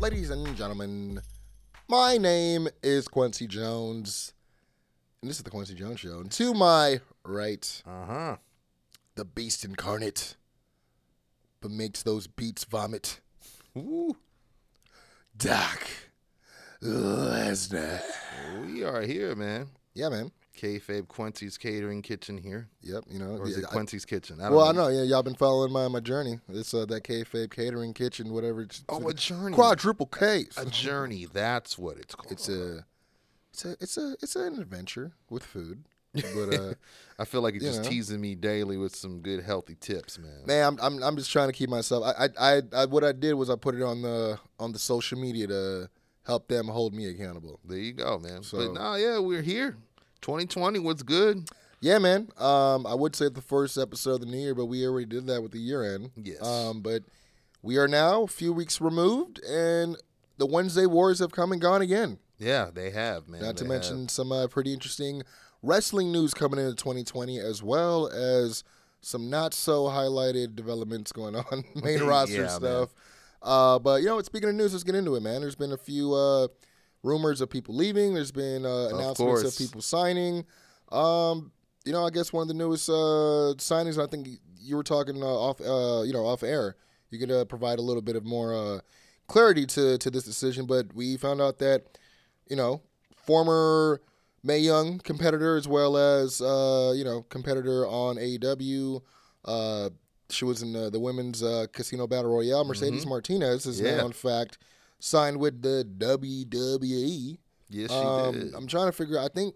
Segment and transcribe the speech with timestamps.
[0.00, 1.20] Ladies and gentlemen,
[1.88, 4.32] my name is Kwency Jones,
[5.20, 6.20] and this is the Kwency Jones Show.
[6.20, 8.36] And to my right, Uh huh.
[9.16, 10.36] the beast incarnate,
[11.60, 13.20] but makes those beats vomit.
[13.76, 14.16] Ooh.
[15.36, 15.86] Doc
[16.82, 18.00] Lesnar.
[18.64, 19.68] We are here, man.
[19.94, 20.30] Yeah, man.
[20.58, 22.68] Kayfabe Kwency's Catering Kitchen here.
[22.82, 23.04] Yep.
[23.10, 23.36] You know.
[23.36, 24.40] Or is yeah, it I- Kwency's Kitchen?
[24.40, 24.88] I don't well, I know.
[24.88, 26.40] Yeah, y'all been following my my journey.
[26.48, 28.62] It's uh, that kayfabe catering kitchen, whatever.
[28.62, 29.54] It's, Oh, a journey.
[29.54, 30.08] Quadruple.
[30.20, 31.26] A journey.
[31.32, 32.32] That's what it's called.
[32.32, 32.84] It's a,
[33.52, 35.84] it's a, it's a, it's an adventure with food.
[36.14, 36.74] But uh,
[37.18, 37.90] I feel like you're you just know.
[37.90, 40.46] teasing me daily with some good, healthy tips, man.
[40.46, 42.04] man, I'm, I'm, I'm just trying to keep myself.
[42.04, 44.78] I, I, I, I, what I did was I put it on the on the
[44.78, 45.90] social media to
[46.24, 47.60] help them hold me accountable.
[47.64, 48.42] There you go, man.
[48.42, 49.76] So- but nah, yeah, we're here.
[50.22, 51.48] 2020, what's good?
[51.80, 52.28] Yeah, man.
[52.36, 55.26] Um, I would say the first episode of the new year, but we already did
[55.28, 56.10] that with the year end.
[56.16, 56.42] Yes.
[56.44, 57.02] Um, but
[57.62, 59.96] we are now a few weeks removed, and
[60.38, 62.18] the Wednesday Wars have come and gone again.
[62.38, 63.42] Yeah, they have, man.
[63.42, 64.10] Not to mention have.
[64.10, 65.22] some uh, pretty interesting
[65.62, 68.64] wrestling news coming into 2020, as well as
[69.00, 72.90] some not so highlighted developments going on, main roster Yeah, stuff.
[73.40, 75.40] Uh, but you know, speaking of news, let's get into it, man.
[75.40, 76.48] There's been a few uh,
[77.02, 78.14] rumors of people leaving.
[78.14, 79.58] There's been uh, announcements of course.
[79.58, 80.44] people signing.
[80.90, 81.52] Um,
[81.84, 84.02] you know, I guess one of the newest uh, signings.
[84.02, 84.28] I think
[84.60, 86.76] you were talking uh, off, uh, you know, off air.
[87.10, 88.80] You could uh, provide a little bit of more uh,
[89.26, 91.98] clarity to to this decision, but we found out that
[92.48, 92.80] you know,
[93.16, 94.00] former
[94.42, 99.00] Mae Young competitor as well as uh, you know competitor on AEW.
[99.44, 99.90] Uh,
[100.30, 102.64] she was in the, the women's uh, casino battle royale.
[102.64, 103.86] Mercedes Martinez is Mm-hmm.
[103.86, 103.96] Yeah.
[103.96, 104.58] now, in fact,
[105.00, 107.38] signed with the WWE.
[107.70, 108.54] Yes, she Um, did.
[108.54, 109.18] I'm trying to figure.
[109.18, 109.24] Out.
[109.24, 109.54] I think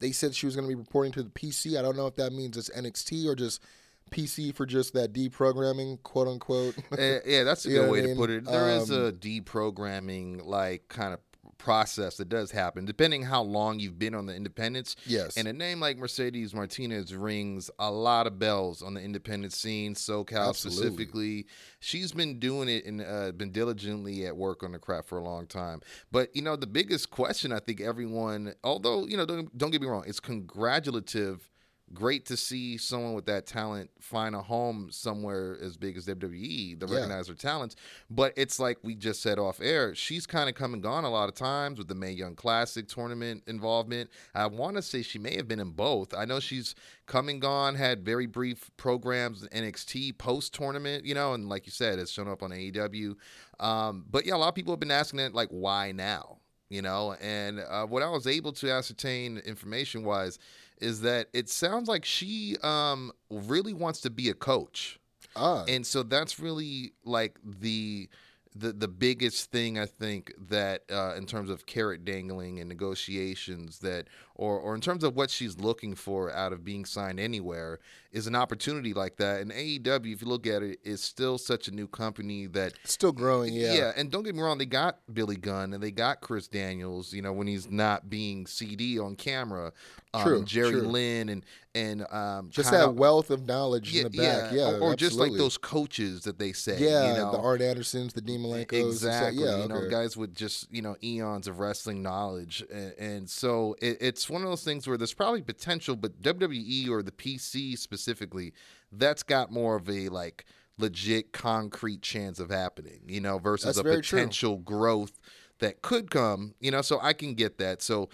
[0.00, 1.78] they said she was going to be reporting to the PC.
[1.78, 3.62] I don't know if that means it's NXT or just
[4.10, 6.76] PC for just that deprogramming, quote unquote.
[6.98, 8.44] Eh, yeah, that's a good way I to put it.
[8.44, 11.20] There is Um, a deprogramming like kind of
[11.58, 14.96] process that does happen depending how long you've been on the independents.
[15.06, 15.36] Yes.
[15.36, 19.94] And a name like Mercedes Martinez rings a lot of bells on the independent scene,
[19.94, 20.82] SoCal Absolutely.
[20.82, 21.46] specifically.
[21.80, 25.24] She's been doing it and uh, been diligently at work on the craft for a
[25.24, 25.80] long time.
[26.10, 29.80] But you know, the biggest question I think everyone, although you know, don't, don't get
[29.80, 31.50] me wrong, it's congratulative
[31.94, 36.74] great to see someone with that talent find a home somewhere as big as WWE,
[36.80, 36.94] to Yeah.
[36.94, 37.76] recognize her talents.
[38.10, 41.10] But it's like we just said off air, she's kind of come and gone a
[41.10, 44.10] lot of times with the Mae Young Classic tournament involvement.
[44.34, 46.12] I want to say she may have been in both.
[46.12, 46.74] I know she's
[47.06, 51.66] come and gone, had very brief programs in NXT post tournament, you know, and like
[51.66, 53.14] you said, has shown up on AEW.
[53.60, 56.38] Um, but yeah, a lot of people have been asking it, like, why now?
[56.68, 60.40] You know, and uh, what I was able to ascertain information wise
[60.80, 64.98] is that it sounds like she um, really wants to be a coach.
[65.34, 68.08] Ah, and so that's really like the
[68.54, 73.80] the the biggest thing I think that uh, in terms of carrot dangling and negotiations
[73.80, 77.80] that or or in terms of what she's looking for out of being signed anywhere
[78.16, 79.42] is an opportunity like that.
[79.42, 83.12] And AEW, if you look at it, is still such a new company that still
[83.12, 83.52] growing.
[83.52, 83.74] Yeah.
[83.74, 83.92] Yeah.
[83.94, 87.12] And don't get me wrong, they got Billy Gunn and they got Chris Daniels.
[87.12, 89.72] You know, when he's not being CD on camera,
[90.14, 90.82] um, True, and Jerry true.
[90.82, 91.44] Lynn and
[91.74, 94.50] and um, Just that wealth of knowledge in the back.
[94.50, 94.70] Yeah.
[94.70, 96.78] or, or just like those coaches that they say.
[96.78, 97.32] Yeah, you know?
[97.32, 98.88] the Arn Andersons, the Dean Malenkos.
[98.88, 99.44] Exactly.
[99.44, 103.76] Yeah, you know, guys with just you know eons of wrestling knowledge, and, and so
[103.82, 107.76] it, it's one of those things where there's probably potential, but WWE or the PC
[107.78, 108.52] specifically,
[108.92, 110.44] that's got more of a like
[110.78, 113.00] legit concrete chance of happening.
[113.06, 114.18] You know, versus That's a very true.
[114.18, 115.18] potential growth
[115.58, 116.54] that could come.
[116.60, 117.82] You know, so I can get that.
[117.82, 118.08] So.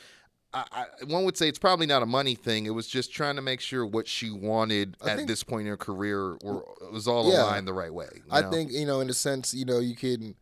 [0.55, 2.67] I, I, one would say it's probably not a money thing.
[2.67, 5.63] It was just trying to make sure what she wanted I at think- this point
[5.63, 6.63] in her career were,
[6.93, 7.45] was all Yeah.
[7.45, 8.09] aligned the right way.
[8.17, 8.51] you I know?
[8.51, 10.35] think you know, in a sense, you know, you can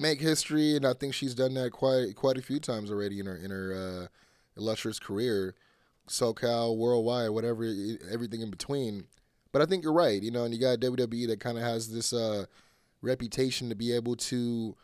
[0.00, 3.26] make history, and I think she's done that quite quite a few times already in
[3.26, 4.06] her in her uh,
[4.56, 5.54] illustrious career,
[6.08, 7.64] SoCal, worldwide, whatever,
[8.10, 9.04] everything in between.
[9.52, 11.92] But I think you're right, you know, and you got WWE that kind of has
[11.92, 12.46] this uh,
[13.02, 14.76] reputation to be able to,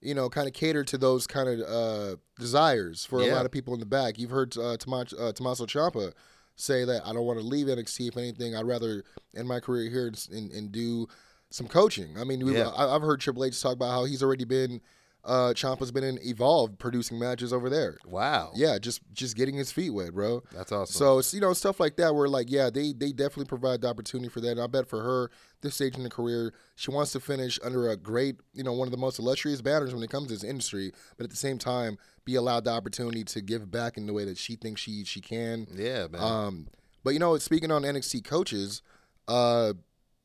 [0.00, 3.52] you know, kind of cater to those kind of uh, desires for a lot of
[3.52, 4.18] people in the back.
[4.18, 6.12] You've heard uh, Tommaso, uh, Tommaso Ciampa
[6.56, 8.08] say that I don't want to leave NXT.
[8.08, 9.02] If anything, I'd rather
[9.34, 11.08] end my career here and, and, and do
[11.52, 12.16] some coaching.
[12.18, 12.68] I mean, we, Yeah.
[12.68, 14.80] I, I've heard Triple H talk about how he's already been,
[15.24, 17.96] uh, Ciampa's been in Evolve producing matches over there.
[18.04, 18.50] Wow.
[18.56, 20.42] Yeah, just just getting his feet wet, bro.
[20.52, 20.94] That's awesome.
[20.98, 23.88] So it's you know stuff like that where like yeah they they definitely provide the
[23.88, 24.52] opportunity for that.
[24.52, 27.88] And I bet for her this stage in her career she wants to finish under
[27.88, 30.42] a great you know one of the most illustrious banners when it comes to this
[30.42, 34.12] industry, but at the same time be allowed the opportunity to give back in the
[34.12, 35.68] way that she thinks she she can.
[35.72, 36.20] yeah, man.
[36.20, 36.68] Um,
[37.04, 38.82] but you know speaking on NXT coaches,
[39.28, 39.74] uh,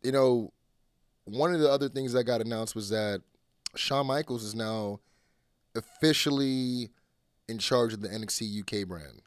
[0.01, 0.53] you know
[1.27, 3.21] one of the other things that got announced was that
[3.75, 4.99] Shawn Michaels is now
[5.75, 6.89] officially
[7.47, 9.21] in charge of the NXT UK brand.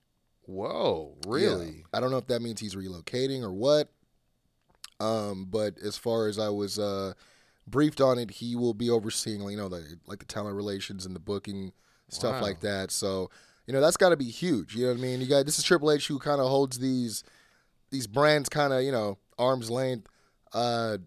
[0.46, 1.30] Whoa, Yeah.
[1.32, 1.84] really?
[1.92, 3.88] I don't know if that means he's relocating or what.
[4.98, 7.14] Um, but as far as I was uh,
[7.66, 11.14] briefed on it, he will be overseeing, you know, the, like the talent relations and
[11.16, 11.72] the booking
[12.08, 12.42] stuff Wow.
[12.42, 12.90] like that.
[12.90, 13.30] So,
[13.66, 14.74] you know, that's got to be huge.
[14.74, 15.20] You know what I mean?
[15.20, 17.22] You got this is Triple H who kind of holds these
[17.90, 20.06] these brands kind of you know arm's length.
[20.52, 20.98] Uh,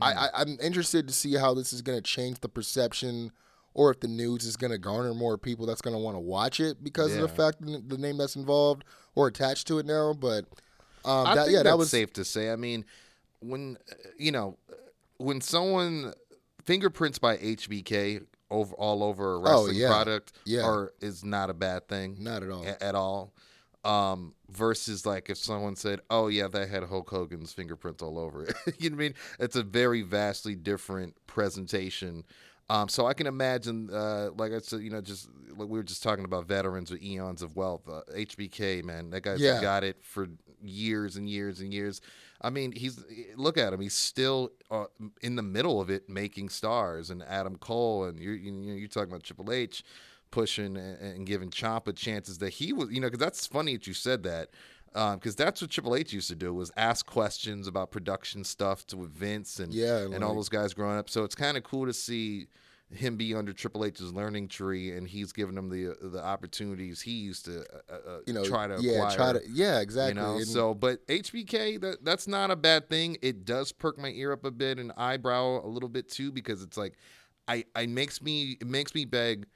[0.00, 3.32] I, I I'm interested to see how this is going to change the perception.
[3.72, 6.20] Or if the news is going to garner more people that's going to want to
[6.20, 8.82] watch it because of the fact that the name that's involved
[9.14, 10.12] or attached to it now.
[10.12, 10.46] But
[11.04, 12.50] um, I that, think yeah, that was safe to say.
[12.50, 12.84] I mean,
[13.38, 13.78] when
[14.18, 14.58] you know,
[15.18, 16.14] when someone
[16.64, 19.88] fingerprints by HBK over all over a wrestling Oh, yeah.
[19.88, 20.66] product, Yeah.
[20.66, 22.64] or is not a bad thing, not at all.
[22.64, 23.32] a- at all.
[23.82, 28.44] Um, versus like if someone said, "Oh yeah, that had Hulk Hogan's fingerprints all over
[28.44, 29.14] it," you know what I mean?
[29.38, 32.24] It's a very vastly different presentation.
[32.68, 35.82] Um, so I can imagine, uh, like I said, you know, just like we were
[35.82, 37.88] just talking about veterans with eons of wealth.
[37.88, 39.60] Uh, HBK, man, that guy's Yeah.
[39.60, 40.28] got it for
[40.62, 42.00] years and years and years.
[42.42, 43.02] I mean, he's
[43.34, 44.84] look at him; he's still uh,
[45.20, 47.10] in the middle of it, making stars.
[47.10, 49.82] And Adam Cole, and you're you know, you're talking about Triple H
[50.30, 53.86] pushing and, and giving Ciampa chances that he was, you know, because that's funny that
[53.86, 54.50] you said that.
[54.92, 59.06] Because that's what Triple H used to do was ask questions about production stuff to
[59.06, 61.08] Vince and Yeah, and all those guys growing up.
[61.08, 62.48] So it's kind of cool to see
[62.92, 67.12] him be under Triple H's learning tree, and he's giving them the the opportunities he
[67.12, 69.16] used to uh, uh, you know, try to yeah, acquire.
[69.16, 70.20] try to, yeah, exactly.
[70.20, 73.16] You know, so but HBK that that's not a bad thing.
[73.22, 76.62] It does perk my ear up a bit and eyebrow a little bit too because
[76.64, 76.94] it's like
[77.46, 79.46] I I makes me it makes me beg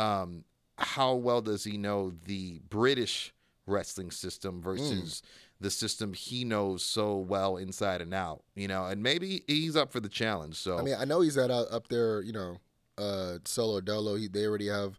[0.00, 0.44] um
[0.78, 3.34] how well does he know the British
[3.66, 5.22] wrestling system versus
[5.60, 9.92] the system he knows so well inside and out, you know, and maybe he's up
[9.92, 10.56] for the challenge.
[10.56, 12.56] So I mean, I know he's at uh, up there, you know,
[12.96, 14.16] uh, solo dolo.
[14.16, 14.98] He, they already have,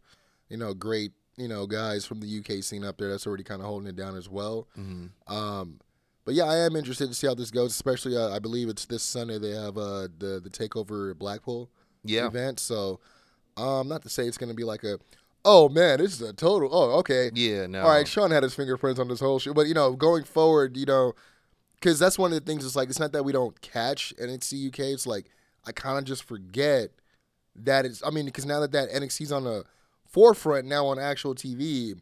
[0.49, 3.61] you know, great, you know, guys from the UK scene up there that's already kind
[3.61, 4.67] of holding it down as well.
[4.77, 5.09] mhm.
[5.27, 5.79] Um,
[6.23, 7.71] but yeah, I am interested to see how this goes.
[7.71, 9.39] Especially, uh, I believe it's this Sunday.
[9.39, 11.71] They have uh, the the takeover Blackpool
[12.03, 12.59] yeah, event.
[12.59, 12.99] So,
[13.57, 14.99] um, not to say it's going to be like a,
[15.45, 16.69] oh man, this is a total.
[16.71, 17.31] Oh, okay.
[17.33, 19.93] yeah, no, All right, Shawn had his fingerprints on this whole shit, but you know,
[19.93, 21.13] going forward, you know,
[21.75, 22.65] because that's one of the things.
[22.65, 24.79] It's like it's not that we don't catch NXT UK.
[24.93, 25.25] It's like
[25.65, 26.91] I kind of just forget
[27.55, 28.03] that it's.
[28.05, 29.63] I mean, because now that that NXT's on the
[30.07, 31.99] forefront now on actual TV,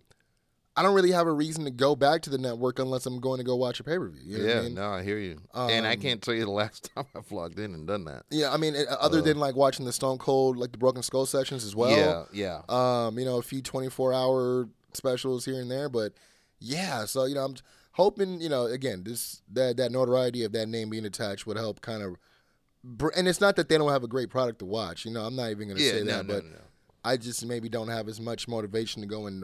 [0.79, 3.39] I don't really have a reason to go back to the network unless I'm going
[3.39, 4.21] to go watch a pay per view.
[4.23, 4.73] You know what yeah, I mean?
[4.75, 7.59] no, I hear you, and I Um, can't tell you the last time I've logged
[7.59, 8.23] in and done that.
[8.29, 11.25] Yeah, I mean, uh, other than like watching the Stone Cold, like the Broken Skull
[11.25, 12.29] sections as well.
[12.33, 13.05] yeah, yeah.
[13.07, 16.13] um, you know, a few 24 hour specials here and there, but
[16.59, 17.55] yeah, so you know, I'm
[17.91, 21.81] hoping, you know, again, this that that notoriety of that name being attached would help
[21.81, 22.15] kind of,
[22.85, 25.25] br- and it's not that they don't have a great product to watch, you know,
[25.25, 26.57] I'm not even gonna Yeah, say no, that, no, but no.
[27.03, 29.43] I just maybe don't have as much motivation to go and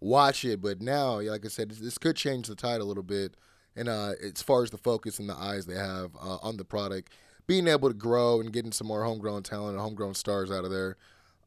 [0.00, 3.02] watch it, but now, like I said, this, this could change the tide a little
[3.02, 3.36] bit,
[3.74, 6.64] and uh, as far as the focus and the eyes they have uh, on the
[6.64, 7.12] product,
[7.46, 10.70] being able to grow and getting some more homegrown talent and homegrown stars out of
[10.70, 10.96] there.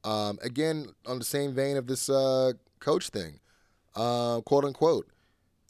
[0.04, 3.40] Um, again, on the same vein of this uh, coach thing,
[3.96, 5.10] uh, quote unquote,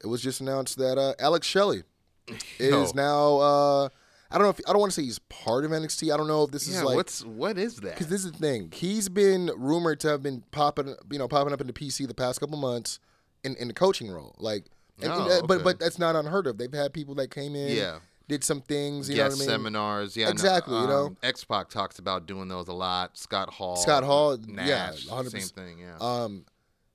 [0.04, 1.84] it was just announced that uh, Alex Shelley
[2.60, 3.90] is now.
[4.32, 6.14] I don't know if I don't want to say he's part of NXT.
[6.14, 7.96] I don't know if this Yeah, is like what's what is that?
[7.96, 8.72] because this is the thing.
[8.74, 12.40] He's been rumored to have been popping, you know, popping up into PC the past
[12.40, 13.00] couple months
[13.44, 14.36] in, in the coaching role.
[14.38, 14.66] Like,
[15.02, 15.64] and- and, Oh, but okay.
[15.64, 16.58] but that's not unheard of.
[16.58, 18.00] They've had people that came in, Yeah.
[18.28, 19.10] did some things.
[19.10, 19.64] You Guest know what I mean?
[19.64, 21.06] seminars, yeah, no, Exactly, you know?
[21.08, 23.18] um, X Pac talks about doing those a lot.
[23.18, 25.52] Scott Hall, Scott Hall, Nash, yeah, same 100%.
[25.56, 25.96] thing, yeah.
[26.00, 26.46] Um,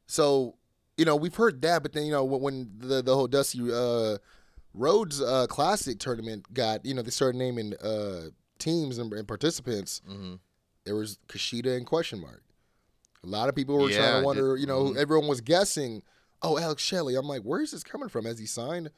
[0.07, 0.55] so
[0.97, 3.59] you know we've heard that, but then you know when, when the the whole Dusty
[3.73, 4.19] uh,
[4.75, 10.03] Rhodes uh, Classic tournament got, you know, they started naming uh, teams and, and participants.
[10.09, 10.39] Mhm.
[10.85, 12.43] There was Kushida and question mark.
[13.23, 14.97] A lot of people were Yeah, trying to wonder, did- you know, mhm.
[14.97, 16.03] everyone was guessing.
[16.43, 17.15] Oh, Alex Shelley.
[17.15, 18.27] I'm like, where is this coming from?
[18.27, 18.91] Has he signed?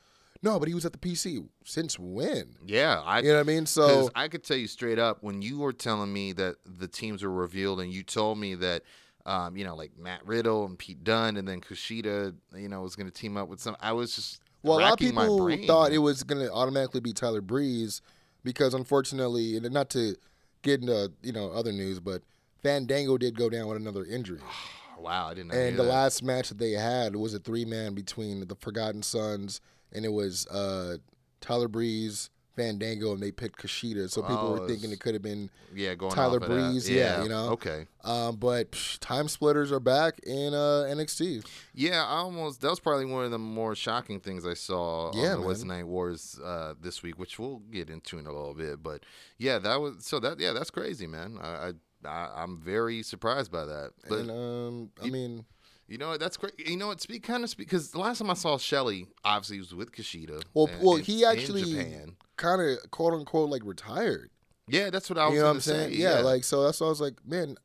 [0.43, 2.57] No, but he was at the PC since when?
[2.67, 3.67] yeah, I You know what I mean.
[3.67, 7.23] So I could tell you straight up when you were telling me that the teams
[7.23, 8.83] were revealed, and you told me that.
[9.25, 12.95] Um, you know, like Matt Riddle and Pete Dunne, and then Kushida, you know, was
[12.95, 13.77] going to team up with some.
[13.81, 17.13] I was just Well, a lot of people thought it was going to automatically be
[17.13, 18.03] Tyler Breeze
[18.45, 20.17] because unfortunately, and not to
[20.63, 22.23] get into you know other news, but
[22.63, 24.41] Fandango did go down with another injury.
[24.99, 25.59] Wow, I didn't know.
[25.59, 29.61] And the last match that they had was a three man between the Forgotten Sons,
[29.93, 30.97] and it was uh,
[31.43, 34.09] Tyler Breeze, Fandango, and they picked Kushida.
[34.11, 35.51] So people Oh, were thinking it could have been.
[35.75, 36.41] yeah, going Tyler.
[36.41, 37.51] Breeze, yeah, you know.
[37.51, 37.87] Okay.
[38.03, 41.45] Um, but psh, time splitters are back in uh, NXT.
[41.75, 45.35] Yeah, I almost that was probably one of the more shocking things I saw Yeah,
[45.35, 45.65] on the West.
[45.67, 48.83] Night Wars uh, this week, which we'll get into in a little bit.
[48.83, 49.05] But
[49.39, 51.39] yeah, that was so that yeah, that's crazy, man.
[51.43, 51.73] I,
[52.05, 53.91] I, I'm very surprised by that.
[54.09, 55.45] But and um, I you- mean,
[55.89, 56.21] you know what?
[56.21, 56.55] That's great.
[56.59, 57.01] You know what?
[57.01, 59.93] Speak kind of speak because the last time I saw Shelley, obviously, he was with
[59.93, 60.43] Kushida.
[60.55, 62.17] well, in- well, he in actually Japan.
[62.37, 64.31] Kind of quote unquote like retired.
[64.69, 65.93] Yeah, that's what I was you know what I'm saying?
[65.93, 65.99] say.
[65.99, 67.57] Yeah, like so that's why I was like, man,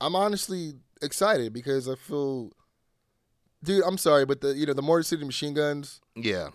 [0.00, 2.50] I'm honestly excited because I feel,
[3.62, 6.48] dude, I'm sorry, but the you know the Motor City Machine Guns, yeah,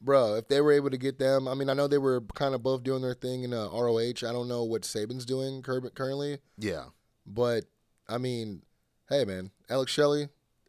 [0.00, 2.54] bro, if they were able to get them, I mean, I know they were kind
[2.54, 4.26] of both doing their thing in uh, ROH.
[4.28, 6.86] I don't know what Sabin's doing currently, yeah.
[7.24, 7.64] but
[8.08, 8.62] I mean,
[9.08, 10.28] hey, man, Alex Shelley,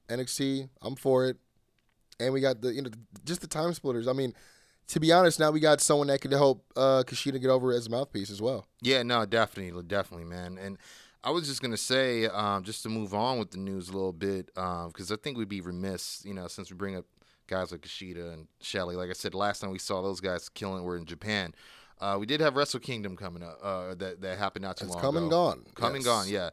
[0.09, 1.37] NXT, I'm for it,
[2.19, 2.91] and we got the you know
[3.25, 4.07] just the time splitters.
[4.07, 4.33] I mean.
[4.89, 7.87] To be honest, now we got someone that could help uh, Kushida get over as
[7.87, 8.65] a mouthpiece as well.
[8.81, 10.57] Yeah, no, definitely, definitely, man.
[10.57, 10.77] And
[11.23, 14.11] I was just gonna say, um, just to move on with the news a little
[14.13, 17.05] bit, because I think we'd be remiss, you know, since we bring up
[17.47, 18.95] guys like Kushida and Shelley.
[18.95, 21.55] Like I said, last time we saw those guys killing were in Japan.
[22.01, 23.57] Uh, we did have Wrestle Kingdom coming up.
[23.63, 25.23] Uh, that that happened not too It's long come ago.
[25.23, 25.65] and gone.
[25.75, 26.05] Come and Yes.
[26.05, 26.27] gone.
[26.27, 26.49] Yeah,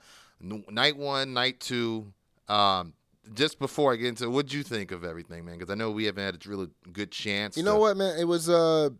[0.71, 2.13] night one, night two.
[2.49, 2.93] Um,
[3.33, 5.59] just before I get into, what'd you think of everything, man?
[5.59, 7.57] Because I know we haven't had a really good chance.
[7.57, 8.19] You know what, man?
[8.19, 8.49] It was.
[8.49, 8.91] Uh,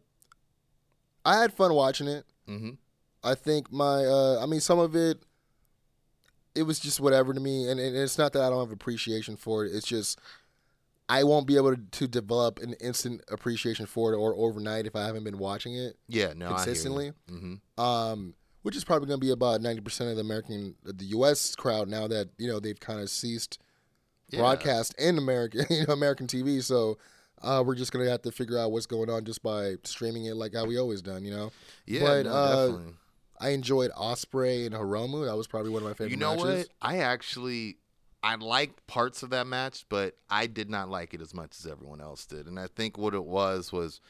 [1.25, 2.25] I had fun watching it.
[2.47, 2.71] hmm
[3.23, 4.05] I think my.
[4.05, 5.23] Uh, I mean, some of it.
[6.55, 9.37] It was just whatever to me, and, and it's not that I don't have appreciation
[9.37, 9.73] for it.
[9.75, 10.19] It's just
[11.09, 14.97] I won't be able to, to develop an instant appreciation for it or overnight if
[14.97, 17.13] I haven't been watching it Yeah, no, consistently.
[17.29, 21.05] hmm Um, which is probably going to be about ninety percent of the American, the
[21.07, 21.55] U.S.
[21.55, 23.59] crowd now that you know they've kind of ceased
[24.39, 26.63] broadcast in American, you know, American TV.
[26.63, 26.99] So
[27.43, 30.37] uh, we're just gonna have to figure out what's going on just by streaming it,
[30.37, 31.25] like how we always done.
[31.25, 31.51] You know,
[31.87, 32.95] Yeah, But, no, uh, definitely.
[33.43, 35.27] I enjoyed Ospreay and Hiromu.
[35.27, 36.59] That was probably one of my favorite You know matches.
[36.59, 36.69] what?
[36.83, 37.79] I actually
[38.23, 41.67] I liked parts of that match, but I did not like it as much as
[41.67, 42.47] everyone else did.
[42.47, 44.03] And I think what it was was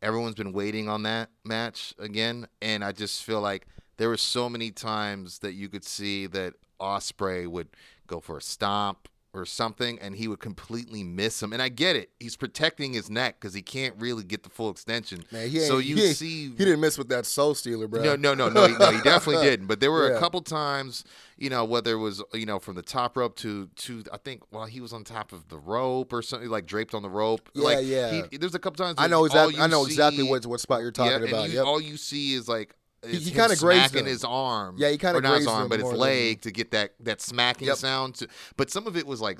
[0.00, 3.66] everyone's been waiting on that match again, and I just feel like
[3.98, 7.68] there were so many times that you could see that Ospreay would
[8.06, 11.52] go for a stomp or something, and he would completely miss him.
[11.52, 14.70] And I get it; he's protecting his neck because he can't really get the full
[14.70, 15.24] extension.
[15.30, 18.02] Man, so you he see he didn't miss with that soul stealer, bro.
[18.02, 18.90] no, no, no, no, he, no.
[18.90, 19.66] He definitely didn't.
[19.66, 20.16] But there were Yeah.
[20.16, 21.04] a couple times,
[21.36, 24.42] you know, whether it was, you know, from the top rope to to I think,
[24.50, 27.48] well, he was on top of the rope or something, like draped on the rope.
[27.54, 28.22] Yeah, like, yeah.
[28.30, 28.96] He, there's a couple times.
[28.98, 29.58] I know exactly.
[29.60, 31.48] I know exactly what what spot you're talking yeah, and about.
[31.50, 31.66] you- yep.
[31.66, 32.74] all you see is like.
[33.06, 34.76] He- he kinda grazed smacking his arm.
[34.78, 37.22] Yeah, he kinda or not his arm, but his than- leg to get that that
[37.22, 37.76] smacking Yep.
[37.78, 38.14] sound.
[38.16, 38.28] To,
[38.58, 39.38] but some of it was like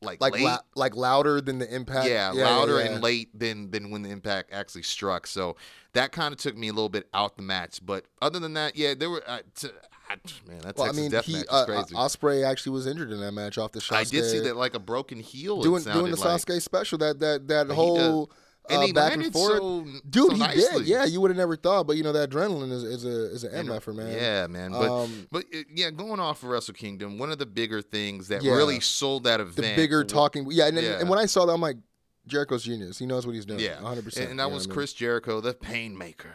[0.00, 0.44] like like late.
[0.44, 2.08] lou- like louder than the impact.
[2.08, 2.86] Yeah, yeah louder yeah.
[2.92, 5.26] and late than than when the impact actually struck.
[5.26, 5.56] So
[5.92, 7.80] that kind of took me a little bit out the match.
[7.84, 9.22] But other than that, yeah, there were.
[9.28, 9.70] Uh, t-
[10.08, 11.94] I, man, that Well, I mean, Death he match uh, is crazy.
[11.94, 13.94] Ospreay actually was injured in that match off the Sasuke.
[13.96, 15.62] I did see that like a broken heel.
[15.62, 16.40] doing doing the like.
[16.42, 16.98] Sasuke special.
[16.98, 18.30] That that that He whole
[18.78, 19.58] uh, he back and forth.
[19.58, 20.78] so, Dude, so he nicely.
[20.80, 20.88] did.
[20.88, 23.44] Yeah, you would have never thought, but you know that adrenaline is, is a is
[23.44, 24.12] an And, MF, man.
[24.14, 24.72] Yeah, man.
[24.72, 28.28] But Um, but uh, yeah, going off of Wrestle Kingdom, one of the bigger things
[28.28, 28.52] that Yeah.
[28.52, 30.46] really sold that the event, bigger talking.
[30.50, 31.00] Yeah, and, Yeah.
[31.00, 31.76] and when I saw that, I'm like,
[32.26, 32.98] Jericho's genius.
[32.98, 33.60] He knows what he's doing.
[33.60, 34.04] Yeah, 100.
[34.04, 36.32] percent And, that was Chris Jericho, the Painmaker,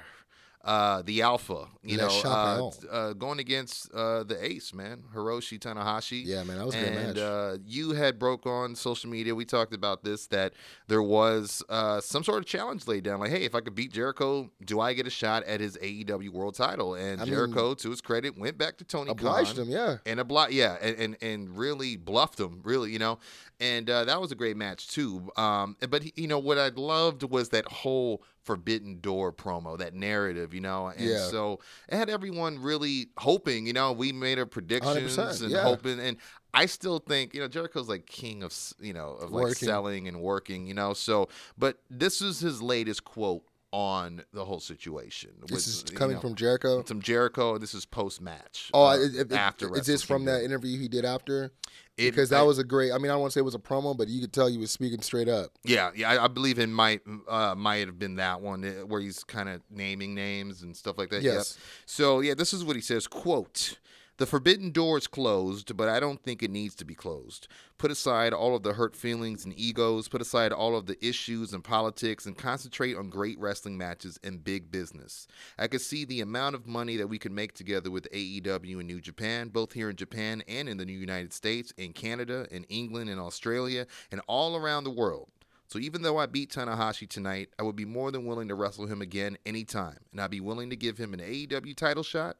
[0.66, 1.68] uh, the Alpha.
[1.84, 6.24] You Le know, uh, uh, going against uh, the Ace, man, Hiroshi Tanahashi.
[6.26, 7.18] Yeah, man, that was a good and match.
[7.24, 9.36] uh, you had broke on social media.
[9.36, 10.54] We talked about this that
[10.88, 13.20] there was uh, some sort of challenge laid down.
[13.20, 16.30] Like, hey, if I could beat Jericho, do I get a shot at his AEW
[16.32, 16.96] World Title?
[16.96, 19.72] And I mean- Jericho, to his credit, went back to Tony Obliged Khan him.
[19.72, 19.98] Yeah.
[20.08, 23.20] and a block, yeah, and, and and really bluffed him, really, you know,
[23.60, 25.30] and uh, that was a great match too.
[25.38, 29.94] Um, but he- you know what I loved was that whole Forbidden Door promo, that
[29.94, 31.28] narrative, you know, and Yeah.
[31.28, 31.60] so
[31.90, 35.64] it had everyone really hoping, you know, we made our predictions and yeah.
[35.64, 36.18] hoping, and
[36.54, 39.68] I still think, you know, Jericho's like king of, you know, of like Working.
[39.68, 44.62] selling and working, you know, so, but this is his latest quote on the whole
[44.62, 45.32] situation.
[45.48, 46.82] This is you coming know, from Jericho.
[46.84, 47.58] From Jericho.
[47.58, 48.70] This is post match.
[48.74, 51.52] Oh, uh, it, it, after is this from that interview he did after?
[51.98, 52.92] It- because that I- was a great.
[52.92, 54.48] I mean, I don't want to say it was a promo, but you could tell
[54.48, 55.52] he was speaking straight up.
[55.64, 59.00] Yeah, yeah, I, I believe it might uh, might have been that one uh, where
[59.02, 61.22] he's kind of naming names and stuff like that.
[61.24, 61.58] Yes.
[61.58, 61.64] Yep.
[61.86, 63.08] So yeah, this is what he says.
[63.08, 63.78] Quote.
[64.18, 67.50] The forbidden door is closed, but I don't think it needs to be closed.
[67.78, 71.52] Put aside all of the hurt feelings and egos, put aside all of the issues
[71.52, 75.28] and politics, and concentrate on great wrestling matches and big business.
[75.58, 78.88] I could see the amount of money that we could make together with AEW and
[78.88, 82.64] New Japan, both here in Japan and in the New United States, in Canada, in
[82.66, 85.28] England, in Australia, and all around the world.
[85.68, 88.88] So even though I beat Tanahashi tonight, I would be more than willing to wrestle
[88.88, 92.38] him again anytime, and I'd be willing to give him an AEW title shot,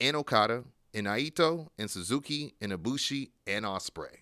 [0.00, 0.64] and Okada,
[0.94, 4.16] and Naito, in Suzuki, in Ibushi, and Ospreay.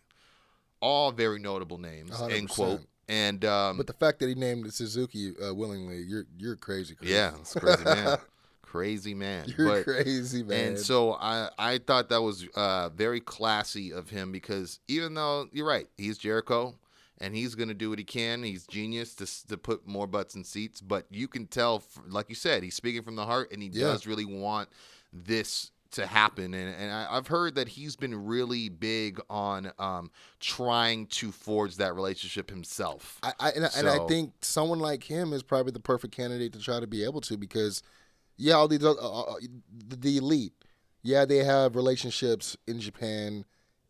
[0.80, 2.10] All very notable names.
[2.22, 2.54] End 100%.
[2.54, 2.80] quote.
[3.08, 6.94] And um, But the fact that he named Suzuki uh, willingly, you're you're crazy.
[6.94, 7.10] Chris.
[7.10, 8.18] yeah, it's crazy man,
[8.62, 9.52] crazy man.
[9.58, 10.68] you're But- crazy, man.
[10.68, 15.46] And so I I thought that was uh, very classy of him because even though
[15.52, 16.74] you're right, he's Jericho
[17.18, 18.42] and he's going to do what he can.
[18.44, 22.34] He's genius to to put more butts in seats, but you can tell, like you
[22.36, 23.86] said, he's speaking from the heart and he Yeah.
[23.88, 24.68] does really want
[25.12, 26.54] this to happen.
[26.54, 31.76] And, and I, I've heard that he's been really big on um, trying to forge
[31.76, 33.18] that relationship himself.
[33.22, 36.52] I, I and, I- and I think someone like him is probably the perfect candidate
[36.54, 37.82] to try to be able to because,
[38.36, 38.94] yeah, all these uh,
[39.88, 40.54] the, the elite,
[41.02, 43.44] yeah, they have relationships in Japan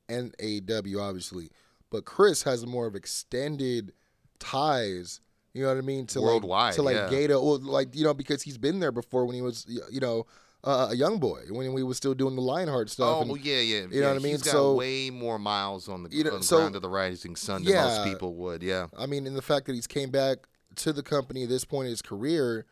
[0.08, 1.50] and AEW, obviously,
[1.90, 3.92] but Chris has more of extended
[4.38, 5.20] ties.
[5.54, 6.06] You know what I mean?
[6.06, 7.10] To Worldwide, like, to like yeah.
[7.10, 10.26] Gato, like you know, because he's been there before when he was, you know,
[10.64, 13.16] uh, a young boy when we was still doing the Lionheart stuff.
[13.16, 13.86] Oh and- well, yeah, yeah.
[13.90, 14.32] you know what I mean?
[14.32, 16.82] He's got So- way more miles on the, You know, on the so- ground of
[16.82, 18.04] the rising sun than most Yeah.
[18.12, 18.62] people would.
[18.62, 18.86] Yeah.
[18.96, 21.86] I mean, in the fact that he's came back to the company at this point
[21.86, 22.64] in his career,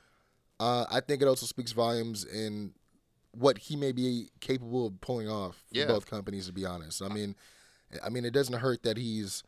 [0.61, 2.75] uh, I think it also speaks volumes in
[3.33, 5.87] what he may be capable of pulling off for Yeah.
[5.87, 6.47] both companies.
[6.47, 7.35] To be honest, I mean,
[8.05, 9.43] I mean, it doesn't hurt that he's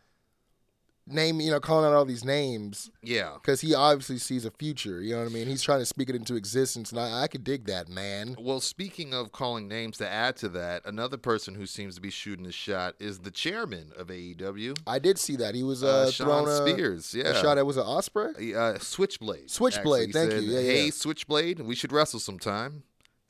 [1.12, 3.32] name you know calling out all these names Yeah.
[3.34, 5.00] because he obviously sees a future.
[5.02, 5.46] You know what I mean?
[5.46, 8.36] He's trying to speak it into existence, and I, I could dig that, man.
[8.38, 12.10] Well, speaking of calling names, to add to that, another person who seems to be
[12.10, 16.06] shooting a shot is the chairman of AEW, I did see that he was uh,
[16.06, 17.14] uh, Sean a, Spears.
[17.14, 17.28] Yeah.
[17.28, 18.54] a shot at was it Ospreay?
[18.54, 19.50] Uh, Switchblade.
[19.50, 20.50] Switchblade, actually thank said, you.
[20.52, 20.90] Yeah, hey, yeah.
[20.90, 22.82] Switchblade, we should wrestle sometime.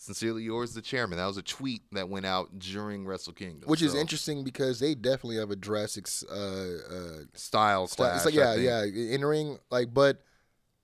[0.03, 1.17] Sincerely yours, the chairman.
[1.19, 3.69] That was a tweet that went out during Wrestle Kingdom.
[3.69, 8.17] Which is interesting because they definitely have addressed ex- uh, uh, Style clash.
[8.17, 10.23] It's like yeah, yeah, in ring like, but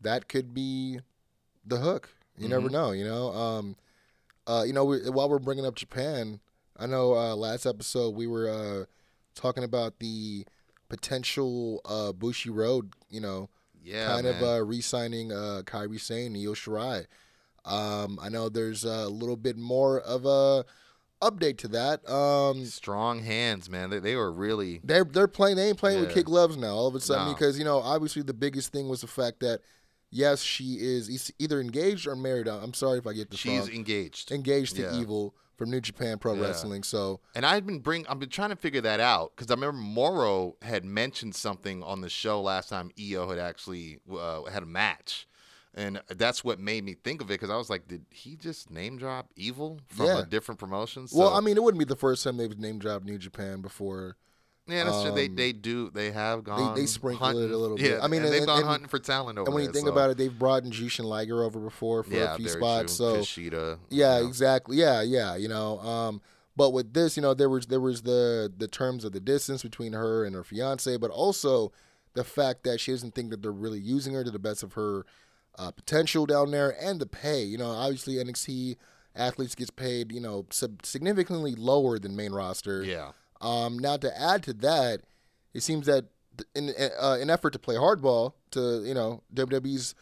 [0.03, 1.01] that could be
[1.67, 2.11] the hook.
[2.37, 2.51] You Mm-hmm.
[2.51, 2.93] never know.
[2.93, 3.77] You know, um,
[4.47, 6.39] uh, you know, we, while we're bringing up Japan,
[6.77, 8.85] I know uh, last episode we were uh,
[9.35, 10.47] talking about the
[10.89, 12.93] potential uh, Bushiroad.
[13.11, 13.49] You know,
[13.83, 14.37] Yeah, kind man.
[14.37, 17.07] of uh, re-signing uh, Kairi Sane, Io Shirai.
[17.69, 20.65] Um, I know there's a little bit more of a
[21.21, 22.09] update to that.
[22.09, 23.91] Um, Strong hands, man.
[23.91, 24.81] They, they were really.
[24.85, 25.57] they're they're playing.
[25.57, 26.15] They ain't playing with Yeah.
[26.17, 26.75] kid gloves now.
[26.75, 27.33] All of a sudden, No.
[27.35, 29.61] because you know, obviously, the biggest thing was the fact that
[30.11, 32.49] yes, she is either engaged or married.
[32.49, 33.71] I'm sorry if I get this She's wrong.
[33.71, 34.33] engaged.
[34.33, 34.99] engaged to Yeah.
[35.01, 36.43] Evil from New Japan Pro Yeah.
[36.47, 36.83] Wrestling.
[36.85, 39.77] So And I've been bring I've been trying to figure that out because I remember
[39.77, 44.67] Mauro had mentioned something on the show last time Io had actually uh, had a
[44.67, 45.28] match,
[45.79, 48.71] and that's what made me think of it because I was like, did he just
[48.71, 50.19] name drop Evil from Yeah.
[50.21, 51.07] a different promotion?
[51.15, 54.17] well, I mean, it wouldn't be the first time they've name dropped New Japan before.
[54.67, 55.13] yeah, that's true.
[55.13, 57.53] They um, they do they have gone they sprinkle it a hunting.
[57.59, 57.91] little bit.
[57.93, 59.69] Yeah, I mean, and they've and- gone and- hunting for talent over and when you
[59.69, 62.37] there, think so- about it, they've brought in Jushin Liger over before for yeah, a
[62.37, 62.97] few spots.
[62.99, 63.07] true.
[63.07, 64.29] So Kushida, Yeah, you know.
[64.29, 64.77] exactly.
[64.77, 65.37] Yeah, yeah.
[65.37, 66.21] You know, um,
[66.57, 69.63] but with this, you know, there was there was the the terms of the distance
[69.63, 71.73] between her and her fiance, but also
[72.15, 74.73] the fact that she doesn't think that they're really using her to the best of
[74.73, 75.07] her
[75.59, 77.43] uh, potential down there, and the pay.
[77.43, 78.77] You know, obviously NXT
[79.15, 82.83] athletes gets paid, you know, sub- significantly lower than main roster.
[82.83, 83.13] yeah.
[83.41, 85.03] Um, now to add to that,
[85.55, 86.07] it seems that
[86.55, 89.95] in uh, an effort to play hardball, to you know, WWE's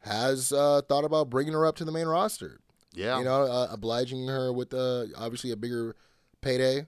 [0.00, 2.60] has uh, thought about bringing her up to the main roster
[2.94, 5.94] Yeah, you know, uh, obliging her with uh, obviously a bigger
[6.40, 6.86] payday.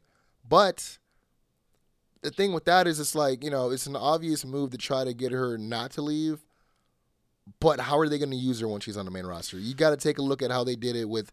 [0.49, 0.99] But
[2.23, 5.05] the thing with that is, it's like you know, it's an obvious move to try
[5.05, 6.41] to get her not to leave.
[7.61, 9.59] But how are they going to use her when she's on the main roster?
[9.59, 11.33] You got to take a look at how they did it with,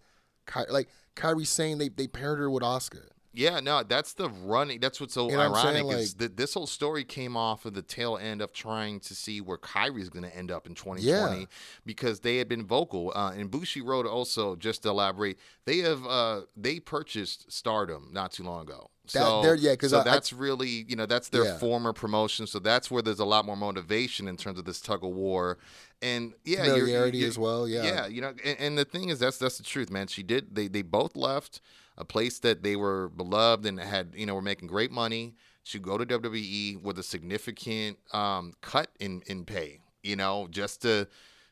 [0.52, 3.04] Ky- like Kairi Sane they they paired her with Asuka.
[3.32, 4.80] Yeah, no, that's the running.
[4.80, 5.90] That's what's so You know what ironic saying?
[6.00, 9.14] is Like- that this whole story came off of the tail end of trying to
[9.14, 11.46] see where Kairi's going to end up in 2020 Yeah.
[11.86, 13.12] because they had been vocal.
[13.16, 18.44] Uh, and Bushiroad also, just to elaborate, they have uh, they purchased Stardom not too
[18.44, 18.90] long ago.
[19.14, 21.58] That- So, yeah, 'cause so I- I- that's really you know that's their Yeah.
[21.60, 22.48] former promotion.
[22.48, 25.58] So that's where there's a lot more motivation in terms of this tug of war.
[26.02, 27.84] And yeah, you're- Familiarity you're- as well, yeah.
[27.84, 30.08] yeah, you know, and, and the thing is, that's that's the truth, man.
[30.08, 30.56] She did.
[30.56, 31.62] They they both left
[31.98, 35.80] a place that they were beloved and had, you know, were making great money to
[35.80, 39.82] go to WWE with a significant um, cut in in pay.
[40.04, 41.08] You know, just to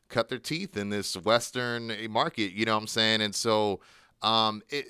[0.07, 2.53] cut their teeth in this Western market.
[2.53, 3.19] You know what I'm saying?
[3.21, 3.81] And so,
[4.21, 4.85] um, it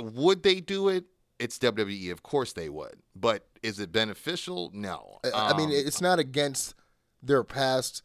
[0.00, 1.04] would they do it?
[1.38, 2.10] It's WWE.
[2.12, 3.00] Of course they would.
[3.16, 4.70] But is it beneficial?
[4.72, 5.18] No.
[5.24, 6.74] I- I mean, Um, it's not against
[7.22, 8.02] their past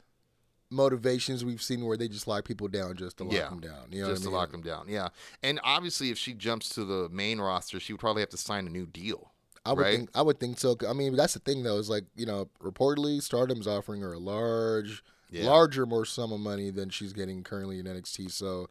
[0.72, 3.88] motivations we've seen where they just lock people down just to lock Yeah, them down.
[3.92, 4.86] You know just I to lock them down.
[4.88, 5.10] Yeah.
[5.42, 8.68] And obviously, if she jumps to the main roster, she would probably have to sign
[8.68, 9.32] a new deal.
[9.66, 9.98] I would right?
[9.98, 10.10] think.
[10.16, 10.76] I would think so.
[10.88, 11.78] I mean, that's the thing though.
[11.78, 15.46] Is like you know, reportedly, Stardom's offering her a large, Yeah.
[15.46, 18.32] larger, more sum of money than she's getting currently in NXT.
[18.32, 18.70] So,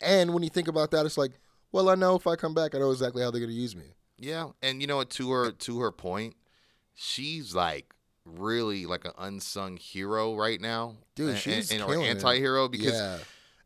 [0.00, 1.32] and when you think about that, it's like,
[1.74, 3.74] well, I know if I come back, I know exactly how they're going to use
[3.74, 3.96] me.
[4.16, 5.10] Yeah, and you know what?
[5.10, 6.36] To her to her point,
[6.94, 7.92] she's like
[8.24, 12.92] really like an unsung hero right now, Dude, and, she's and, or killing anti-hero because,
[12.92, 13.18] yeah,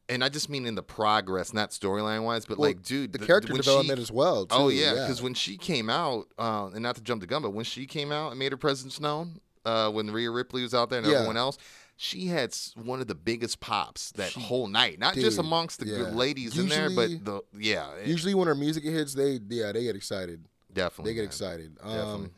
[0.09, 3.19] and I just mean in the progress, not storyline wise, but Well, like, dude, the
[3.19, 4.47] character development she, as well.
[4.47, 4.57] Too.
[4.57, 7.51] Oh yeah, because when she came out, uh, and not to jump the gun, but
[7.51, 10.89] when she came out and made her presence known, uh, when Rhea Ripley was out
[10.89, 11.17] there and Yeah.
[11.17, 11.59] everyone else.
[12.01, 15.87] She had one of the biggest pops that She- whole night, not just amongst the
[15.87, 15.97] yeah.
[16.11, 19.83] ladies in there, but the yeah, it- usually when her music hits, they yeah they
[19.83, 20.45] get excited.
[20.73, 21.27] definitely They get man.
[21.27, 21.77] excited.
[21.83, 22.31] Um,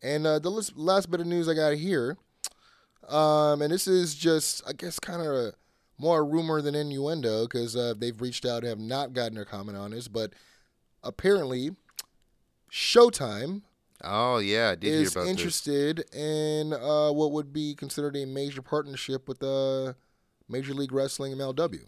[0.00, 2.16] and uh, the last, last bit of news I got here,
[3.08, 5.54] um, and this is just, I guess, kind of
[5.98, 9.76] more rumor than innuendo because uh, they've reached out and have not gotten a comment
[9.76, 10.34] on this, but
[11.02, 11.74] apparently,
[12.70, 13.62] Showtime
[14.02, 15.30] Oh yeah, I did hear is about this.
[15.30, 19.92] interested in uh, what would be considered a major partnership with uh,
[20.48, 21.80] Major League Wrestling MLW.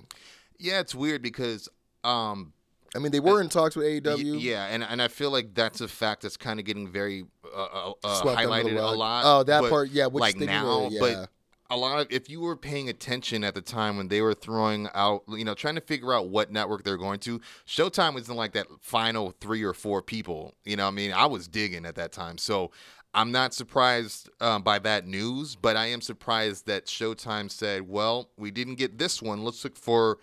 [0.58, 1.68] Yeah, it's weird because
[2.04, 2.52] um
[2.94, 4.40] I mean, they were in talks with y- AEW.
[4.40, 7.62] yeah, and and I feel like that's a fact that's kind of getting very uh,
[7.62, 9.22] uh, uh, Swept under the highlighted a lot.
[9.24, 11.00] Oh, that but, part, yeah, which like they need to- now, yeah.
[11.00, 11.30] but
[11.72, 14.88] a lot of if you were paying attention at the time when they were throwing
[14.94, 18.36] out, you know, trying to figure out what network they're going to, Showtime was in
[18.36, 20.52] like that final three or four people.
[20.64, 22.70] You know, I mean, I was digging at that time, so.
[23.14, 28.30] I'm not surprised um, by that news, but I am surprised that Showtime said, "Well,
[28.38, 29.44] we didn't get this one.
[29.44, 30.18] Let's look for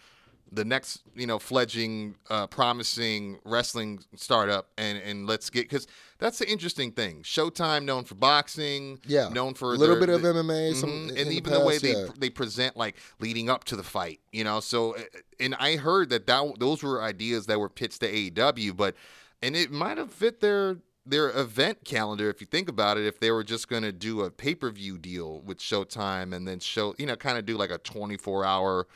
[0.51, 6.39] the next, you know, fledging, uh, promising wrestling startup, and and let's get because that's
[6.39, 7.21] the interesting thing.
[7.23, 9.29] Showtime, known for boxing, Yeah.
[9.29, 11.53] known for a little their- bit of the- MMA, some, Mhm, in and the even
[11.53, 14.59] the way past, they they present like leading up to the fight, you know.
[14.59, 15.01] So, uh,
[15.39, 18.95] and I heard that that those were ideas that were pitched to AEW, but
[19.41, 23.05] and it might have fit their their event calendar if you think about it.
[23.05, 26.47] If they were just going to do a pay per view deal with Showtime and
[26.47, 28.87] then show, you know, kind of do like a twenty four hour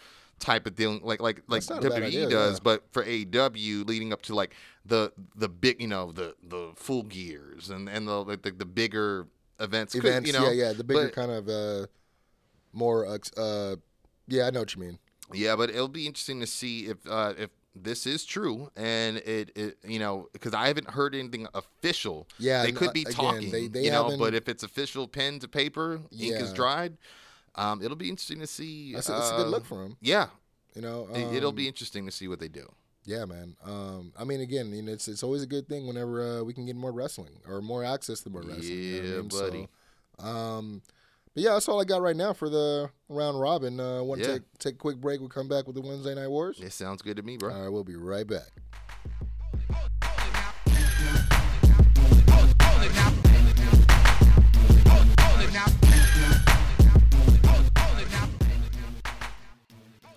[0.44, 2.60] type of deal, like like like That's not a bad WWE idea, does, yeah.
[2.64, 4.54] but for AEW leading up to like
[4.86, 8.66] the the big, you know, the the full gears and and the like the, the
[8.66, 9.28] bigger
[9.60, 10.28] events, Could- events.
[10.28, 11.88] you know, yeah, yeah, the bigger but- kind of uh,
[12.74, 13.06] more.
[13.08, 13.76] Uh, uh,
[14.28, 15.00] yeah, I know what you mean.
[15.34, 19.52] Yeah, but it'll be interesting to see if uh, if this is true and it,
[19.56, 22.28] it you know because I haven't heard anything official.
[22.38, 24.16] Yeah, they could uh, be again, talking, they- they you know.
[24.18, 26.98] But if it's official pen to paper, ink is dried.
[27.56, 28.94] Um, it'll be interesting to see.
[28.94, 29.98] That's a, that's a good uh, look for him.
[30.02, 30.28] Yeah,
[30.76, 32.68] You know, it, it'll um, be interesting to see what they do.
[33.06, 33.56] Yeah, man.
[33.64, 36.54] Um, I mean, again, you know, it's it's always a good thing whenever uh, we
[36.54, 38.64] can get more wrestling or more access to more wrestling.
[38.82, 39.28] you know I Yeah, mean?
[39.28, 39.68] buddy.
[40.20, 40.82] So, um,
[41.34, 43.80] but yeah, that's all I got right now for the round robin.
[43.80, 44.34] Uh, want to Yeah.
[44.36, 45.20] take take a quick break.
[45.20, 46.60] We'll come back with the Wednesday Night Wars.
[46.60, 47.54] It sounds good to me, bro.
[47.54, 48.50] All right, we'll be right back.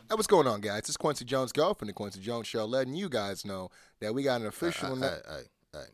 [0.09, 0.81] Hey, what's going on, guys?
[0.81, 4.23] It's Kwency Jones Go from the Kwency Jones Show, letting you guys know that we
[4.23, 4.95] got an official.
[4.95, 5.43] Hey, hey, hey,
[5.73, 5.85] hey,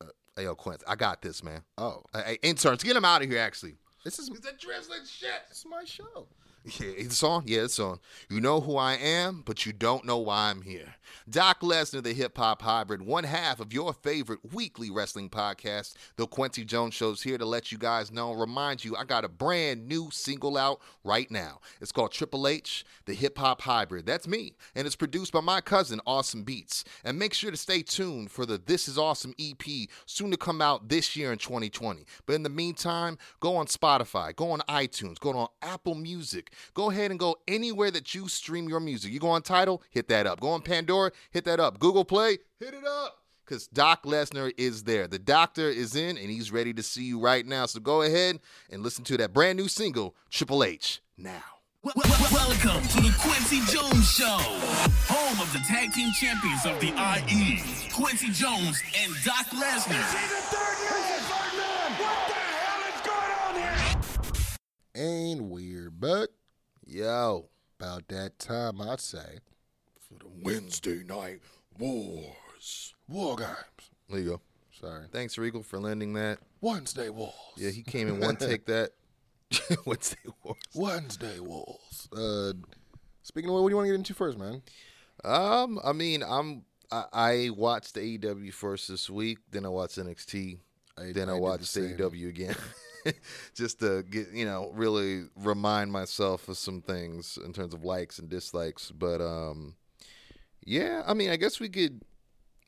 [0.00, 0.04] uh,
[0.36, 1.62] hey, yo, Kwency, I got this, man.
[1.78, 3.38] oh, Hey, hey, interns, get him out of here.
[3.38, 5.30] Actually, this is that drizzling shit?
[5.48, 6.26] this is my show.
[6.64, 7.44] Yeah, it's on.
[7.46, 8.00] Yeah, it's on.
[8.28, 10.96] You know who I am, but you don't know why I'm here.
[11.28, 16.26] Doc Lesnar, the hip hop hybrid, one half of your favorite weekly wrestling podcast, The
[16.26, 19.88] Kwency Jones Show's here to let you guys know, remind you, I got a brand
[19.88, 21.60] new single out right now.
[21.80, 24.06] It's called Triple H, the hip hop hybrid.
[24.06, 26.84] That's me, and it's produced by my cousin, Awesome Beats.
[27.04, 29.62] And make sure to stay tuned for the This Is Awesome EP,
[30.06, 32.04] soon to come out this year in 2020.
[32.26, 36.49] But in the meantime, go on Spotify, go on iTunes, go on Apple Music.
[36.74, 39.12] Go ahead and go anywhere that you stream your music.
[39.12, 40.40] You go on Tidal, hit that up.
[40.40, 41.78] Go on Pandora, hit that up.
[41.78, 43.16] Google Play, hit it up.
[43.44, 45.08] Because Doc Lesnar is there.
[45.08, 47.66] The doctor is in and he's ready to see you right now.
[47.66, 48.38] So go ahead
[48.70, 51.42] and listen to that brand new single, Triple H, now.
[51.82, 54.38] Wel- wel- Welcome to the Kwency Jones Show,
[55.08, 57.56] home of the tag team champions of the IE,
[57.90, 61.20] Kwency Jones and Doc Lesnar.
[64.94, 66.28] And we're back.
[66.90, 67.46] Yo.
[67.78, 69.38] About that time, I'd say.
[70.00, 71.40] For the Wednesday night
[71.78, 72.94] wars.
[73.08, 73.90] War games.
[74.08, 74.40] There you go.
[74.80, 75.04] Sorry.
[75.12, 76.38] Thanks, Regal, for lending that.
[76.60, 77.32] Wednesday Wars.
[77.56, 78.90] Yeah, he came in one take that.
[79.86, 80.58] Wednesday wars.
[80.74, 82.08] Wednesday Wars.
[82.12, 82.52] Uh,
[83.22, 84.62] speaking of what, what do you want to get into first, man?
[85.24, 89.96] Um, I mean, I'm I, I watched the AEW first this week, then I watched
[89.98, 90.58] NXT,
[90.98, 91.64] I- then I I, watched.
[91.76, 92.56] AEW again,
[93.54, 98.18] just to get you know really remind myself of some things in terms of likes
[98.18, 98.90] and dislikes.
[98.90, 99.74] But um,
[100.64, 102.02] yeah, I mean, I guess we could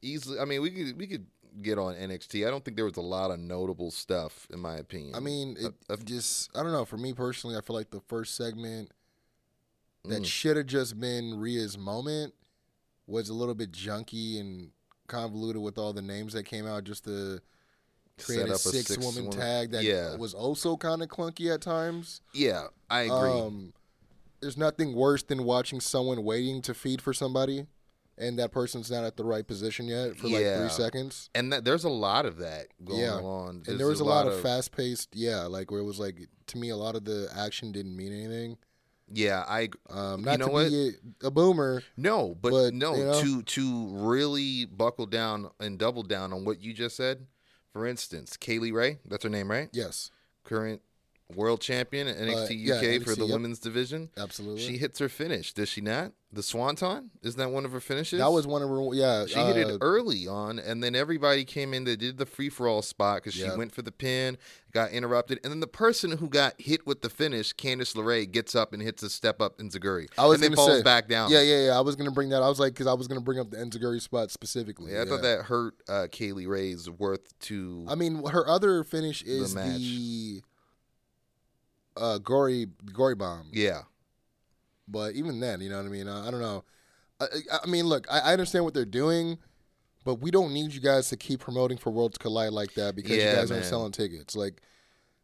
[0.00, 0.38] easily.
[0.38, 1.26] I mean, we could we could
[1.60, 2.46] get on NXT.
[2.46, 5.14] I don't think there was a lot of notable stuff in my opinion.
[5.14, 6.84] I mean, it uh, just I don't know.
[6.84, 8.90] For me personally, I feel like the first segment
[10.04, 10.26] that Mm.
[10.26, 12.34] should have just been Rhea's moment
[13.06, 14.70] was a little bit junky and
[15.06, 17.40] convoluted with all the names that came out just to
[18.20, 22.20] create set a six, woman tag that yeah, was also kind of clunky at times.
[22.34, 23.12] yeah, I agree.
[23.40, 23.72] Um,
[24.40, 27.66] there's nothing worse than watching someone waiting to feed for somebody,
[28.18, 30.58] and that person's not at the right position yet for like Yeah.
[30.58, 31.30] three seconds.
[31.34, 33.14] and that, there's a lot of that going Yeah.
[33.20, 33.62] on.
[33.66, 36.58] And there was a lot, of fast paced, yeah, like where it was like to
[36.58, 38.58] me a lot of the action didn't mean anything.
[39.14, 40.68] Yeah, I Um, You not know to what?
[40.70, 40.90] be
[41.22, 45.78] a, a boomer, no, but, But, no you know- to to really buckle down and
[45.78, 47.26] double down on what you just said.
[47.72, 49.68] For instance, Kay Lee Ray, that's her name, right?
[49.72, 50.10] yes,
[50.44, 50.82] Current
[51.34, 53.32] world champion at NXT Uh, yeah, UK for the yep.
[53.34, 54.10] women's division.
[54.16, 54.62] absolutely.
[54.62, 56.12] She hits her finish, does she not?
[56.34, 57.10] The Swanton?
[57.22, 58.18] Isn't that one of her finishes?
[58.18, 59.26] that was one of her, yeah.
[59.26, 61.84] She hit uh, it early on, and then everybody came in.
[61.84, 63.54] They did the free for all spot because she Yeah.
[63.54, 64.38] went for the pin,
[64.72, 68.54] got interrupted, and then the person who got hit with the finish, Candice LeRae, gets
[68.54, 71.30] up and hits a step up Enziguri, I was and then falls say- back down.
[71.30, 71.76] Yeah, yeah, yeah.
[71.76, 72.42] I was gonna bring that.
[72.42, 74.92] I was like, because I was gonna bring up the Enziguri spot specifically.
[74.94, 77.84] Yeah, I thought that hurt uh, Kay Lee Ray's worth to.
[77.90, 79.76] I mean, her other finish is match.
[79.76, 80.42] the,
[81.96, 83.48] uh, gory gory bomb.
[83.52, 83.82] yeah,
[84.88, 86.08] But even then, you know what I mean.
[86.08, 86.64] Uh, I don't know.
[87.20, 87.26] I,
[87.62, 89.38] I- mean, look, I, I understand what they're doing,
[90.04, 93.16] but we don't need you guys to keep promoting for Worlds Collide like that because
[93.16, 94.34] Yeah, you guys aren't selling tickets.
[94.34, 94.60] Like,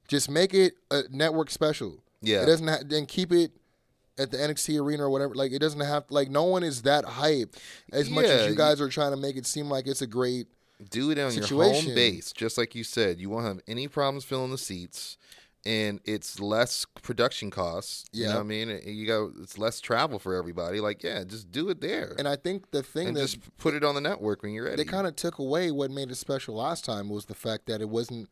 [0.06, 2.02] just make it a network special.
[2.22, 2.42] yeah.
[2.42, 3.52] It doesn't ha- then keep it
[4.18, 5.34] at the NXT arena or whatever.
[5.34, 7.54] Like, it doesn't have like no one is that hype
[7.92, 10.46] as much as you guys are trying to make it seem like it's a great.
[10.90, 11.86] Do it on your situation.
[11.86, 13.18] home base, just like you said.
[13.18, 15.18] You won't have any problems filling the seats,
[15.66, 18.04] and it's less production costs.
[18.12, 18.34] You know Yeah.
[18.36, 18.80] what I mean?
[18.86, 20.80] You go, it's less travel for everybody.
[20.80, 23.74] Like, yeah, just do it there, And I think the thing and that just put
[23.74, 24.76] it on the network when you're ready.
[24.76, 27.80] they kind of took away what made it special last time was the fact that
[27.80, 28.28] it wasn't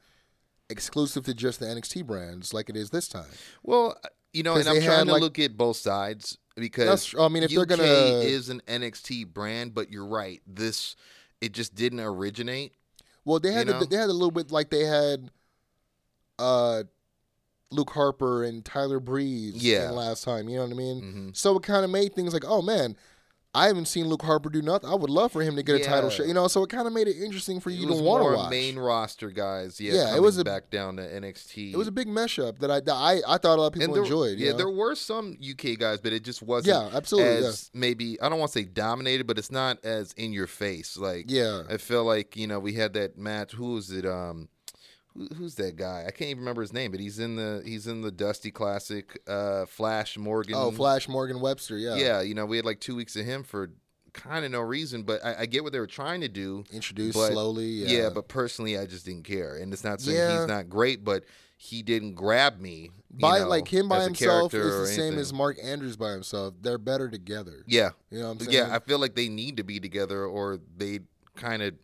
[0.71, 3.31] exclusive to just the NXT brands like it is this time.
[3.63, 3.97] Well,
[4.33, 7.43] you know, and I'm trying had, to like- look at both sides because I mean,
[7.43, 10.43] if they're UK gonna- is an NXT brand, but you're right.
[10.47, 10.97] This
[11.41, 12.73] it just didn't originate.
[13.25, 15.31] Well, they had they had a little bit like they had
[16.39, 16.85] uh
[17.71, 19.89] Luke Harper and Tyler Breeze Yeah.
[19.89, 21.03] in last time, you know what I mean?
[21.33, 21.37] Mhm.
[21.37, 22.97] So it kind of made things like, oh man,
[23.55, 24.91] I haven't seen Luke Harper do nothing.
[24.91, 26.47] I would love for him to get a title shot, you know.
[26.47, 28.51] So it kind of made it interesting for you to want to watch.
[28.51, 29.81] main roster guys.
[29.81, 31.73] Yeah, Yeah, it was a- back down to NXT.
[31.73, 33.95] it was a big mashup that I that I, I thought a lot of people
[33.95, 34.39] there, enjoyed.
[34.39, 34.59] Yeah, know?
[34.59, 36.77] there were some UK guys, but it just wasn't.
[36.77, 40.35] Yeah, absolutely, As maybe I don't want to say dominated, but it's not as in
[40.35, 40.99] your face.
[40.99, 41.63] Like yeah.
[41.71, 43.53] I feel like you know we had that match.
[43.53, 44.05] Who was it?
[44.05, 44.51] Um,
[45.17, 46.05] who, who's that guy?
[46.07, 49.19] I can't even remember his name, but he's in the he's in the Dusty Classic.
[49.27, 50.55] Uh, Flash Morgan.
[50.57, 51.95] Oh, Flash Morgan Webster, yeah.
[51.97, 53.71] Yeah, you know we had like two weeks of him for
[54.13, 56.65] kind of no reason, but I, I get what they were trying to do.
[56.73, 57.67] Introduce But- slowly.
[57.67, 57.89] Yeah.
[58.03, 58.11] Yeah.
[58.15, 60.39] but personally, I just didn't care, and it's not saying Yeah.
[60.41, 61.25] he's not great, but
[61.59, 62.91] he didn't grab me.
[63.11, 66.55] by know, like him by himself is the same as Mark Andrews by himself.
[66.61, 67.63] They're better together.
[67.67, 68.53] Yeah, You know what I'm saying?
[68.53, 68.75] yeah.
[68.75, 71.01] I feel like they need to be together, or they
[71.35, 71.75] kind of.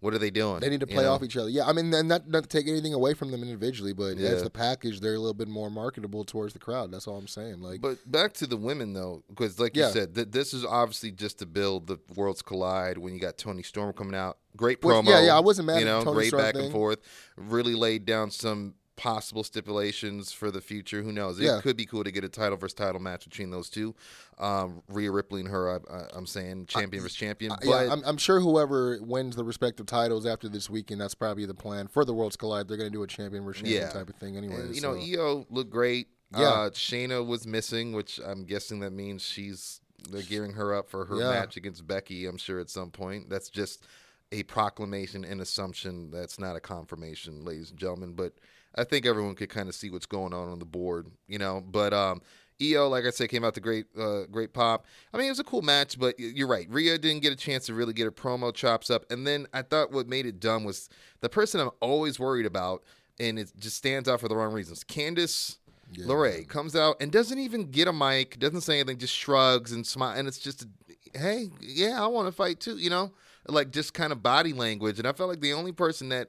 [0.00, 0.60] What are they doing?
[0.60, 1.12] They need to You play know?
[1.12, 1.50] off each other.
[1.50, 4.30] Yeah, I mean, and not not to take anything away from them individually, but Yeah.
[4.30, 6.90] as the package, they're a little bit more marketable towards the crowd.
[6.90, 7.60] That's all I'm saying.
[7.60, 9.88] Like, But back to the women though, because like Yeah.
[9.88, 12.96] you said, th- this is obviously just to build the worlds collide.
[12.96, 15.06] When you got Toni Storm coming out, great promo.
[15.06, 16.64] yeah, yeah, I wasn't mad You at know, great Storm back thing.
[16.64, 17.00] and forth.
[17.36, 21.02] Really laid down some possible stipulations for the future.
[21.02, 21.38] Who knows?
[21.40, 21.60] It Yeah.
[21.62, 23.94] could be cool to get a title versus title match between those two.
[24.38, 27.52] Um, Rhea Ripley and her, I, I, I'm saying champion versus champion.
[27.52, 31.14] uh, But yeah, I'm, I'm sure whoever wins the respective titles after this weekend, that's
[31.14, 32.68] probably the plan for the Worlds Collide.
[32.68, 33.88] They're going to do a champion versus champion Yeah.
[33.90, 34.56] type of thing anyway.
[34.56, 35.00] And, you know, so.
[35.22, 36.08] Io looked great.
[36.36, 36.40] Yeah.
[36.48, 41.04] Uh, Shayna was missing, which I'm guessing that means she's they're gearing her up for
[41.06, 41.30] her Yeah.
[41.30, 42.26] match against Becky.
[42.26, 43.28] I'm sure at some point.
[43.28, 43.84] That's just
[44.32, 46.10] a proclamation and assumption.
[46.10, 48.12] That's not a confirmation, ladies and gentlemen.
[48.14, 48.34] But
[48.74, 51.62] I think everyone could kind of see what's going on on the board, you know.
[51.66, 52.22] But um,
[52.62, 54.84] Io, like I said, came out to great, uh, great pop.
[55.12, 56.66] I mean, it was a cool match, but you're right.
[56.70, 59.10] Rhea didn't get a chance to really get her promo chops up.
[59.10, 60.88] And then I thought what made it dumb was
[61.20, 62.82] the person I'm always worried about,
[63.18, 64.84] and it just stands out for the wrong reasons.
[64.84, 65.56] Candice
[65.92, 66.04] Yeah.
[66.04, 69.86] LeRae comes out and doesn't even get a mic, doesn't say anything, just shrugs and
[69.86, 70.66] smile, and it's just,
[71.14, 73.10] hey, yeah, I want to fight too, you know.
[73.48, 76.28] Like just kind of body language, and I felt like the only person that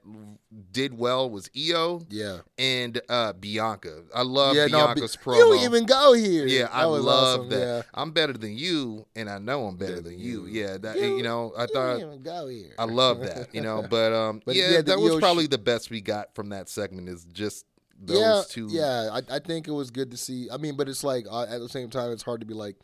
[0.71, 2.39] did well was Io Yeah.
[2.58, 4.04] and uh, Bianca.
[4.15, 5.36] I love yeah, Bianca's Bi- promo.
[5.36, 6.47] You don't even go here.
[6.47, 7.60] Yeah, I That was love awesome, that.
[7.60, 7.82] Yeah.
[7.93, 10.45] I'm better than you, and I know I'm better than you.
[10.45, 12.74] Yeah, that You- you know, I You thought don't even go here.
[12.80, 13.54] I love that.
[13.54, 16.02] You know, but um, But yeah, yeah, that was Io sh- probably the best we
[16.02, 17.10] got from that segment.
[17.10, 17.65] Is just
[18.04, 18.67] those yeah, two.
[18.71, 20.50] Yeah, I, I think it was good to see.
[20.52, 22.78] I mean, but it's like uh, at the same time, it's hard to be like,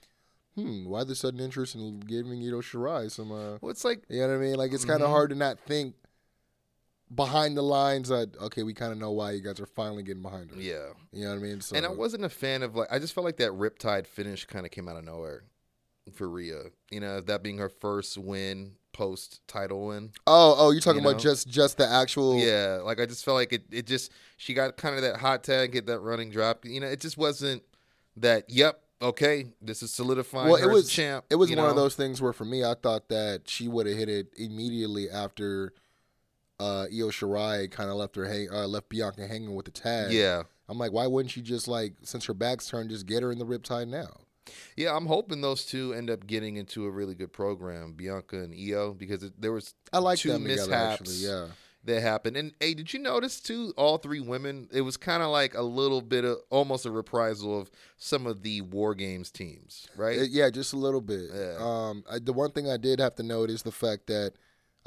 [0.58, 3.32] hmm, why the sudden interest in giving Io Shirai some?
[3.32, 4.56] Uh, Well, it's like you know what I mean?
[4.56, 5.12] Like it's kind of Mhm.
[5.12, 5.96] hard to not think
[7.14, 10.22] behind the lines that okay, we kind of know why you guys are finally getting
[10.24, 10.58] behind her.
[10.58, 10.90] yeah.
[11.14, 11.62] You know what I mean?
[11.62, 14.46] So And I wasn't a fan of like I just felt like that Riptide finish
[14.46, 15.44] kind of came out of nowhere
[16.14, 16.64] for Rhea.
[16.92, 20.12] You know, that being her first win post title win.
[20.26, 21.24] Oh, oh, you're talking you about know?
[21.24, 22.40] just just the actual.
[22.40, 23.64] Yeah, like I just felt like it.
[23.72, 26.66] It just she got kind of that hot tag, get that running drop.
[26.66, 27.64] You know, it just wasn't
[28.18, 28.50] that.
[28.50, 31.26] Yep, okay, this is solidifying Well, it as was champ.
[31.30, 33.98] It was one of those things where for me, I thought that she would have
[33.98, 35.74] hit it immediately after
[36.60, 40.12] uh, Io Shirai kind of left her hang, uh, left Bianca hanging with the tag.
[40.12, 43.32] Yeah, I'm like, why wouldn't she just like, since her back's turned, just get her
[43.32, 44.22] in the riptide now?
[44.76, 44.96] yeah.
[44.96, 48.94] I'm hoping those two end up getting into a really good program, Bianca and Io,
[48.94, 51.02] because it, there was I like two them together, mishaps.
[51.02, 51.16] actually.
[51.16, 51.46] Yeah.
[51.86, 52.38] That happened.
[52.38, 53.74] And hey, did you notice too?
[53.78, 54.68] All three women.
[54.72, 58.44] It was kind of like a little bit of almost a reprisal of some of
[58.44, 60.20] the War Games teams, right?
[60.30, 61.30] Yeah, just a little bit.
[61.34, 61.58] Yeah.
[61.60, 64.34] Um, I, the one thing I did have to note is the fact that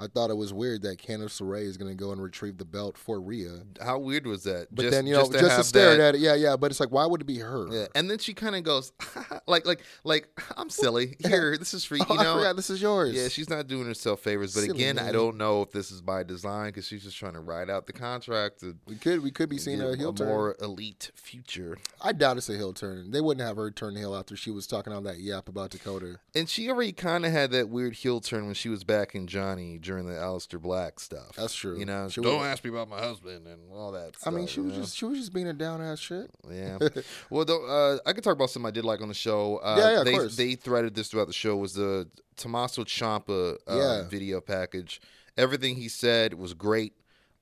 [0.00, 2.64] I thought it was weird that Candice LeRae is going to go and retrieve the
[2.64, 3.60] belt for Rhea.
[3.82, 4.68] How weird was that?
[4.70, 6.56] But just, then you know, just just to, to, stare that, at it, yeah, yeah.
[6.56, 7.68] But it's like, why would it be her?
[7.70, 8.92] Yeah, and then she kind of goes,
[9.46, 11.16] like, like, like, I'm silly.
[11.26, 12.04] Here, this is for you.
[12.10, 13.14] Oh, I know, forgot this is yours.
[13.14, 14.52] Yeah, she's not doing herself favors.
[14.52, 17.34] But Silly again, I don't know if this is by design because she's just trying
[17.34, 20.26] to ride out the contract to we could we could be seeing a heel turn.
[20.26, 21.78] more elite future.
[22.00, 23.12] I doubt it's a heel turn.
[23.12, 26.18] They wouldn't have her turn heel after she was talking on that yap about Dakota.
[26.34, 29.28] And she already kind of had that weird heel turn when she was back in
[29.28, 31.32] Johnny during the Aleister Black stuff.
[31.36, 31.76] That's true.
[31.76, 34.14] You know, She don't was- ask me about my husband and all that.
[34.24, 34.80] I mean, she was know?
[34.82, 36.30] just she was just being a down ass shit.
[36.48, 36.78] Yeah.
[37.30, 39.56] well, though, uh, I could talk about something I did like on the show.
[39.56, 40.36] Uh, Yeah, yeah, of they, course.
[40.36, 44.08] They threaded this throughout the show was the Tommaso Ciampa uh, Yeah.
[44.08, 45.00] video package.
[45.36, 46.92] Everything he said was great.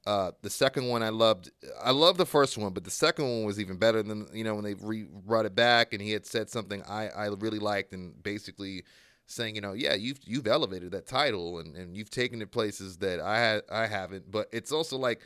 [0.07, 1.51] Uh, the second one I loved.
[1.83, 4.55] I loved the first one, but the second one was even better than you know
[4.55, 7.93] when they re- brought it back and he had said something I, I really liked
[7.93, 8.85] and basically
[9.31, 12.97] saying you know yeah you've you've elevated that title and, and you've taken it places
[12.97, 15.21] that I had I haven't but it's also like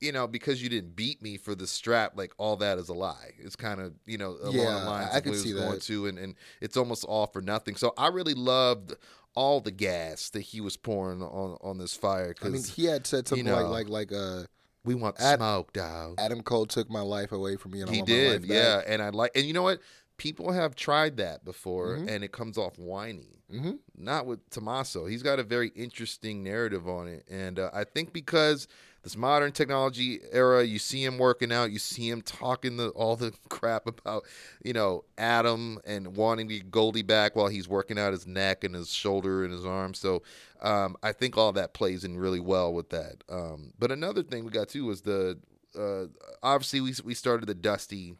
[0.00, 2.92] you know, because you didn't beat me for the strap, like all that is a
[2.92, 3.30] lie.
[3.38, 5.54] It's kind of, you know, along Yeah, the lines I of could what he see
[5.54, 5.82] was going that.
[5.82, 7.76] to, and, and it's almost all for nothing.
[7.76, 8.96] So I really loved
[9.36, 13.06] all the gas that he was pouring on on this fire I mean, he had
[13.06, 14.42] said something you know, like like like uh,
[14.84, 16.16] we want Ad- smoke, dog.
[16.18, 17.82] Adam Cole took my life away from me.
[17.82, 18.82] And He did, life yeah.
[18.84, 19.80] And I like, and you know what?
[20.22, 22.08] People have tried that before, Mhm.
[22.08, 23.40] and it comes off whiny.
[23.52, 23.80] Mhm.
[23.96, 25.06] Not with Tommaso.
[25.06, 28.68] He's got a very interesting narrative on it, and uh, I think because
[29.02, 33.16] this modern technology era, you see him working out, you see him talking the, all
[33.16, 34.22] the crap about,
[34.64, 38.62] you know, Adam and wanting to get Goldie back while he's working out his neck
[38.62, 39.92] and his shoulder and his arm.
[39.92, 40.22] So
[40.60, 43.24] um, I think all that plays in really well with that.
[43.28, 45.40] Um, but another thing we got too was the
[45.76, 46.04] uh,
[46.44, 48.14] obviously we we started the Dusty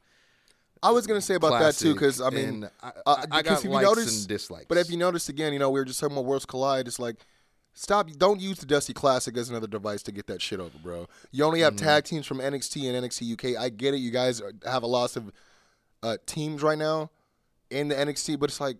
[0.83, 3.59] I was gonna say about that too, because I mean, I, uh, I, I got
[3.59, 4.66] if you likes notice- and dislikes.
[4.68, 6.87] but if you notice again, you know, we were just talking about Worlds Collide.
[6.88, 7.16] It's like,
[7.73, 8.11] stop!
[8.18, 11.07] Don't use the Dusty Classic as another device to get that shit over, bro.
[11.31, 11.85] You only have Mm-hmm.
[11.87, 13.61] tag teams from NXT and NXT UK.
[13.61, 13.99] I get it.
[13.99, 15.31] You guys are, have a loss of
[16.03, 17.11] uh, teams right now
[17.71, 18.79] in the NXT, but it's like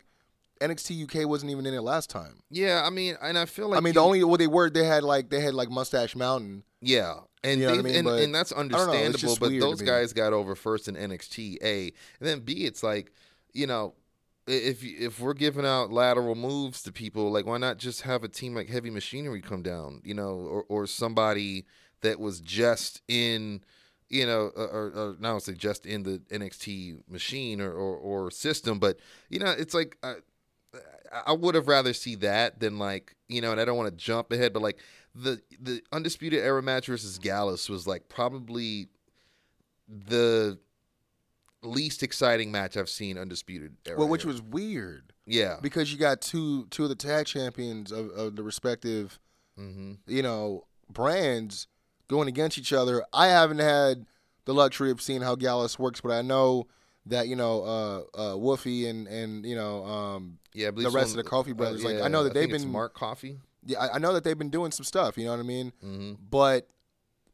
[0.61, 2.43] NXT UK wasn't even in it last time.
[2.51, 4.71] yeah, I mean, and I feel like I mean, you- the only well they were
[4.71, 6.65] they had like they had like Mustache Mountain.
[6.81, 7.95] Yeah, and You know I mean?
[7.95, 9.37] and, and that's I know, understandable.
[9.41, 12.65] but those guys got over first in NXT A, and then B.
[12.65, 13.13] It's like
[13.53, 13.95] you know,
[14.47, 18.29] if if we're giving out lateral moves to people, like why not just have a
[18.29, 21.67] team like Heavy Machinery come down, you know, or or somebody
[22.01, 23.63] that was just in.
[24.09, 28.79] You know, or, or, not say just in the NXT machine or, or, or system,
[28.79, 28.99] but
[29.31, 30.17] you know, it's like uh,
[31.27, 33.97] I would have rather see that than like you know, and I don't want to
[33.97, 34.79] jump ahead, but like
[35.15, 38.89] the the undisputed era match versus Gallus was like probably
[39.89, 40.59] the
[41.63, 43.99] least exciting match I've seen undisputed era.
[43.99, 44.33] Well, which era.
[44.33, 48.43] was weird yeah, because you got two two of the tag champions of, of the
[48.43, 49.19] respective
[49.57, 51.67] hmm you know brands
[52.09, 53.05] going against each other.
[53.13, 54.07] I haven't had
[54.45, 56.67] the luxury of seeing how Gallus works, but I know
[57.07, 60.71] that you know uh, uh, Woofy and and you know um, yeah.
[60.71, 61.85] The rest of the Coffey uh, brothers.
[61.85, 63.39] like I know that they've been Mark Coffey.
[63.65, 65.17] Yeah, I, I know that they've been doing some stuff.
[65.17, 65.73] You know what I mean?
[65.81, 66.69] hmm But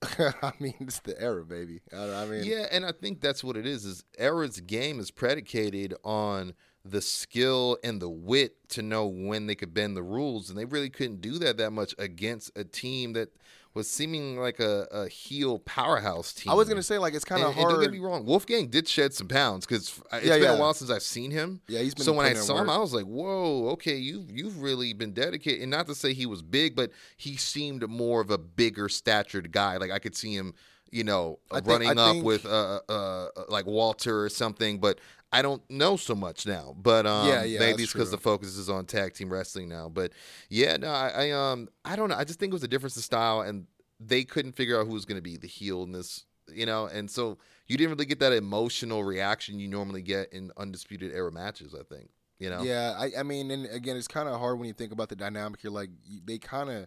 [0.42, 1.80] I mean, it's the era, baby.
[1.92, 3.84] I, I mean, Yeah, and I think that's what it is.
[3.84, 6.54] Is Era's game is predicated on
[6.84, 10.64] the skill and the wit to know when they could bend the rules, and they
[10.64, 13.30] really couldn't do that that much against a team that
[13.78, 16.50] was seeming like a, a heel powerhouse team.
[16.50, 18.86] I was gonna say like it's kind of and don't get me wrong, Wolfgang did
[18.86, 20.56] shed some pounds because it's Yeah, been yeah.
[20.56, 21.60] a while since I've seen him.
[21.68, 22.68] Yeah, he's been So when I saw him.
[22.68, 26.26] I was like, "Whoa, okay, you you've really been dedicated." And not to say he
[26.26, 29.76] was big, but he seemed more of a bigger statured guy.
[29.78, 30.54] Like I could see him,
[30.90, 34.78] you know, think- running I up think- with uh, uh uh, like Walter or something.
[34.78, 34.98] But
[35.32, 36.74] I don't know so much now.
[36.76, 39.88] But um, Yeah, yeah, maybe it's because the focus is on tag team wrestling now.
[39.88, 40.12] But
[40.48, 42.16] yeah, no, I, I um I don't know.
[42.16, 43.66] I just think it was a difference in style, and
[44.00, 46.24] they couldn't figure out who was going to be the heel in this.
[46.50, 47.36] You know, and so
[47.66, 51.74] you didn't really get that emotional reaction you normally get in undisputed era matches.
[51.74, 52.08] I think.
[52.38, 52.62] You know.
[52.62, 55.16] Yeah, I, I mean, and again, it's kind of hard when you think about the
[55.16, 55.62] dynamic.
[55.62, 55.90] You're like,
[56.24, 56.86] they kind of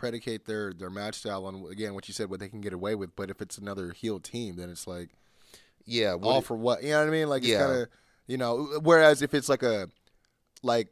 [0.00, 2.94] predicate their their match style on again what you said, what they can get away
[2.94, 3.14] with.
[3.14, 5.10] But if it's another heel team, then it's like
[5.84, 6.14] Yeah.
[6.14, 6.82] what all it- for what?
[6.82, 7.28] You know what I mean?
[7.28, 7.66] Like it's Yeah.
[7.66, 7.88] kind of
[8.26, 8.80] you know.
[8.82, 9.88] Whereas if it's like a
[10.62, 10.88] like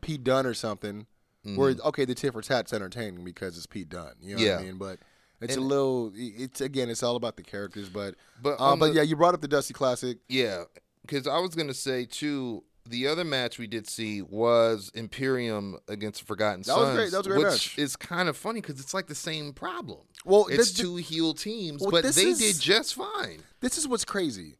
[0.00, 1.06] Pete Dunne or something,
[1.54, 4.14] where okay, the tit for tat's entertaining because it's Pete Dunne.
[4.20, 4.46] You know Mm-hmm.
[4.46, 4.54] Yeah.
[4.56, 4.78] what I mean?
[4.78, 4.98] But
[5.40, 6.12] it's And- a little.
[6.14, 7.88] It's again, it's all about the characters.
[7.88, 10.18] But But um, but the- yeah, you brought up the Dusty Classic.
[10.28, 10.64] Yeah,
[11.02, 12.64] because I was gonna say too.
[12.90, 17.10] The other match we did see was Imperium against Forgotten That Sons, great.
[17.10, 17.78] That was a great which match.
[17.78, 20.00] is kind of funny because it's like the same problem.
[20.24, 23.42] Well, it's two heel teams, well, but they is- did just fine.
[23.60, 24.56] This is what's crazy.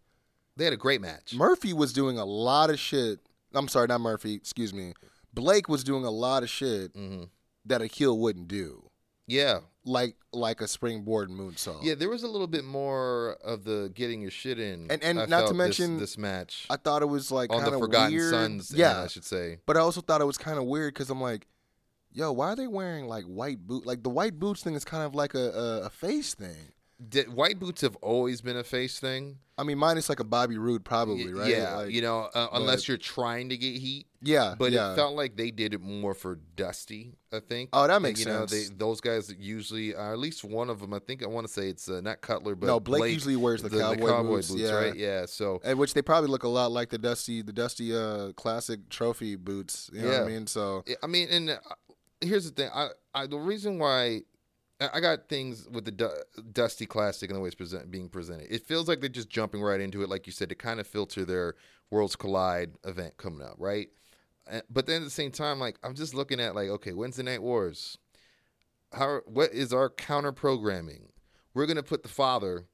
[0.56, 1.34] They had a great match.
[1.34, 3.20] Murphy was doing a lot of shit.
[3.54, 4.34] I'm sorry, not Murphy.
[4.34, 4.92] Excuse me.
[5.32, 7.24] Blake was doing a lot of shit hmm
[7.64, 8.90] that a heel wouldn't do,
[9.26, 11.82] Yeah, like like a springboard moonsault.
[11.82, 11.94] yeah.
[11.94, 15.26] There was a little bit more of the getting your shit in, And- and I
[15.26, 17.76] not to felt this- mention, this, match I thought it was like on kind the
[17.76, 18.30] of Forgotten weird.
[18.30, 18.70] Sons.
[18.70, 19.58] end, yeah, I should say.
[19.66, 21.46] but I also thought it was kind of weird because I'm like,
[22.12, 23.86] yo, why are they wearing like white boot?
[23.86, 26.72] Like the white boots thing is kind of like a, a, a face thing.
[27.06, 29.38] Did, white boots have always been a face thing.
[29.56, 31.48] I mean, minus like a Bobby Roode, probably, right?
[31.48, 34.06] Yeah, Like, you know, uh, unless but- you're trying to get heat.
[34.20, 34.92] yeah, But yeah.
[34.92, 37.70] it felt like they did it more for Dusty, I think.
[37.72, 38.68] Oh, that And, makes you know, sense.
[38.70, 41.52] they those guys usually, uh, at least one of them, I think I want to
[41.52, 44.70] say it's uh, not Cutler, but No, Blake usually wears the cowboy boots, yeah.
[44.72, 44.94] right?
[44.96, 45.26] Yeah.
[45.26, 48.88] So and which they probably look a lot like the Dusty, the Dusty uh, classic
[48.90, 49.88] trophy boots.
[49.92, 50.46] You know what I mean?
[50.48, 51.58] So I mean, and uh,
[52.20, 52.70] here's the thing.
[52.74, 54.22] I, I the reason why.
[54.80, 58.46] I got things with the Du- Dusty Classic and the way it's present, being presented.
[58.48, 60.86] It feels like they're just jumping right into it, like you said, to kind of
[60.86, 61.54] filter their
[61.90, 63.88] Worlds Collide event coming up, right?
[64.70, 67.42] But then at the same time, like I'm just looking at like, okay, Wednesday Night
[67.42, 67.98] Wars.
[68.92, 71.08] How what is our counter programming?
[71.52, 72.66] We're gonna put the father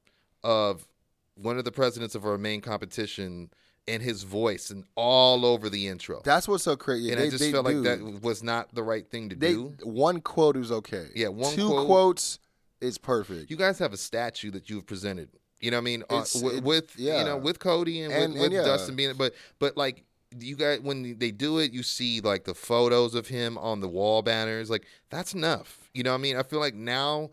[0.45, 0.87] of
[1.35, 3.51] one of the presidents of our main competition
[3.87, 6.21] and his voice and all over the intro.
[6.25, 7.11] that's what's so crazy.
[7.11, 7.73] and they, I just felt do.
[7.73, 9.75] like that was not the right thing to They do.
[9.83, 11.09] one quote is okay.
[11.15, 12.39] Yeah, one two quote- quotes
[12.81, 13.51] is perfect.
[13.51, 15.29] You guys have a statue that you've presented.
[15.61, 16.03] You know what I mean?
[16.11, 18.63] Uh, with, it- with you know with Cody and, And- with, with and yeah.
[18.65, 20.05] Dustin being, but but like
[20.39, 23.89] you guys when they do it, you see like the photos of him on the
[23.89, 24.69] wall banners.
[24.71, 25.91] Like that's enough.
[25.95, 26.37] You know what I mean?
[26.37, 27.31] I feel like now.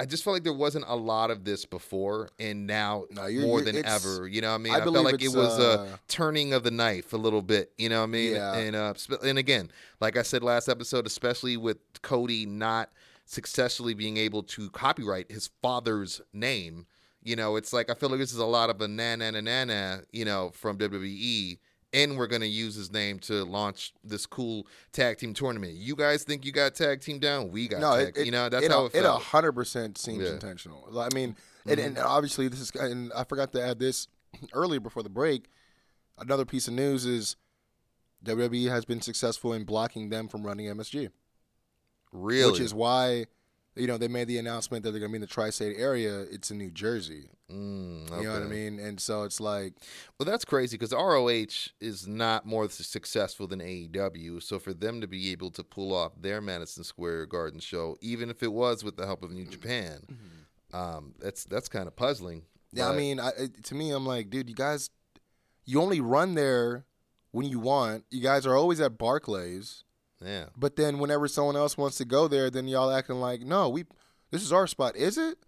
[0.00, 3.46] I just felt like there wasn't a lot of this before, and now No, you're-
[3.46, 4.26] more you're- than ever.
[4.26, 4.72] You know what I mean?
[4.72, 7.72] I I, felt like it was uh, a turning of the knife a little bit.
[7.76, 8.34] You know what I mean?
[8.34, 8.54] Yeah.
[8.54, 9.70] And uh, and again,
[10.00, 12.90] like I said last episode, especially with Cody not
[13.26, 16.86] successfully being able to copyright his father's name.
[17.22, 19.30] You know, it's like I feel like this is a lot of a na na
[19.30, 21.58] na na na, you know, from WWE,
[21.92, 25.74] and we're gonna use his name to launch this cool tag team tournament.
[25.74, 27.50] You guys think you got tag team down?
[27.50, 28.16] We got no, tag.
[28.16, 30.26] it, you know, that's it, how it It a hundred percent seems Yeah.
[30.26, 30.34] Mm-hmm.
[30.34, 30.98] intentional.
[31.00, 31.36] I mean,
[31.66, 34.08] and, and obviously this is, and I forgot to add this
[34.52, 35.48] earlier before the break.
[36.18, 37.36] Another piece of news is
[38.24, 41.10] WWE has been successful in blocking them from running MSG,
[42.12, 43.26] really, which is why.
[43.76, 46.22] You know, they made the announcement that they're going to be in the tri-state area.
[46.22, 47.30] It's in New Jersey.
[47.50, 48.78] Mm, You know what I mean?
[48.80, 49.74] And so it's like,
[50.18, 54.42] Well, that's crazy because ROH is not more successful than AEW.
[54.42, 58.28] So for them to be able to pull off their Madison Square Garden show, even
[58.28, 60.04] if it was with the help of New Japan,
[60.72, 62.40] um, that's that's kind of puzzling.
[62.40, 62.78] Mm-hmm.
[62.78, 63.30] Yeah, I mean, I,
[63.64, 64.90] to me, I'm like, dude, you guys,
[65.64, 66.84] you only run there
[67.32, 68.04] when you want.
[68.10, 69.82] You guys are always at Barclays,
[70.24, 73.68] yeah, but then whenever someone else wants to go there, then y'all acting like, no,
[73.68, 73.84] we,
[74.30, 74.96] this is our spot.
[74.96, 75.38] Is it?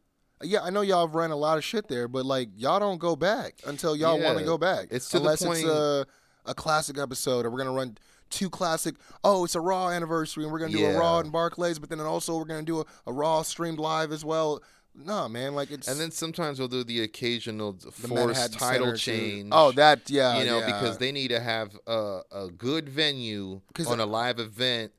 [0.43, 2.99] Yeah, I know y'all have ran a lot of shit there, but like y'all don't
[2.99, 4.89] go back until y'all want to go back.
[4.91, 6.07] it's to the unless it's a
[6.45, 7.97] a classic episode, or we're gonna run
[8.31, 8.97] two classic.
[9.23, 12.01] Oh, it's a Raw anniversary, and we're gonna do a Raw in Barclays, but then
[12.01, 14.61] also we're gonna do a, a Raw streamed live as well.
[14.95, 18.87] No, man, like it's and then sometimes they'll do the occasional the forced Manhattan title
[18.87, 19.49] Center, change.
[19.51, 20.67] Oh, that yeah, you know, yeah.
[20.67, 24.93] because they need to have a, a good venue on a live event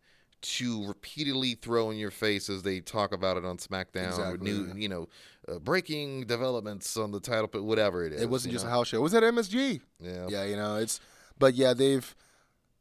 [0.44, 4.52] to repeatedly throw in your face as they talk about it on SmackDown Exactly.
[4.52, 5.08] new, you know,
[5.48, 8.22] uh, breaking developments on the title, but whatever it is.
[8.22, 8.98] it wasn't just a house show.
[8.98, 9.80] It was at MSG.
[10.00, 10.28] Yeah.
[10.28, 11.00] Yeah, you know, it's
[11.40, 12.14] But yeah, they've,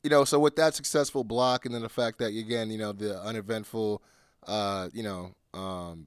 [0.02, 2.90] you know, so with that successful block, and then the fact that again, you know,
[2.92, 4.02] the uneventful,
[4.46, 6.06] uh, you know, um,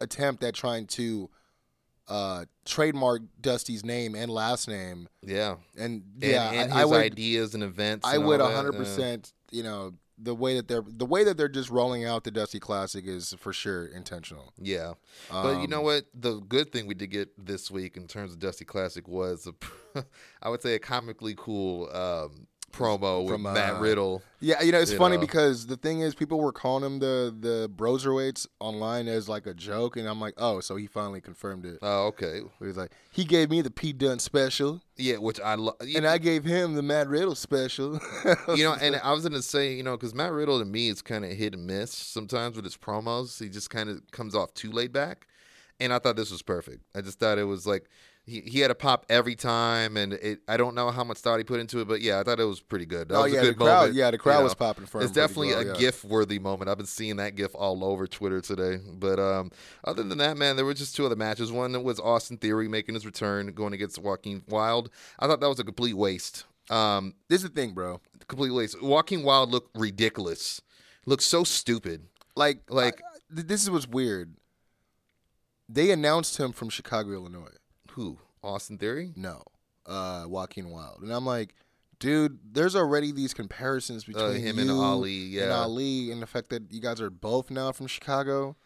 [0.00, 1.30] attempt at trying to
[2.08, 5.56] uh, trademark Dusty's name and last name, Yeah.
[5.76, 8.06] and And, yeah, and I, I his would, ideas and events.
[8.06, 11.48] I and would hundred percent, you know, the way that they're the way that they're
[11.48, 14.52] just rolling out the Dusty Classic is for sure intentional.
[14.58, 14.94] Yeah.
[15.30, 16.04] But you know Um, what?
[16.14, 20.04] The good thing we did get this week in terms of Dusty Classic was, a,
[20.42, 24.22] I would say, a comically cool um, promo with From, Matt uh, Riddle.
[24.40, 25.20] Yeah, you know, it's You funny know.
[25.22, 29.54] because the thing is, people were calling him the the Broserweights online as like a
[29.54, 31.78] joke, and I'm like, oh, so he finally confirmed it.
[31.82, 32.40] Oh, okay.
[32.58, 35.76] He was like, he gave me the P Dunne special, Yeah, which I love.
[35.80, 37.98] and I gave him the Matt Riddle special.
[38.54, 41.00] you know, and I was gonna say, you know, because Matt Riddle to me is
[41.02, 43.40] kind of hit and miss sometimes with his promos.
[43.42, 45.26] He just kind of comes off too laid back,
[45.80, 46.82] and I thought this was perfect.
[46.94, 47.88] I just thought it was like
[48.26, 51.38] he, he had a pop every time, and it, I don't know how much thought
[51.38, 53.08] he put into it, but yeah, I thought it was pretty good.
[53.08, 54.44] That oh was yeah, a the crowd, moment, yeah, the you crowd know.
[54.44, 55.04] was popping for him.
[55.04, 55.74] It's definitely well, a yeah.
[55.78, 56.68] GIF worthy moment.
[56.68, 58.78] I've been seeing that GIF all over Twitter today.
[58.84, 59.52] But um,
[59.84, 61.52] other than that, man, there were just two other matches.
[61.52, 64.90] One was Austin Theory making his return, going against Joaquin Wilde.
[65.20, 66.44] I thought that was a complete waste.
[66.68, 68.00] Um, This is the thing, bro.
[68.26, 68.82] complete waste.
[68.82, 70.60] Joaquin Wilde looked ridiculous.
[71.06, 72.08] Looked so stupid.
[72.34, 74.34] Like, Like- I- th- this is what's weird.
[75.68, 77.52] They announced him from Chicago, Illinois.
[77.96, 78.18] Who?
[78.42, 79.12] Austin Theory?
[79.16, 79.42] No,
[79.86, 81.54] uh, Joaquin Wilde, and I'm like,
[81.98, 85.56] dude, there's already these comparisons between Uh, him and Ali, and yeah.
[85.56, 88.56] Ali, and the fact that you guys are both now from Chicago.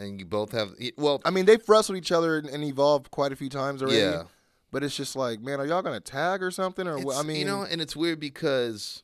[0.00, 3.32] And you both have well, I mean, they've wrestled each other and, and evolved quite
[3.32, 3.98] a few times already.
[3.98, 4.22] yeah.
[4.70, 6.86] But it's just like, man, are y'all gonna tag or something?
[6.86, 7.16] Or what?
[7.16, 9.02] I mean, you know, and it's weird because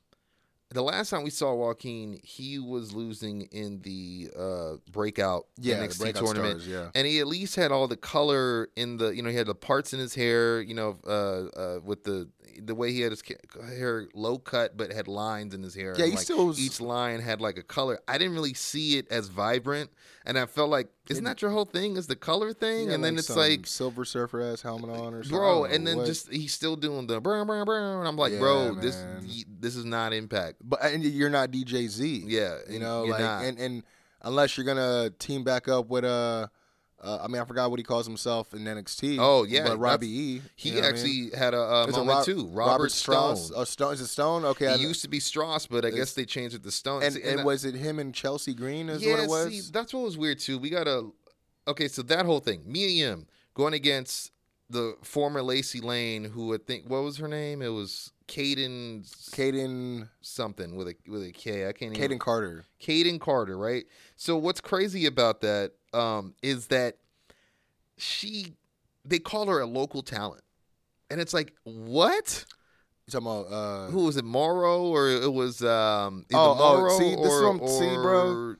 [0.70, 5.86] the last time we saw Joaquin, he was losing in the uh, breakout yeah, the
[5.86, 6.60] NXT breakout tournament.
[6.62, 6.90] stars, yeah.
[6.94, 9.54] and he at least had all the color in the you know he had the
[9.54, 12.28] parts in his hair you know uh, uh, with the
[12.62, 13.22] the way he had his
[13.76, 16.80] hair low cut but had lines in his hair Yeah, he like, still was- each
[16.80, 19.90] line had like a color i didn't really see it as vibrant
[20.26, 23.04] and i felt like isn't that your whole thing is the color thing Yeah, and
[23.04, 25.38] then like it's some like Silver Surfer ass helmet on or something.
[25.38, 26.06] bro and then what.
[26.06, 29.24] just he's still doing the brr, brr, brr, and i'm like Yeah, bro this man.
[29.26, 32.24] y- this is not impact but and you're not DJ Z.
[32.26, 33.44] yeah you know, like not.
[33.44, 33.82] and and
[34.22, 36.46] unless you're gonna team back up with uh,
[37.04, 39.18] uh I mean, I forgot what he calls himself in NXT.
[39.20, 40.42] Oh, yeah, but Robbie E.
[40.56, 41.04] he you know what I mean?
[41.28, 43.46] actually had a, uh moment Rob- too robert, Strauss.
[43.46, 44.44] stone Oh, Stone is it Stone?
[44.44, 46.70] Okay, I- He used to be Strauss, but I It's- guess they changed it to
[46.70, 47.02] Stone.
[47.02, 48.88] and See, and that- was it him and Chelsea Green?
[48.88, 49.48] Is yeah, what it was.
[49.66, 50.58] see, that's what was weird too.
[50.58, 51.12] We got to
[51.68, 54.30] okay, so that whole thing, me and him going against
[54.70, 57.62] the former Lacey Lane, who I think what was her name?
[57.62, 61.68] It was Kayden Kayden something with a with a K.
[61.68, 62.18] I can't Kayden even.
[62.18, 62.64] Carter.
[62.80, 63.84] Kayden Carter, right?
[64.16, 66.96] So what's crazy about that um, is that
[67.96, 68.54] she
[69.04, 70.42] they call her a local talent,
[71.10, 72.44] and it's like what?
[73.06, 73.52] You talking about?
[73.52, 76.56] Uh, who was it, Mauro, or it was um, either Oh,
[76.90, 78.54] oh, see, this is or, what I'm- see, bro.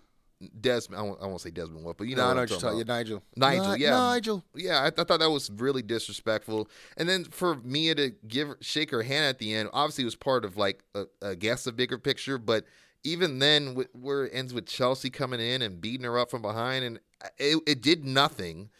[0.60, 1.00] Desmond.
[1.00, 2.58] I won't, I won't say Desmond Wolfe, but you know no, I know what you're
[2.60, 2.92] talking about.
[2.94, 3.22] Yeah, Nigel.
[3.36, 3.90] Nigel, Ni- yeah.
[3.90, 4.44] Nigel.
[4.54, 6.68] Yeah, I, I thought that was really disrespectful.
[6.96, 10.16] And then for Mia to give shake her hand at the end, obviously it was
[10.16, 10.82] part of like
[11.22, 12.38] a guess a bigger picture.
[12.38, 12.64] But
[13.02, 16.42] even then, wh- where it ends with Chelsea coming in and beating her up from
[16.42, 17.00] behind, and
[17.38, 18.70] it, it did nothing.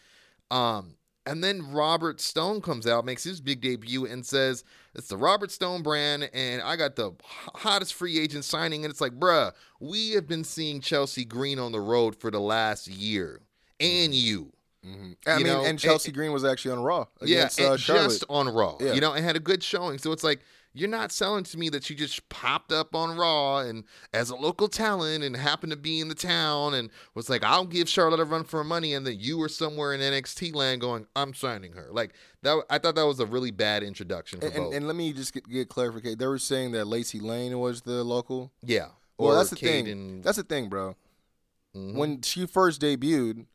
[0.51, 0.95] Um,
[1.25, 4.63] and then Robert Stone comes out, makes his big debut, and says,
[4.93, 7.11] It's the Robert Stone brand, and I got the
[7.55, 8.85] hottest free agent signing.
[8.85, 12.39] And it's like, bruh, we have been seeing Chelsea Green on the road for the
[12.39, 13.41] last year,
[13.79, 14.51] and you.
[14.83, 18.23] I You mean, know, and Chelsea Green was actually on Raw against yeah, uh, just
[18.29, 18.93] on Raw, Yeah.
[18.93, 19.97] you know, and had a good showing.
[19.97, 20.41] So it's like
[20.75, 24.35] you're not selling to me that you just popped up on Raw and as a
[24.35, 28.19] local talent and happened to be in the town and was like, I'll give Charlotte
[28.19, 31.33] a run for her money, and then you were somewhere in NXT land going, I'm
[31.33, 31.87] signing her.
[31.91, 32.13] Like
[32.43, 34.73] that, I thought that was a really bad introduction for and, and, both.
[34.75, 36.17] and let me just get, get clarification.
[36.19, 38.51] They were saying that Lacey Lane was the local.
[38.61, 40.21] yeah, Well, that's the thing.
[40.21, 40.95] That's the thing, bro.
[41.75, 41.95] Mhm.
[41.95, 43.45] When she first debuted,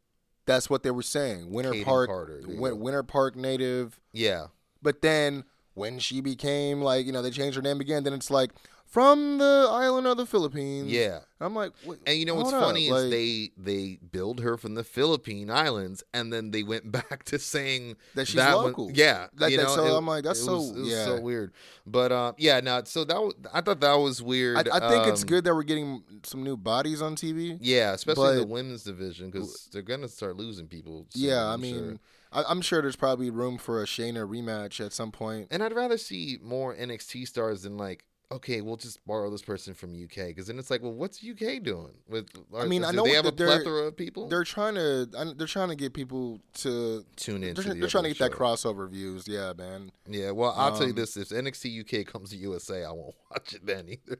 [0.46, 1.50] that's what they were saying.
[1.52, 4.00] Winter Park, Carter, Win- Winter Park native.
[4.12, 4.46] yeah,
[4.82, 5.44] But then
[5.74, 8.04] when she became like, you know, they changed her name again.
[8.04, 8.50] Then it's like
[8.86, 10.90] from the island of the Philippines.
[10.90, 11.20] yeah.
[11.40, 11.70] I'm like,
[12.06, 14.82] And you know what's hold up, funny is like, they they billed her from the
[14.82, 18.90] Philippine Islands, and then they went back to saying That she's one- local.
[18.92, 21.04] yeah, Like you know, so it- I'm like, that's so- was, it was yeah.
[21.04, 21.52] so weird.
[21.86, 22.82] But uh, yeah, no.
[22.84, 24.68] So that was, I thought that was weird.
[24.68, 27.56] I, I think it's Um, good that we're getting some new bodies on TV.
[27.60, 31.06] Yeah, especially the women's division because they're gonna start losing people.
[31.10, 31.98] soon, Yeah, I mean, sure.
[32.32, 35.48] I, I'm sure there's probably room for a Shayna rematch at some point.
[35.50, 39.74] and I'd rather see more NXT stars than like okay, we'll just borrow this person
[39.74, 41.92] from UK because then it's like, well, what's UK doing?
[42.08, 44.28] With I mean, I know they have a plethora of people.
[44.28, 45.06] They're trying to.
[45.36, 47.04] They're trying to get people to.
[47.16, 47.54] Tune in.
[47.54, 49.26] They're, to the they're trying to get that crossover views.
[49.26, 49.90] Yeah, man.
[50.08, 53.14] Yeah, well, I'll tell you Um, this: if NXT UK comes to USA, I won't
[53.30, 54.18] watch it then either.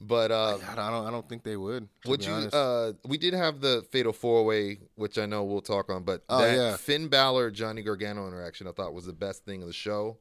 [0.00, 1.06] But uh, I don't.
[1.06, 1.88] I don't think they would.
[2.06, 2.32] Would you?
[2.32, 6.02] Uh, we did have the Fatal Four Way, which I know we'll talk on.
[6.02, 6.76] But Oh, that yeah.
[6.76, 10.18] Finn Balor Johnny Gargano interaction, I thought was the best thing of the show.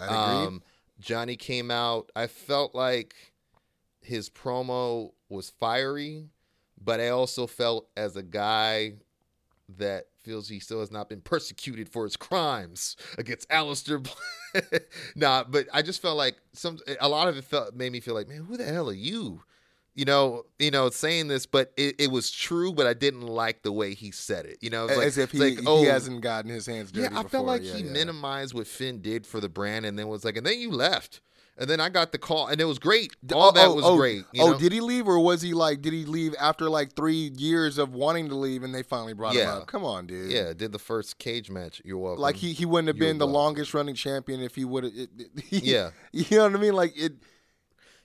[0.00, 0.46] I agree.
[0.46, 0.62] Um,
[1.00, 2.10] Johnny came out.
[2.16, 3.14] I felt like
[4.00, 6.30] his promo was fiery,
[6.82, 8.94] but I also felt as a guy
[9.76, 14.06] that feels he still has not been persecuted for his crimes against Aleister.
[15.14, 18.14] Nah, but I just felt like some a lot of it felt made me feel
[18.14, 19.42] like, man, who the hell are you?
[19.94, 23.62] You know, you know, saying this, but it, it was true, but I didn't like
[23.62, 24.58] the way he said it.
[24.60, 27.02] You know, like, As if he, like, oh, he hasn't gotten his hands dirty.
[27.12, 27.30] yeah, I before.
[27.30, 27.90] felt like Yeah, he yeah.
[27.92, 31.20] minimized what Finn did for the brand, and then was like, and then you left,
[31.56, 33.16] and then I got the call, and it was great.
[33.34, 34.24] All oh, that oh, was oh, great.
[34.32, 34.58] You oh, know?
[34.60, 35.82] did he leave, or was he like?
[35.82, 39.34] Did he leave after like three years of wanting to leave, and they finally brought
[39.34, 39.56] him Yeah.
[39.56, 39.66] up?
[39.66, 40.30] Come on, dude.
[40.30, 41.82] yeah, did the first cage match.
[41.84, 42.22] You're welcome.
[42.22, 44.92] Like he, he wouldn't have You're been the longest running champion if he would have.
[45.50, 45.90] Yeah.
[46.12, 46.74] you know what I mean.
[46.74, 47.14] Like it.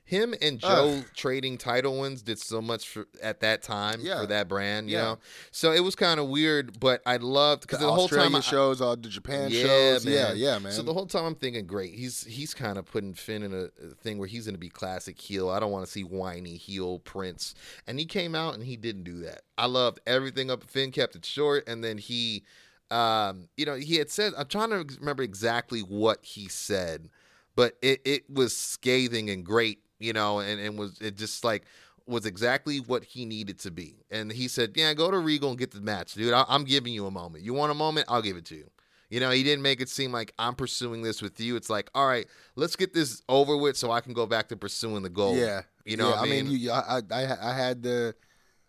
[0.05, 4.19] Him and Joe trading title wins did so much for, at that time Yeah.
[4.19, 4.89] for that brand.
[4.89, 5.01] You Yeah.
[5.03, 5.19] know,
[5.51, 8.41] so it was kind of weird, but I loved because The, the, whole time I,
[8.41, 10.05] shows, all the Japan yeah, shows.
[10.05, 10.13] man.
[10.13, 10.73] Yeah, yeah, man.
[10.73, 11.93] So the whole time I'm thinking, great.
[11.93, 14.69] He's he's kind of putting Finn in a, a thing where he's going to be
[14.69, 15.49] classic heel.
[15.49, 17.55] I don't want to see whiny heel Prince.
[17.87, 19.43] And he came out and he didn't do that.
[19.57, 20.63] I loved everything up.
[20.65, 22.43] Finn kept it short, and then he,
[22.91, 24.33] um, you know, he had said.
[24.37, 27.09] I'm trying to remember exactly what he said,
[27.55, 31.63] but it it was scathing and great, you know, and and was it just like
[32.05, 33.95] was exactly what he needed to be.
[34.11, 36.33] And he said, "Yeah, go to Regal and get the match, dude.
[36.33, 37.43] I, I'm giving you a moment.
[37.43, 38.07] You want a moment?
[38.09, 38.69] I'll give it to you."
[39.09, 41.55] You know, he didn't make it seem like I'm pursuing this with you.
[41.55, 42.25] It's like, all right,
[42.55, 45.37] let's get this over with so I can go back to pursuing the goal.
[45.37, 46.47] yeah, You know yeah, I mean?
[46.49, 48.15] you, I, I, I had the,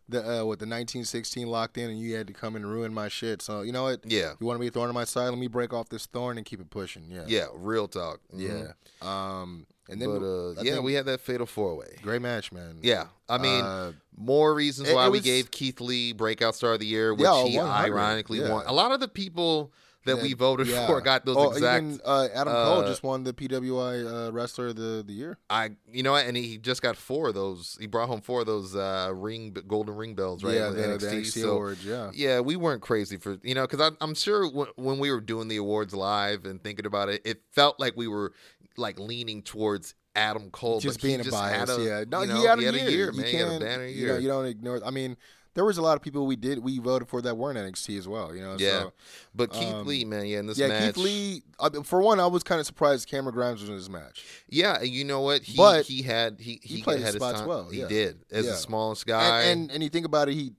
[0.09, 3.09] the uh, what the 1916 locked in, and you had to come and ruin my
[3.09, 3.41] shit.
[3.43, 4.01] So you know what?
[4.05, 4.33] Yeah.
[4.41, 5.29] You want to be a thorn in my side?
[5.31, 7.05] Let me break off this thorn and keep it pushing.
[7.11, 7.25] Yeah.
[7.27, 8.21] Yeah, real talk.
[8.35, 8.73] Mhm.
[9.03, 9.39] Yeah.
[9.39, 9.67] Um.
[9.89, 11.99] And then, but uh, yeah, we had that fatal four way.
[12.01, 12.79] great match, man.
[12.81, 16.81] Yeah, I mean, Uh, more reasons why it we gave Keith Lee breakout star of
[16.81, 18.51] the year, which Yeah, he ironically yeah.
[18.51, 18.65] won.
[18.67, 19.73] A lot of the people
[20.05, 20.87] that we voted yeah.
[20.87, 21.85] for got those oh, exact.
[21.85, 25.39] Even, uh, Adam Cole uh, just won the PWI uh, Wrestler of the, the Year.
[25.49, 27.77] I, you know, and he just got four of those.
[27.81, 30.55] He brought home four of those uh, ring golden ring bells, right?
[30.55, 31.01] yeah, the, NXT.
[31.01, 31.85] the NXT So, awards.
[31.85, 32.11] Yeah.
[32.15, 35.49] Yeah, we weren't crazy for you know because I'm sure w- when we were doing
[35.49, 38.33] the awards live and thinking about it, it felt like we were
[38.77, 41.71] like leaning towards Adam Cole, just but he being a just bias.
[41.71, 42.05] had a, yeah.
[42.09, 42.87] No, you know, he had a he had year.
[42.87, 43.27] a year, You man.
[43.31, 44.21] He had a banner You know, year.
[44.21, 44.81] you don't ignore.
[44.85, 45.17] I mean,
[45.55, 48.07] there was a lot of people we did we voted for that weren't NXT as
[48.09, 48.35] well.
[48.35, 48.57] You know.
[48.59, 48.93] Yeah, So,
[49.35, 51.43] but Keith um, Lee, man, yeah, in this yeah, match, Keith Lee.
[51.59, 54.25] Uh, for one, I was kind of surprised Cameron Grimes was in this match.
[54.49, 55.43] yeah, you know what?
[55.43, 57.49] He But he had he he, played his had his spots time.
[57.49, 57.89] well, He yeah.
[57.89, 58.51] did as Yeah.
[58.53, 59.43] the smallest guy.
[59.45, 60.53] And, and and you think about it, he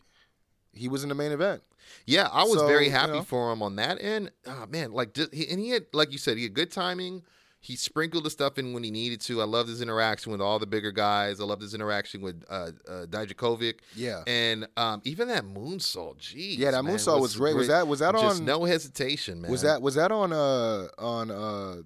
[0.73, 1.61] he was in the main event.
[2.05, 3.21] Yeah, I was So, very you happy know.
[3.23, 4.31] for him on that end.
[4.47, 7.23] Oh man, like and he had like you said, he had good timing.
[7.65, 9.41] He sprinkled the stuff in when he needed to.
[9.41, 11.41] I loved his interaction with all the bigger guys.
[11.41, 13.79] I loved his interaction with uh, uh Dijakovic.
[13.95, 14.21] Yeah.
[14.27, 16.57] And um, even that moonsault, geez.
[16.57, 17.55] Yeah, that man, moonsault was great.
[17.55, 19.49] Was that- was that just on- no hesitation, man?
[19.49, 21.77] Was that was that on uh on uh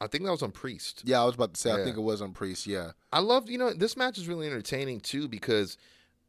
[0.00, 1.02] I think that was on Priest.
[1.04, 3.48] yeah I was about to say I think it was on Priest yeah I love.
[3.48, 5.78] you know, this match is really entertaining too because,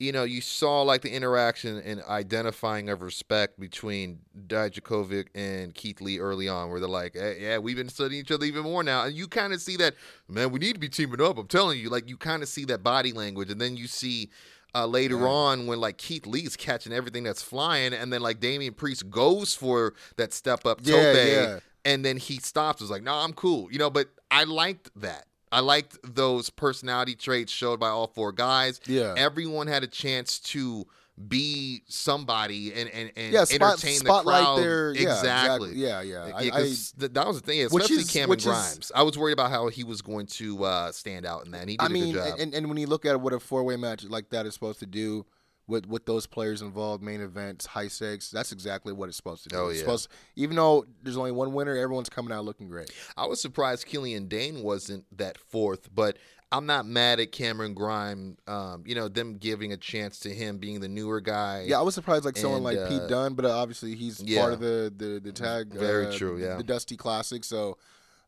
[0.04, 6.01] you know, you saw like the interaction and identifying of respect between Dijakovic and Keith
[6.01, 8.84] Lee early on, where they're like, hey, yeah, we've been studying each other even more
[8.84, 9.06] now.
[9.06, 9.95] And you kind of see that,
[10.28, 11.38] man, we need to be teaming up.
[11.38, 13.49] I'm telling you, like, you kind of see that body language.
[13.49, 14.30] And then you see,
[14.76, 15.28] uh, later Yeah.
[15.28, 19.54] on when like Keith Lee's catching everything that's flying, and then like Damian Priest goes
[19.56, 21.60] for that step up Yeah, tope, yeah.
[21.86, 22.82] and then he stops.
[22.82, 23.89] Was like, no, I'm cool, you know.
[23.89, 25.28] But I liked that.
[25.54, 28.80] I liked those personality traits showed by all four guys.
[28.88, 29.14] Yeah.
[29.18, 30.86] everyone had a chance to
[31.28, 34.58] be somebody and and, and yeah spot, entertain spotlight the crowd.
[34.60, 35.72] their yeah exactly.
[35.76, 38.91] yeah yeah Yeah, I, I, that was the thing, especially is- Cameron which is- Grimes.
[38.95, 41.62] I was worried about how he was going to uh, stand out in that.
[41.62, 42.39] And he did I a mean, good job.
[42.39, 44.80] and, and when you look at what a four way match like that is supposed
[44.80, 45.24] to do
[45.68, 49.49] with with those players involved, main events, high stakes, that's exactly what it's supposed to
[49.49, 49.55] do.
[49.57, 49.80] Oh, yeah.
[49.80, 52.91] supposed even though there's only one winner, everyone's coming out looking great.
[53.16, 56.18] I was surprised Killian Dain wasn't that fourth, but
[56.51, 58.38] I'm not mad at Cameron Grime.
[58.45, 61.66] Um, you know, them giving a chance to him being the newer guy.
[61.68, 64.22] Yeah, I was surprised like someone And, like uh, Pete Dunne, but uh, obviously he's
[64.22, 64.41] yeah.
[64.41, 65.74] part of the the, the tag.
[65.74, 66.55] Very uh, true, yeah.
[66.55, 67.43] the Dusty Classic.
[67.43, 67.78] So,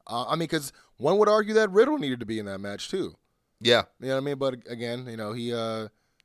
[0.07, 2.89] uh, I mean, because one would argue that Riddle needed to be in that match
[2.89, 3.15] too.
[3.59, 4.37] yeah, You know what I mean?
[4.37, 5.53] But again, you know he.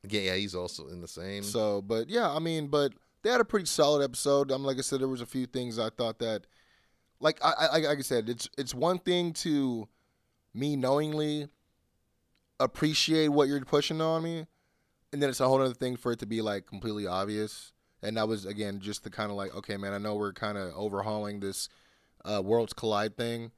[0.07, 0.35] Yeah, yeah.
[0.35, 1.43] He's also in the same.
[1.43, 2.93] So, but yeah, I mean, but
[3.23, 4.51] they had a pretty solid episode.
[4.51, 6.47] I'm like I said, there was a few things I thought that,
[7.19, 9.87] like I, I like I said, it's it's one thing to
[10.53, 11.47] me knowingly
[12.59, 14.45] appreciate what you're pushing on me,
[15.11, 17.73] and then it's a whole other thing for it to be like completely obvious.
[18.03, 20.57] And that was again just the kind of like, okay, man, I know we're kind
[20.57, 21.69] of overhauling this
[22.25, 23.51] uh, worlds collide thing,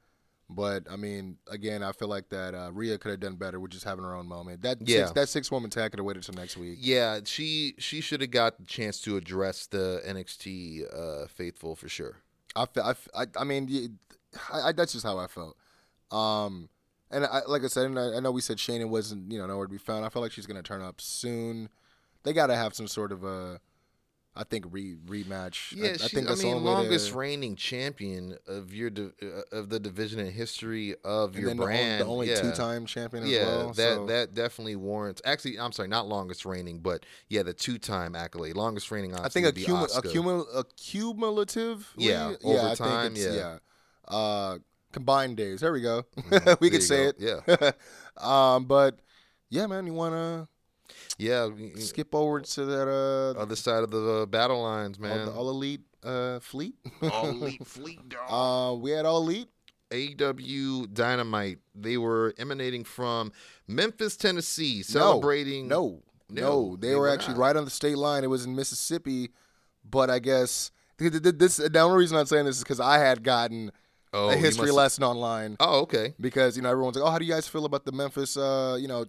[0.54, 3.72] but I mean, again, I feel like that uh, Rhea could have done better with
[3.72, 4.62] just having her own moment.
[4.62, 5.06] That Yeah.
[5.06, 6.78] six, that six woman tag could have waited till next week.
[6.80, 11.88] Yeah, she she should have got the chance to address the NXT uh, faithful for
[11.88, 12.16] sure.
[12.56, 13.98] I, I, I, I mean,
[14.52, 15.56] I, I, that's just how I felt.
[16.10, 16.68] Um,
[17.10, 19.46] and I, like I said, and I, I know we said Shayna wasn't, you know,
[19.46, 20.04] nowhere to be found.
[20.04, 21.68] I feel like she's going to turn up soon.
[22.22, 23.60] They got to have some sort of a,
[24.36, 25.72] I think, re rematch.
[25.76, 29.42] Yeah, I, I think that's the mean, longest to, reigning champion of your di- uh,
[29.56, 32.00] of the division in history of and your then the only- brand.
[32.00, 32.40] the only yeah.
[32.40, 33.66] two-time champion as Yeah, well.
[33.74, 35.22] that so- that definitely warrants.
[35.24, 39.14] Actually, I'm sorry, not longest reigning, but yeah, the two time accolade, longest reigning.
[39.14, 41.92] I think obviously, would be accumu- accumul- accumulative.
[41.96, 43.32] Yeah, yeah, over I think time, yeah.
[43.34, 43.58] yeah.
[44.08, 44.58] Uh,
[44.92, 45.60] combined days.
[45.60, 46.04] There we go.
[46.16, 46.44] we Mm-hmm.
[46.60, 47.40] There could say go.
[47.46, 47.76] it.
[48.22, 48.98] um, but
[49.48, 50.48] yeah, man, you want to
[51.18, 54.98] Yeah, y- y- skip over to that uh, other side of the uh, battle lines,
[54.98, 55.26] all, man.
[55.26, 56.74] the all elite uh, fleet.
[57.02, 58.28] All elite fleet dog.
[58.28, 59.48] uh, we had all elite.
[59.90, 61.58] AEW Dynamite.
[61.74, 63.32] They were emanating from
[63.68, 65.68] Memphis, Tennessee, celebrating.
[65.68, 67.40] No, no, No, they, they were, were actually not.
[67.40, 68.24] right on the state line.
[68.24, 69.30] It was in Mississippi,
[69.88, 71.56] but I guess th- th- th- this.
[71.58, 73.70] The only reason I'm saying this is because I had gotten
[74.12, 76.14] Oh, a history must- lesson online Oh, okay.
[76.20, 78.76] because you know everyone's like, "Oh, how do you guys feel about the Memphis, uh,
[78.80, 79.04] you know,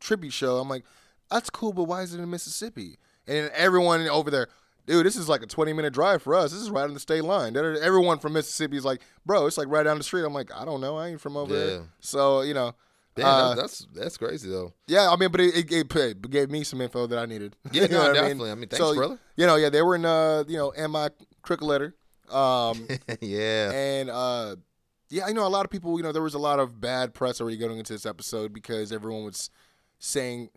[0.00, 0.84] tribute show?" I'm like,
[1.30, 4.48] "That's cool, but why is it in Mississippi?" And everyone over there,
[4.86, 6.52] dude, this is like a 20 minute drive for us.
[6.52, 7.56] This is right on the state line.
[7.56, 10.64] Everyone from Mississippi is like, "Bro, it's like right down the street." I'm like, "I
[10.64, 10.96] don't know.
[10.96, 11.64] I ain't from over Yeah.
[11.66, 12.74] there." So you know,
[13.16, 14.72] Damn, uh, that's that's crazy though.
[14.86, 17.56] yeah, I mean, but it, it, it gave me some info that I needed.
[17.72, 18.50] Yeah, You know no, definitely.
[18.50, 19.18] I mean, thanks, so, brother.
[19.36, 21.08] You know, yeah, they were in, uh, you know, MI
[21.42, 21.94] Cricket Letter.
[22.30, 22.86] Um,
[23.20, 23.70] yeah.
[23.72, 24.56] and uh,
[25.08, 25.96] yeah, I know a lot of people.
[25.96, 28.92] You know, there was a lot of bad press already going into this episode because
[28.92, 29.48] everyone was
[29.98, 30.50] saying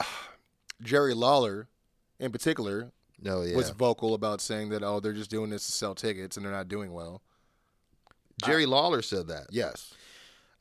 [0.82, 1.68] Jerry Lawler,
[2.18, 2.92] in particular, oh,
[3.22, 3.56] No, yeah.
[3.56, 6.52] was vocal about saying that oh, they're just doing this to sell tickets and they're
[6.52, 7.22] not doing well.
[8.44, 9.48] Jerry Lawler said that.
[9.50, 9.92] Yes,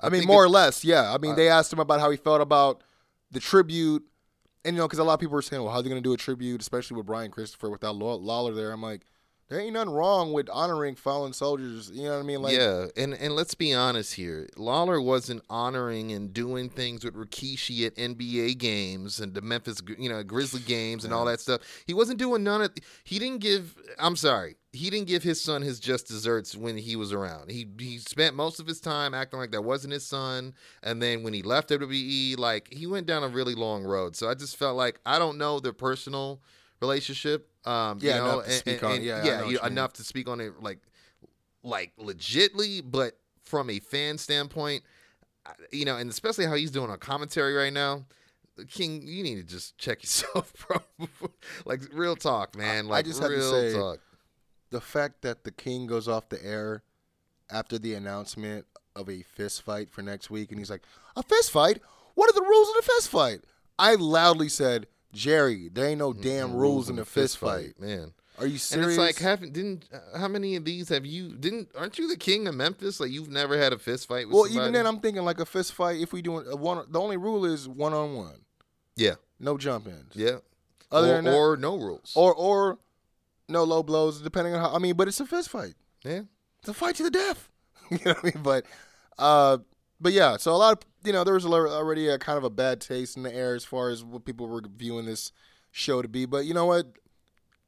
[0.01, 0.83] I I, mean more or less.
[0.83, 2.83] Yeah, I mean I- they asked him about how he felt about
[3.31, 4.03] the tribute,
[4.65, 6.01] and you know, because a lot of people were saying, well, how are they going
[6.03, 8.71] to do a tribute, especially with Brian Christopher without Law- Lawler there?
[8.71, 9.01] I'm like.
[9.49, 11.89] There ain't nothing wrong with honoring fallen soldiers.
[11.91, 12.41] You know what I mean?
[12.43, 14.47] Like, yeah, and and let's be honest here.
[14.55, 20.07] Lawler wasn't honoring and doing things with Rikishi at NBA games and the Memphis, you
[20.07, 21.61] know, Grizzly games and all that stuff.
[21.87, 22.71] He wasn't doing none of.
[23.03, 23.75] He didn't give.
[23.97, 24.55] I'm sorry.
[24.71, 27.49] He didn't give his son his just desserts when he was around.
[27.49, 31.23] He he spent most of his time acting like that wasn't his son, and then
[31.23, 34.15] when he left WWE, like he went down a really long road.
[34.15, 36.39] So I just felt like I don't know their personal
[36.81, 37.48] relationship.
[37.65, 39.93] Um, Yeah, you know, enough to and- speak and- on and- Yeah, yeah, you- enough
[39.93, 40.79] to speak on it like
[41.63, 44.83] like legitly, but from a fan standpoint,
[45.71, 48.05] you know, and especially how he's doing on commentary right now.
[48.55, 51.07] The king, you need to just check yourself, bro.
[51.65, 52.87] like real talk, man.
[52.87, 53.99] Like I just have to real say- talk.
[54.69, 56.83] the fact that the king goes off the air
[57.49, 60.83] after the announcement of a fist fight for next week, and he's like,
[61.15, 61.81] "A fist fight?
[62.15, 63.41] What are the rules of a fist fight?"
[63.77, 68.13] I loudly said, "Jerry, there ain't no damn rules in the fist fight." man.
[68.37, 68.71] Are you serious?
[68.71, 72.07] And it's like, haven't didn't uh, how many of these have you didn't aren't you
[72.07, 72.99] the king of Memphis?
[72.99, 74.63] Like you've never had a fist fight with well, somebody?
[74.63, 75.99] even then, I'm thinking like a fist fight.
[75.99, 78.45] If we do a one, the only rule is one on one,
[78.95, 80.15] yeah, no jump ins.
[80.15, 80.37] yeah.
[80.91, 82.13] Other or, than that, or no rules.
[82.15, 82.79] or or
[83.49, 84.73] no low blows, depending on how.
[84.73, 85.75] I mean, but it's a fist fight.
[86.03, 86.21] yeah.
[86.59, 87.49] It's a fight to the death.
[87.89, 88.43] you know what I mean?
[88.43, 88.65] But,
[89.17, 89.57] uh,
[89.99, 90.37] but yeah.
[90.37, 93.17] So a lot of you know there was already a kind of a bad taste
[93.17, 95.31] in the air as far as what people were viewing this
[95.71, 96.25] show to be.
[96.25, 96.87] But you know what?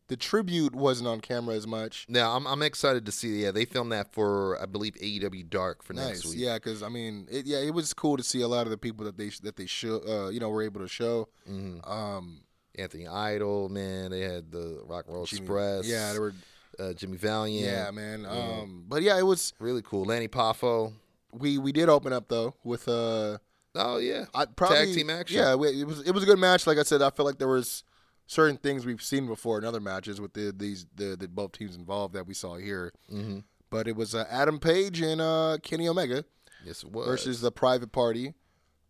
[0.07, 2.05] The tribute wasn't on camera as much.
[2.09, 3.43] Now I'm I'm excited to see.
[3.43, 6.39] Yeah, they filmed that for I believe AEW Dark for next Nice, week.
[6.39, 8.77] yeah, because I mean, it, yeah, it was cool to see a lot of the
[8.77, 11.29] people that they that they show, uh, you know, were able to show.
[11.47, 12.41] hmm Um,
[12.77, 14.11] Anthony Idol, man.
[14.11, 15.88] They had the Rock and Roll Jimmy- Express.
[15.88, 16.34] yeah, they were,
[16.79, 17.65] uh, Jimmy Valiant.
[17.65, 18.21] yeah, man.
[18.23, 18.29] Yeah.
[18.61, 19.53] Um, but yeah, it was.
[19.59, 20.03] really cool.
[20.05, 20.91] Lanny Poffo.
[21.34, 23.38] We we did open up though with uh,
[23.75, 25.38] Oh yeah, I probably team action.
[25.38, 26.67] Yeah, we- it was it was a good match.
[26.67, 27.84] Like I said, I feel like there was
[28.27, 31.75] certain things we've seen before in other matches with the these the, the both teams
[31.75, 32.91] involved that we saw here.
[33.09, 36.25] hmm But it was uh, Adam Page and uh, Kenny Omega
[36.65, 37.07] yes it was.
[37.07, 38.34] versus the Private Party.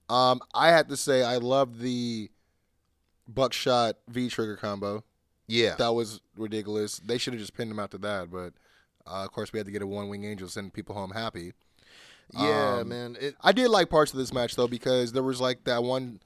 [0.10, 2.30] Um, I had to say I loved the
[3.28, 5.04] Buckshot V Trigger combo.
[5.48, 7.00] yeah, That was ridiculous.
[7.00, 8.54] They should have just pinned him after that, but
[9.08, 11.54] uh, of course we had to get a one wing angel send people home happy.
[12.34, 13.18] Yeah, um, man.
[13.20, 16.20] It, I did like parts of this match though because there was like that one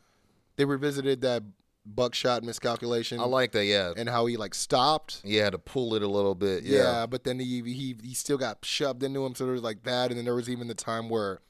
[0.57, 1.43] they revisited that
[1.85, 3.65] buckshot miscalculation I like that.
[3.65, 5.21] Yeah, and how he like stopped.
[5.27, 6.63] had to pull it a little bit.
[6.63, 6.79] Yeah.
[6.79, 9.83] Yeah, but then he he he still got shoved into him, so there was like
[9.83, 11.41] that, and then there was even the time where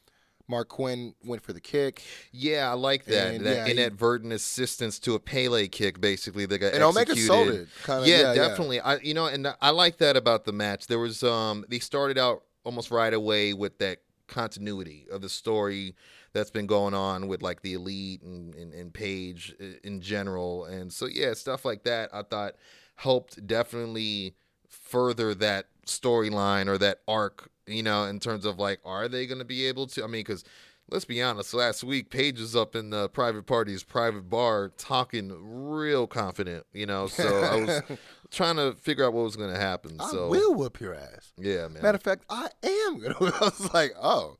[0.50, 3.34] Marq Quen went for the kick, Yeah, I like that.
[3.34, 7.12] And, that yeah, he- inadvertent assistance to a Pele kick, basically that got and Omega
[7.12, 7.28] executed.
[7.28, 7.68] sold it.
[7.84, 8.48] Kind of, yeah, yeah, yeah.
[8.48, 8.80] definitely.
[8.80, 10.88] I you know, and I like that about the match.
[10.88, 15.96] There was um they started out almost right away with that continuity of the story
[16.34, 20.66] that's been going on with like the elite and, and, and Page in general.
[20.66, 22.56] And so yeah, stuff like that I thought
[22.96, 24.36] helped definitely
[24.68, 29.46] further that storyline or that arc, you know, in terms of like, are they gonna
[29.46, 30.44] be able to I mean, because
[30.90, 35.32] let's be honest, last week Page was up in the private party's private bar talking
[35.40, 37.08] real confident, you know.
[37.08, 37.82] So I was
[38.32, 39.98] trying to figure out what was going to happen.
[40.00, 41.34] I So will whoop your ass.
[41.38, 41.82] yeah, man.
[41.82, 43.16] Matter of fact, I am gonna.
[43.20, 44.38] I was like, oh,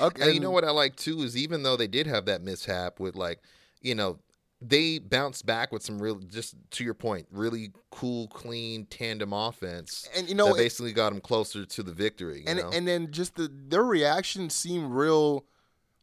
[0.00, 0.22] okay.
[0.24, 3.00] and you know what I like too is even though they did have that mishap
[3.00, 3.40] with like,
[3.80, 4.18] you know,
[4.60, 10.08] they bounced back with some real, just to your point, really cool, clean tandem offense.
[10.16, 12.38] And you know, that it- basically got them closer to the victory.
[12.40, 12.70] You and know?
[12.72, 15.44] and then just the their reaction seemed real,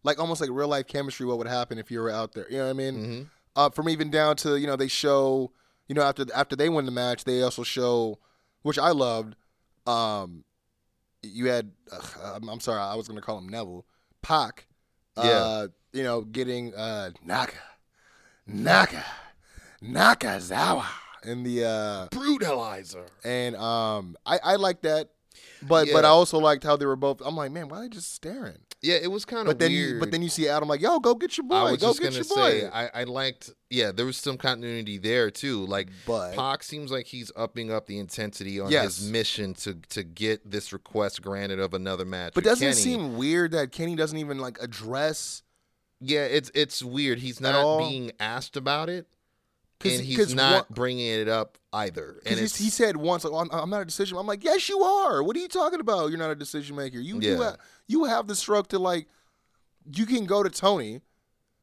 [0.05, 1.25] like almost like real life chemistry.
[1.25, 2.45] What would happen if you were out there?
[2.49, 2.95] You know what I mean?
[2.95, 3.29] Mhm.
[3.57, 5.51] Uh, from even down to you know they show
[5.87, 8.19] you know after after they win the match they also show,
[8.61, 9.35] which I loved.
[9.87, 10.43] Um,
[11.23, 11.71] you had
[12.49, 13.85] I'm sorry I was gonna call him Neville,
[14.21, 14.67] Pac.
[15.17, 15.67] Uh, Yeah.
[15.93, 17.55] You know, getting uh Naka,
[18.45, 19.03] Naka,
[19.81, 20.85] Nakazawa
[21.23, 23.05] in the uh brutalizer.
[23.23, 25.09] and um I I like that.
[25.67, 27.21] But but I also liked how they were both.
[27.25, 28.57] I'm like, man, why are they just staring?
[28.81, 29.93] Yeah, it was kind of But then weird.
[29.95, 31.87] you, but then you see Adam like, yo, go get your boy, I was go
[31.87, 32.69] just get gonna your say, boy.
[32.71, 35.65] I, I liked, yeah, there was some continuity there too.
[35.65, 38.97] Like, But- Pac seems like he's upping up the intensity on Yes.
[38.97, 42.33] his mission to to get this request granted of another match.
[42.35, 45.41] but doesn't it seem weird that Kenny doesn't even like address?
[45.99, 47.19] Yeah, it's it's weird.
[47.19, 49.07] He's not being asked about it,
[49.85, 52.19] and he's not one- bringing it up either.
[52.25, 54.17] And he said once, like, oh, I'm, I'm not a decision.
[54.17, 55.21] I'm like, yes, you are.
[55.23, 56.09] What are you talking about?
[56.09, 56.99] You're not a decision maker.
[56.99, 57.43] You you, Yeah.
[57.43, 57.57] have,
[57.87, 59.07] you have the stroke to like,
[59.93, 61.01] you can go to Tony.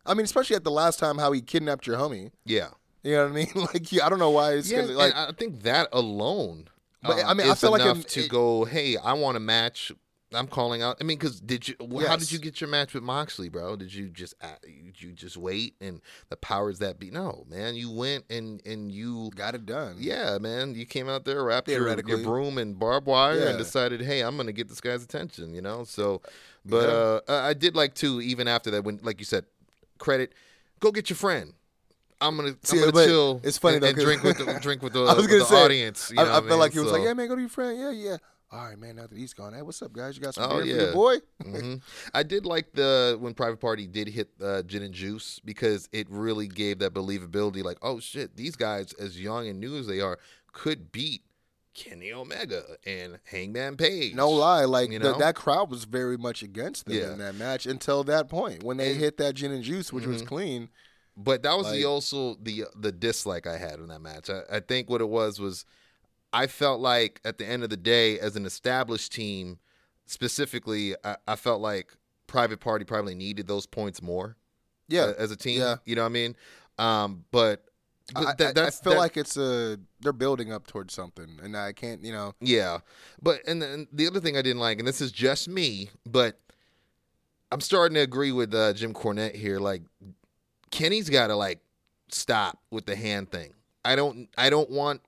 [0.04, 2.30] I mean, especially at the last time how he kidnapped your homie.
[2.44, 2.68] yeah,
[3.02, 3.48] You know what I mean?
[3.54, 4.82] Like, yeah, I don't know why it's yeah.
[4.82, 5.14] gonna, like.
[5.16, 6.68] I think that alone,
[7.02, 8.64] But, I um, mean, I feel like enough in- to it- go.
[8.64, 9.92] Hey, I want a match.
[10.34, 10.96] I'm calling out.
[11.00, 11.74] I mean, because did you?
[11.80, 13.76] wh- How did you get your match with Moxley, bro?
[13.76, 17.10] Did you just did you just wait and the powers that be?
[17.10, 17.74] No, man.
[17.74, 19.96] You went and and you got it done.
[19.98, 20.74] Yeah, man.
[20.74, 23.48] You came out there, wrapped your, your broom and barbed wire, Yeah.
[23.50, 25.54] and decided, hey, I'm gonna get this guy's attention.
[25.54, 25.84] You know.
[25.84, 26.22] So,
[26.64, 26.88] but
[27.28, 27.34] Yeah.
[27.34, 28.20] uh, I did like too.
[28.20, 29.44] Even after that, when like you said,
[29.98, 30.32] credit,
[30.80, 31.54] go get your friend.
[32.20, 33.40] I'm gonna, See, I'm gonna chill.
[33.42, 35.56] it's funny and, though, and drink with the drink with the, I was gonna say,
[35.64, 36.12] audience.
[36.14, 37.50] You I, know I what felt like he was like, yeah, man, go to your
[37.50, 37.76] friend.
[37.78, 38.16] Yeah, yeah.
[38.52, 38.96] All right, man.
[38.96, 40.14] Now that he's gone, hey, what's up, guys?
[40.16, 41.16] You got some Oh, beer for your boy?
[41.42, 41.74] hmm
[42.12, 46.06] I did like the when Private Party did hit uh, Gin and Juice because it
[46.10, 47.64] really gave that believability.
[47.64, 50.18] Like, oh shit, these guys, as young and new as they are,
[50.52, 51.22] could beat
[51.74, 54.12] Kenny Omega and Hangman Page.
[54.14, 57.12] No lie, like You the- that crowd was very much against them Yeah.
[57.12, 60.04] in that match until that point when they And- hit that gin and juice, which
[60.04, 60.26] was Mhm.
[60.26, 60.68] clean.
[61.16, 64.28] But that was Like- the also the the dislike I had in that match.
[64.28, 65.64] I, I think what it was was
[66.32, 69.58] I felt like at the end of the day, as an established team,
[70.06, 71.94] specifically, I, I felt like
[72.26, 74.36] Private Party probably needed those points more.
[74.88, 75.60] Yeah, uh, as a team.
[75.60, 75.76] Yeah.
[75.84, 76.36] You know what I mean?
[76.78, 77.64] Um, but,
[78.14, 81.38] but I, that, I- I feel that- like it's a they're building up towards something,
[81.42, 82.34] and I can't, you know.
[82.40, 82.78] yeah.
[83.22, 86.38] But and then the other thing I didn't like, and this is just me, but
[87.50, 89.58] I'm starting to agree with uh, Jim Cornette here.
[89.60, 89.82] Like
[90.70, 91.60] Kenny's got to like
[92.08, 93.52] stop with the hand thing.
[93.84, 94.28] I don't.
[94.38, 95.00] I don't want.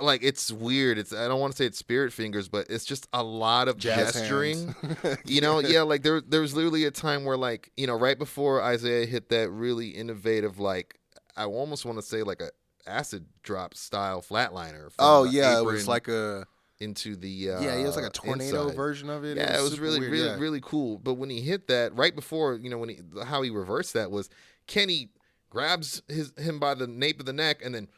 [0.00, 0.98] Like it's weird.
[0.98, 3.78] It's I don't want to say it's spirit fingers, but it's just a lot of
[3.78, 4.74] Jazz gesturing.
[5.24, 8.18] You know, yeah, like there there was literally a time where like, you know, right
[8.18, 10.98] before Isiah hit that really innovative like
[11.36, 12.50] I almost want to say like a
[12.86, 14.90] acid drop style flatliner.
[14.98, 16.46] oh yeah, it was like a
[16.80, 18.76] into the uh, yeah, it was like a tornado inside.
[18.76, 19.36] version of it.
[19.36, 20.36] Yeah, it was super really weird, really yeah.
[20.38, 20.98] really cool.
[20.98, 24.10] But when he hit that right before, you know, when he how he reversed that
[24.10, 24.28] was
[24.66, 25.08] Kenny
[25.48, 27.88] grabs his him by the nape of the neck and then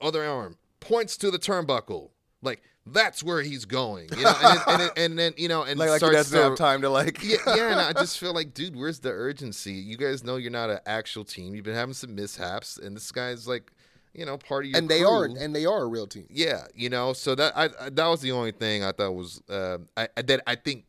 [0.00, 0.56] other arm
[0.88, 2.10] points to the turnbuckle.
[2.42, 5.78] Like that's where he's going, you know, and, and, and, and then you know, and
[5.78, 7.22] like like doesn't to- have time to like.
[7.24, 9.72] yeah, yeah, and I just feel like, dude, where's the urgency?
[9.72, 11.54] You guys know you're not an actual team.
[11.54, 13.72] You've been having some mishaps, and this guy's like,
[14.14, 15.08] you know, part of your and they crew.
[15.08, 16.26] are and they are a real team.
[16.30, 17.12] yeah, you know.
[17.12, 20.42] So that I, I that was the only thing I thought was uh, I- that
[20.46, 20.84] I think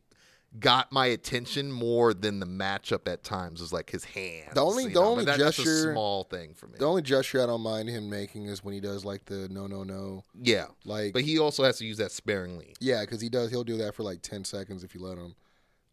[0.58, 4.54] got my attention more than the matchup at times was like his hands.
[4.54, 6.78] The only- the know, only gesture- small thing for me.
[6.78, 9.66] The only gesture I don't mind him making is when he does like the no
[9.66, 12.74] no no, yeah, like but he also has to use that sparingly.
[12.80, 15.34] yeah, because he does he'll do that for like ten seconds if you let him.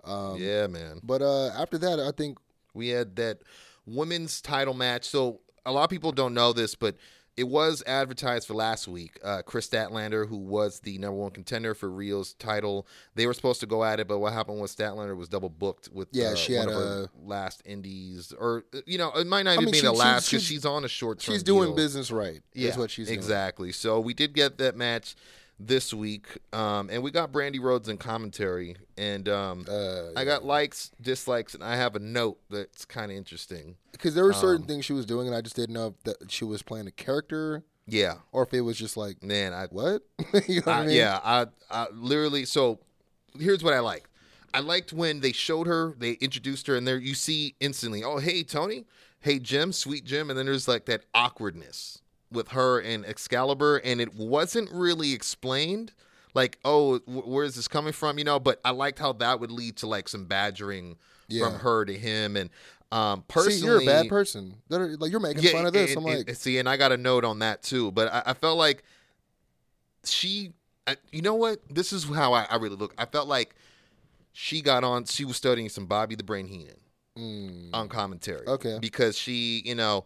[0.06, 1.00] Um, yeah, man.
[1.04, 2.38] But uh, after that, I think
[2.74, 3.40] We had that
[3.86, 5.06] women's title match.
[5.06, 6.96] So a lot of people don't know this, but
[7.38, 9.20] it was advertised for last week.
[9.24, 13.60] Uh, Kris Statlander, who was the number one contender for Riho's title, they were supposed
[13.60, 16.36] to go at it, but what happened was Statlander was double booked with Yeah, uh,
[16.36, 19.52] she one had of her a- last indies, or uh, you know, it might not
[19.52, 21.34] I even mean, be she- the last because she's- she's on a short term.
[21.36, 22.42] She's doing business right.
[22.54, 23.20] Yeah, is what she's doing.
[23.20, 23.72] exactly.
[23.74, 25.16] So we did get that match
[25.60, 30.44] this week, um, and we got Brandi Rhodes in commentary, and um, Uh, I got
[30.44, 33.78] likes, dislikes, and I have a note that's kind of interesting.
[33.94, 36.04] because there were certain um, things she was doing, and I just didn't know if
[36.04, 39.68] that she was playing a character Yeah, or if it was just like man, I
[39.68, 40.02] what.
[40.48, 40.96] you know what I- I mean?
[40.98, 42.44] Yeah, I, I literally.
[42.46, 42.80] So
[43.40, 44.08] here's what I liked.
[44.54, 48.18] I liked when they showed her, they introduced her, and there you see instantly, oh
[48.20, 48.86] hey Tony,
[49.22, 52.02] hey Jim, sweet Jim, and then there's like that awkwardness
[52.32, 55.94] with her and Excalibur, and it wasn't really explained.
[56.34, 58.18] Like, oh, wh- where is this coming from?
[58.18, 60.98] You know, but I liked how that would lead to like some badgering
[61.30, 61.46] Yeah.
[61.50, 62.50] from her to him, and
[62.92, 64.56] um, personally, See, you're a bad person.
[64.72, 65.92] Are- Like you're making fun of this.
[65.96, 67.92] and- I'm and- like, see, and I got a note on that too.
[67.92, 68.84] But I, I felt like
[70.04, 70.54] she,
[70.88, 71.60] I, you know what?
[71.70, 72.94] This is how I, I really look.
[72.98, 73.56] I felt like
[74.34, 75.06] she got on.
[75.06, 76.76] She was studying some Bobby the Brain Heenan
[77.18, 78.46] mm, on commentary.
[78.48, 78.78] Okay.
[78.82, 80.06] because she, you know.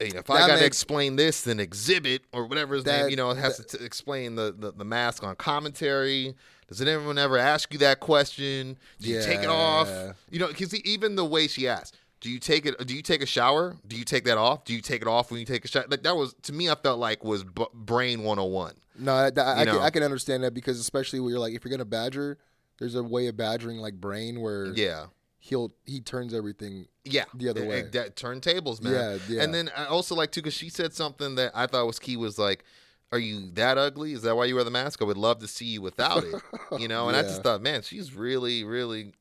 [0.00, 3.02] You know, if I That got to explain this, then exhibit or whatever his name,
[3.04, 6.34] That- you know, it has to t- explain the, the the mask on commentary.
[6.68, 8.76] Does anyone ever ask you that question?
[9.00, 9.88] Do you take it off?
[10.30, 12.84] You know, because even the way she asked, do you take it?
[12.86, 13.76] Do you take a shower?
[13.86, 14.64] Do you take that off?
[14.64, 15.84] Do you take it off when you take a shower?
[15.88, 18.74] Like that was to me, I felt like was b- brain 101.
[18.98, 19.76] no, I, I, I, can.
[19.78, 22.36] I can understand that because especially when you're like, if you're gonna badger,
[22.78, 25.06] there's a way of badgering like brain where Yeah,
[25.46, 26.86] he'll he turns everything.
[27.04, 27.82] yeah, The other way.
[27.82, 28.92] that turntables, man.
[28.92, 29.42] Yeah, yeah.
[29.42, 32.16] And then I also like too because she said something that I thought was key
[32.16, 32.64] was like.
[33.12, 34.14] Are you that ugly?
[34.14, 35.00] Is that why you wear the mask?
[35.00, 36.34] I would love to see you without it.
[36.80, 39.12] You know, and I just thought, man, she's really, really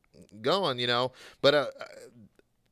[0.41, 1.11] going, you know.
[1.39, 1.65] But uh,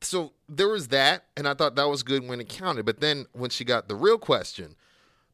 [0.00, 2.84] so there was that, and I thought that was good when it counted.
[2.84, 4.74] But then when she got the real question,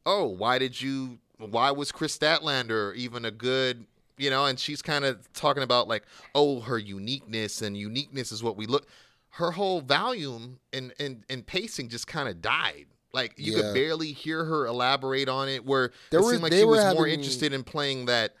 [0.05, 1.17] oh, why did you?
[1.39, 3.87] Why was Kris Statlander even a good?
[4.21, 6.03] You know, and she's kind of talking about like,
[6.35, 8.87] oh, her uniqueness, and uniqueness is what we look.
[9.31, 12.85] Her whole volume and and and pacing just kind of died.
[13.13, 13.61] Like you Yeah.
[13.61, 15.65] could barely hear her elaborate on it.
[15.65, 18.35] Where There it were- seemed like she was more interested in playing that.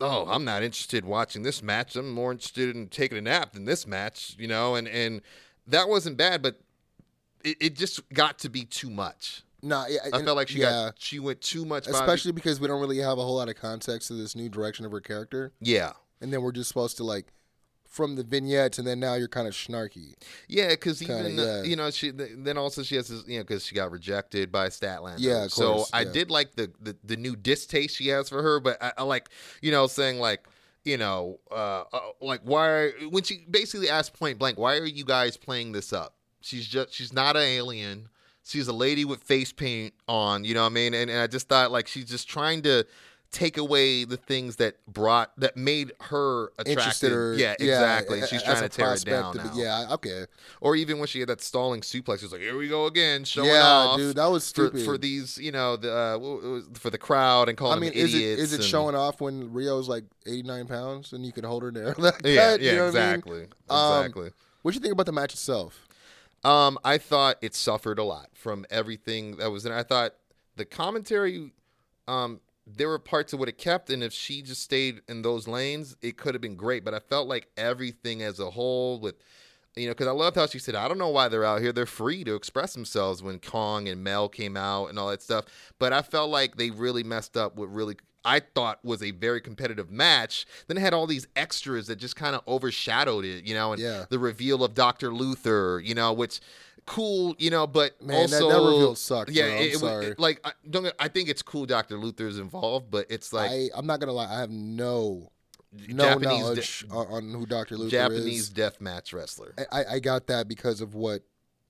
[0.00, 1.96] Oh, I'm not interested watching this match.
[1.96, 4.36] I'm more interested in taking a nap than this match.
[4.38, 5.22] You know, and and
[5.66, 6.60] that wasn't bad, but
[7.42, 9.42] it, it just got to be too much.
[9.66, 11.86] No, yeah, I and- felt like she yeah, got she went too much.
[11.86, 11.98] Bobby.
[11.98, 14.86] especially because we don't really have a whole lot of context to this new direction
[14.86, 17.26] of her character, yeah, and then we're just supposed to like
[17.84, 20.14] from the vignettes, and then now you're kind of snarky.
[20.48, 21.62] yeah, because even yeah.
[21.62, 24.68] you know she then also she has this you know because she got rejected by
[24.68, 25.16] Statlander.
[25.18, 28.42] Yeah, of so course, I did like the, the the new distaste she has for
[28.42, 30.46] her, but I, I like you know saying like.
[30.84, 32.92] You know, uh, uh, like why?
[33.10, 36.94] When she basically asked point blank, "Why are you guys playing this up?" She's just
[36.94, 38.08] she's not an alien.
[38.46, 40.44] She's a lady with face paint on.
[40.44, 40.94] You know what I mean?
[40.94, 42.84] And, and I just thought like she's just trying to
[43.32, 46.68] take away the things that brought that made her attractive.
[46.78, 48.20] Interested or yeah, exactly.
[48.20, 49.50] a- she's trying to tear it down now.
[49.54, 50.26] Yeah, okay.
[50.60, 53.24] Or even when she had that stalling suplex, she was like, "Here we go again,
[53.24, 54.84] showing yeah, off." dude, that was for, stupid.
[54.84, 58.14] for these, you know, the uh, for the crowd and calling I mean, them is
[58.14, 58.42] it idiots.
[58.42, 61.72] is it and- showing off when Riho's like 89 pounds and you can hold her
[61.72, 61.94] there?
[61.98, 63.14] like Yeah, that, yeah, you know what I mean?
[63.14, 64.30] exactly, Um, exactly.
[64.62, 65.85] What do you think about the match itself?
[66.46, 69.72] Um, I thought it suffered a lot from everything that was in.
[69.72, 69.76] it.
[69.76, 70.12] I thought
[70.54, 71.50] the commentary,
[72.06, 75.48] um, there were parts of what it kept, and if she just stayed in those
[75.48, 76.84] lanes, it could have been great.
[76.84, 79.16] But I felt like everything as a whole, with
[79.74, 81.72] you know, because I loved how she said, "I don't know why they're out here.
[81.72, 85.46] They're free to express themselves." When Kong and Mel came out and all that stuff,
[85.80, 87.96] but I felt like they really messed up with really.
[88.26, 90.46] I thought was a very competitive match.
[90.66, 93.80] Then it had all these extras that just kind of overshadowed it, you know, and
[93.80, 94.04] Yeah.
[94.10, 95.12] the reveal of Dr.
[95.14, 96.40] Luther, you know, which
[96.86, 99.56] cool, you know, but Man, that- also that reveal sucked, Yeah, bro.
[99.56, 100.06] It, it- sorry.
[100.06, 100.92] it- like I don't.
[100.98, 101.96] I think it's cool Dr.
[101.98, 105.30] Luther's involved, but it's like I I'm not gonna lie, I have no
[105.88, 108.48] no Japanese knowledge de- on, who Doctor Luther Japanese is.
[108.50, 109.54] death match wrestler.
[109.58, 111.22] I, I I got that because of what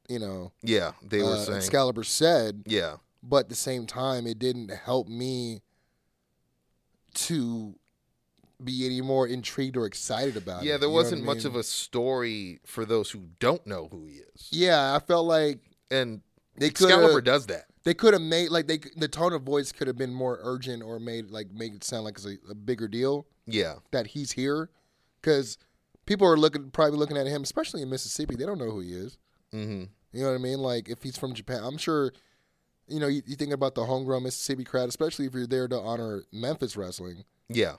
[0.08, 1.56] you know Yeah, they were uh, saying.
[1.58, 5.62] Excalibur said, yeah, but at the same time, it didn't help me
[7.16, 7.74] to
[8.62, 10.66] be any more intrigued or excited about it.
[10.66, 10.76] yeah.
[10.78, 11.46] There you know what wasn't much mean?
[11.48, 15.58] of a story for those who don't know who he is, Yeah, I felt like
[15.90, 16.22] and
[16.58, 17.66] they could Excalibur have does that.
[17.84, 20.82] they could have made like they the tone of voice could have been more urgent
[20.82, 24.32] or made like make it sound like it's a, a bigger deal Yeah, that he's
[24.32, 24.70] here
[25.20, 25.58] because
[26.06, 28.36] people are looking probably looking at him, especially in Mississippi.
[28.36, 29.18] They don't know who he is.
[29.52, 30.60] hmm You know what I mean?
[30.60, 32.12] Like if he's from Japan, I'm sure.
[32.88, 35.78] You know, you, you think about the homegrown Mississippi crowd, especially if you're there to
[35.78, 37.24] honor Memphis wrestling.
[37.48, 37.74] yeah.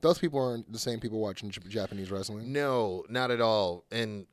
[0.00, 2.52] Those people aren't the same people watching J- Japanese wrestling.
[2.52, 3.84] No, not at all.
[3.90, 4.26] And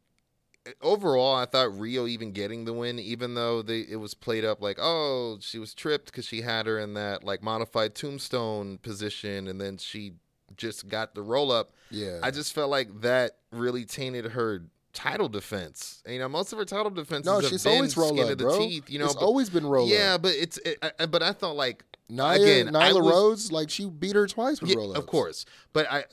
[0.66, 4.44] eh, overall, I thought Riho even getting the win, even though they it was played
[4.44, 8.80] up like, oh, she was tripped because she had her in that like modified tombstone
[8.80, 10.16] position, and then she
[10.58, 11.72] just got the roll up.
[11.90, 12.20] Yeah.
[12.22, 14.64] I just felt like that really tainted her
[14.94, 16.04] title defense.
[16.08, 18.44] You know, most of her title defenses no, she's always roll skin up, of the
[18.46, 18.58] bro.
[18.60, 18.90] teeth.
[18.90, 20.22] You know, it's but- always been roll yeah, up.
[20.24, 23.86] but it's it, I, but I thought like Nia, again, Nyla was- Rose, like she
[23.90, 25.00] beat her twice with yeah, roll ups.
[25.00, 25.46] of course.
[25.74, 26.06] But I.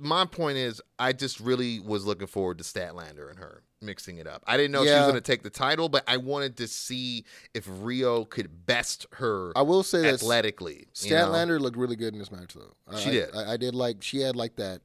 [0.00, 4.26] my point is, I just really was looking forward to Statlander and her mixing it
[4.26, 4.42] up.
[4.46, 7.24] I didn't know she was going to take the title, but I wanted to see
[7.54, 10.86] if Riho could best her I will say that athletically.
[11.00, 11.16] you know?
[11.28, 12.96] Statlander looked really good in this match, though.
[12.98, 13.36] She I- did.
[13.36, 14.80] I, I did like she had like that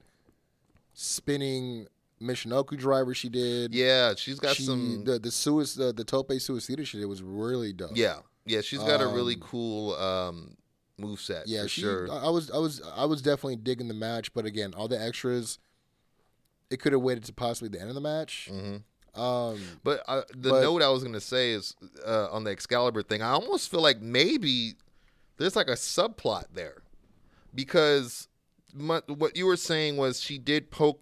[0.93, 1.87] spinning
[2.23, 3.13] Michinoku driver.
[3.13, 3.73] She did.
[3.73, 5.03] Yeah, she's got she, some.
[5.03, 7.91] the the suis the, the tope suicida she did was really dope.
[7.95, 10.57] yeah, yeah, she's got a really Um, cool um,
[10.97, 11.47] move set.
[11.47, 11.63] yeah.
[11.63, 12.11] for She, sure.
[12.11, 15.59] I was I was I was definitely digging the match, but again, all the extras.
[16.69, 18.49] It could have waited to possibly the end of the match.
[18.51, 18.77] hmm
[19.19, 22.51] Um, But uh, the But- note I was going to say is uh, on the
[22.51, 23.21] Excalibur thing.
[23.21, 24.73] I almost feel like maybe
[25.37, 26.81] there's like a subplot there
[27.53, 28.27] because
[28.73, 30.99] my, what you were saying was she did poke,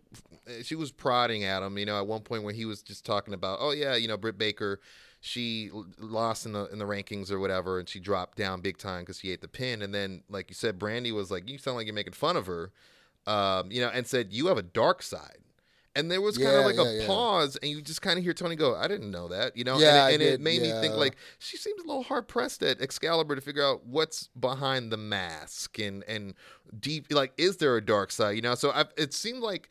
[0.64, 1.78] she was prodding at him.
[1.78, 4.18] You know, at one point when he was just talking about, oh yeah, you know,
[4.18, 4.80] Britt Baker,
[5.20, 5.70] she
[6.00, 9.20] lost in the in the rankings or whatever, and she dropped down big time because
[9.20, 9.82] she ate the pin.
[9.82, 12.48] And then, like you said, Brandi was like, you sound like you're making fun of
[12.48, 12.72] her,
[13.28, 15.38] um, you know, and said you have a dark side.
[15.94, 17.06] And there was kind Yeah, of like a yeah, yeah.
[17.08, 19.78] pause, and you just kind of hear Tony go, "I didn't know that," you know.
[19.78, 22.64] Yeah, and, it, and it made me think like she seems a little hard pressed
[22.64, 26.34] at Excalibur to figure out what's behind the mask and and
[26.80, 28.56] deep like is there a dark side, you know?
[28.56, 29.70] So i it seemed like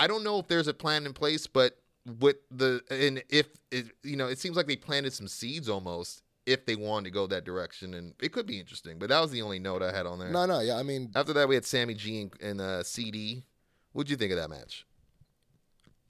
[0.00, 1.76] I don't know if there's a plan in place, but
[2.18, 6.22] with the and if it, you know, it seems like they planted some seeds almost
[6.46, 8.98] if they wanted to go that direction, and it could be interesting.
[8.98, 10.30] But that was the only note I had on there.
[10.30, 10.76] no, no, yeah.
[10.78, 13.44] I mean, After that, we had Sammy G and, and uh, CD.
[13.92, 14.86] What'd you think of that match?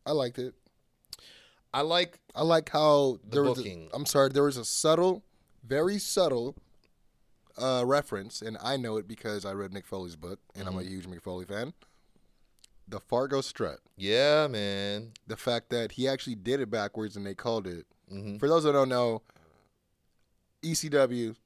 [0.06, 0.54] I liked it.
[1.74, 3.58] I like I like how The there was.
[3.58, 3.88] booking.
[3.92, 5.24] A, I'm sorry, there was a subtle,
[5.64, 6.56] very subtle
[7.58, 10.80] uh, reference, and I know it because I read Mick Foley's book, and I'm a
[10.80, 10.88] Mm-hmm.
[10.88, 11.72] huge Mick Foley fan.
[12.90, 13.78] The Fargo strut.
[13.96, 15.12] yeah, man.
[15.26, 17.86] The fact that he actually did it backwards and they called it.
[18.08, 19.22] hmm For those that don't know,
[20.64, 21.36] ECW,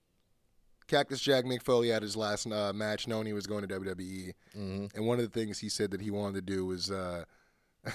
[0.86, 4.32] Cactus Jack Mick Foley had his last uh, match knowing he was going to WWE.
[4.54, 7.24] hmm And one of the things he said that he wanted to do was uh,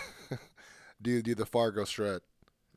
[1.02, 2.22] do do the Fargo strut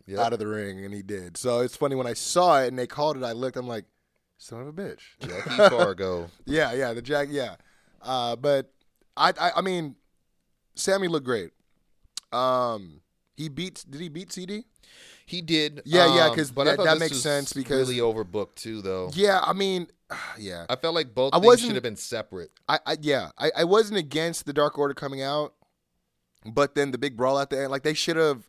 [0.06, 0.18] Yep.
[0.18, 1.36] out of the ring, and he did.
[1.36, 3.22] So it's funny when I saw it and they called it.
[3.22, 3.56] I looked.
[3.56, 3.84] I'm like,
[4.36, 4.98] son of a bitch.
[5.20, 6.28] Jackie Fargo.
[6.44, 7.28] Yeah, yeah, the Jack.
[7.30, 7.54] Yeah,
[8.02, 8.72] uh, but
[9.16, 9.94] I, I, I mean,
[10.74, 11.50] Sammy looked great.
[12.32, 13.00] Um,
[13.36, 13.84] he beat.
[13.88, 14.64] Did he beat CD?
[15.26, 15.82] He did.
[15.84, 19.10] Yeah, yeah, Because but that- that makes was sense because- really overbooked too, though.
[19.14, 19.86] Yeah, I mean,
[20.38, 20.66] yeah.
[20.68, 22.50] I felt like both I things should have been separate.
[22.68, 25.54] I, I yeah, I, I wasn't against the Dark Order coming out,
[26.44, 28.48] but then the big brawl at the end, like they should have.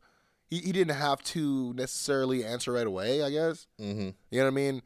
[0.49, 3.23] He, he didn't have to necessarily answer right away.
[3.23, 4.81] I guess hmm you know what I mean.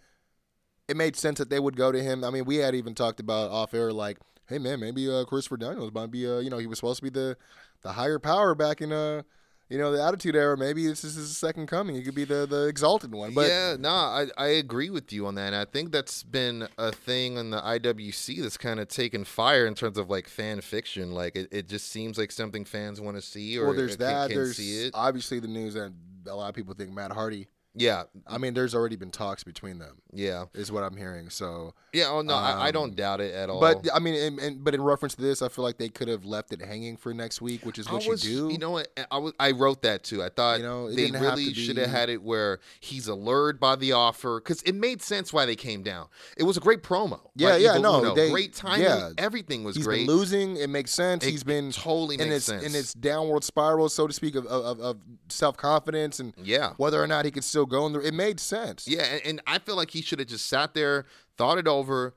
[0.88, 2.24] It made sense that they would go to him.
[2.24, 4.18] I mean, we had even talked about off air, like,
[4.48, 7.04] hey man, maybe uh, Christopher Daniels might be, uh, you know, he was supposed to
[7.04, 7.38] be the
[7.84, 9.22] the higher power back in uh,
[9.70, 10.58] you know, the Attitude Era.
[10.58, 11.96] Maybe this is his second coming.
[11.96, 13.34] He could be the the exalted one.
[13.34, 15.48] But yeah, no, I, I agree with you on that.
[15.48, 19.66] And I think that's been a thing in the IWC that's kind of taken fire
[19.66, 21.12] in terms of like fan fiction.
[21.12, 24.30] Like it, it just seems like something fans want to see or well, there's that.
[24.30, 24.92] there's see it.
[24.94, 25.92] obviously the news that
[26.28, 27.48] a lot of people think Matt Hardy.
[27.78, 29.98] Yeah, I mean, there's already been talks between them.
[30.12, 31.30] yeah, is what I'm hearing.
[31.30, 32.08] So, yeah.
[32.10, 33.60] Oh no, I, I Um, don't doubt it at all.
[33.60, 36.08] but I mean, and, and, but in reference to this, I feel like they could
[36.08, 38.52] have left it hanging for next week, which is what was, you do.
[38.54, 38.88] You know what?
[39.12, 39.34] I was.
[39.40, 40.24] I wrote that too.
[40.24, 43.60] I thought You know, they didn't have really should have had it where he's allured
[43.60, 46.08] by the offer because it made sense why they came down.
[46.36, 47.20] It was a great promo.
[47.36, 48.16] Yeah, by yeah, no, Uno.
[48.16, 48.86] they- great timing.
[48.86, 49.12] yeah.
[49.20, 50.08] Everything was He's great.
[50.08, 50.58] been losing.
[50.58, 51.24] It makes sense.
[51.24, 52.64] It- He's been totally in its sense.
[52.64, 54.98] in its downward spiral, so to speak, of of, of
[55.30, 58.02] self confidence and yeah, whether or not he could still go in there.
[58.02, 58.88] It made sense.
[58.88, 61.06] yeah, and, and I feel like he should have just sat there,
[61.38, 62.16] thought it over,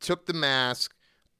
[0.00, 0.94] took the mask.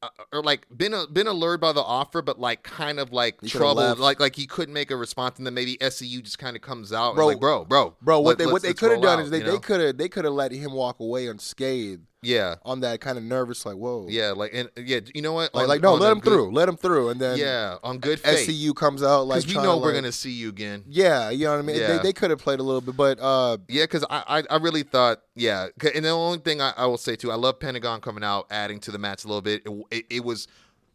[0.04, 3.40] Uh, or like been a, been allured by the offer, but like kind of like
[3.40, 6.56] He troubled, like like he couldn't make a response, and then maybe SCU just kind
[6.56, 8.90] of comes out, Bro, and like bro, bro, Bro, what let- they what they could
[8.90, 10.98] have done out, is they, you they could have they could have let him walk
[10.98, 15.23] away unscathed yeah, on that kind of nervous like whoa Yeah, like and yeah, you
[15.23, 15.53] know what?
[15.55, 17.99] like, On- like no let him good- through let him through and then Yeah, on
[17.99, 18.49] good faith.
[18.49, 20.85] SCU comes out like we know we're gonna see you again.
[20.89, 21.97] yeah you know what I mean Yeah.
[21.97, 24.57] they, they could have played a little bit but uh Yeah, because I, I I
[24.59, 28.01] really thought yeah, and the only thing I, I will say too, I love Pentagon
[28.03, 29.62] coming out, adding to the match a little bit.
[29.66, 30.47] It, it, it was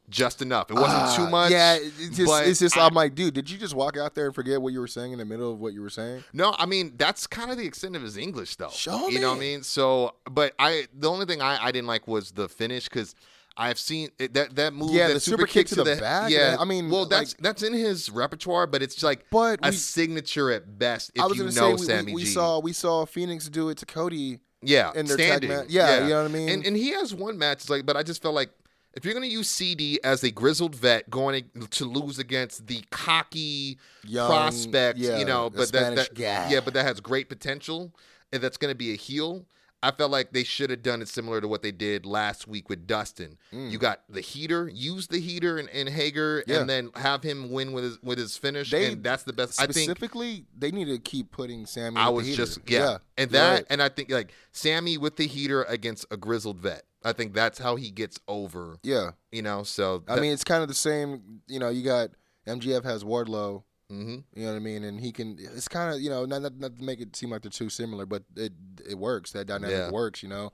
[0.09, 0.69] just enough.
[0.71, 1.51] It wasn't Ah, too much.
[1.51, 4.25] Yeah, it's just, it's just I- I'm like, dude, did you just walk out there
[4.27, 6.23] and forget what you were saying in the middle of what you were saying?
[6.33, 8.69] No, I mean that's kind of the extent of his English, though.
[8.69, 9.63] Show you know what I mean?
[9.63, 13.15] So, but I the only thing I, I didn't like was the finish because
[13.59, 14.91] I've seen it, that that move.
[14.91, 16.57] Yeah, that the super kick to the back, Yeah, man.
[16.59, 19.75] I mean, well, that's like- that's in his repertoire, but it's like But a we-
[19.75, 21.11] signature at best.
[21.15, 23.69] If I was you know say we, Sammy we, we saw we saw Phoenix do
[23.69, 24.39] it to Cody.
[24.61, 25.49] yeah, in their tag standing.
[25.49, 25.65] match.
[25.69, 26.49] Yeah, you know what I mean?
[26.49, 28.51] And and he has one match, it's like, but I just felt like
[28.97, 33.77] if you're gonna use CD as a grizzled vet going to lose against the cocky
[34.03, 37.93] Young, prospect, yeah, you know, but that, that yeah, but that has great potential,
[38.33, 39.45] and that's gonna be a heel.
[39.87, 42.67] I felt like they should have done it similar to what they did last week
[42.69, 43.37] with Dustin.
[43.51, 46.43] You got the heater, use the heater in, in Hager, Mm.
[46.47, 46.59] Yeah.
[46.61, 49.59] and then have him win with his with his finish, They- and that's the best.
[49.61, 51.97] I think Specifically, they need to keep putting Sammy.
[51.97, 52.45] I was the heater.
[52.45, 53.65] just yeah, and that right.
[53.69, 56.83] and I think like Sammy with the heater against a grizzled vet.
[57.05, 58.77] I think that's how he gets over.
[58.83, 59.11] yeah.
[59.31, 61.41] You know, so I mean, it's kind of the same.
[61.47, 62.09] You know, you got
[62.47, 63.63] MJF has Wardlow.
[63.89, 64.83] Hmm You know what I mean?
[64.83, 65.37] And he can.
[65.39, 67.69] It's kind of you know not, not not to make it seem like they're too
[67.69, 68.53] similar, but it
[68.87, 69.31] it works.
[69.31, 69.91] That dynamic Yeah.
[69.91, 70.21] works.
[70.23, 70.51] You know,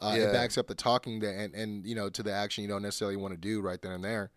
[0.00, 0.24] uh, Yeah.
[0.24, 2.82] it backs up the talking that and and you know to the action you don't
[2.82, 4.30] necessarily want to do right then and there.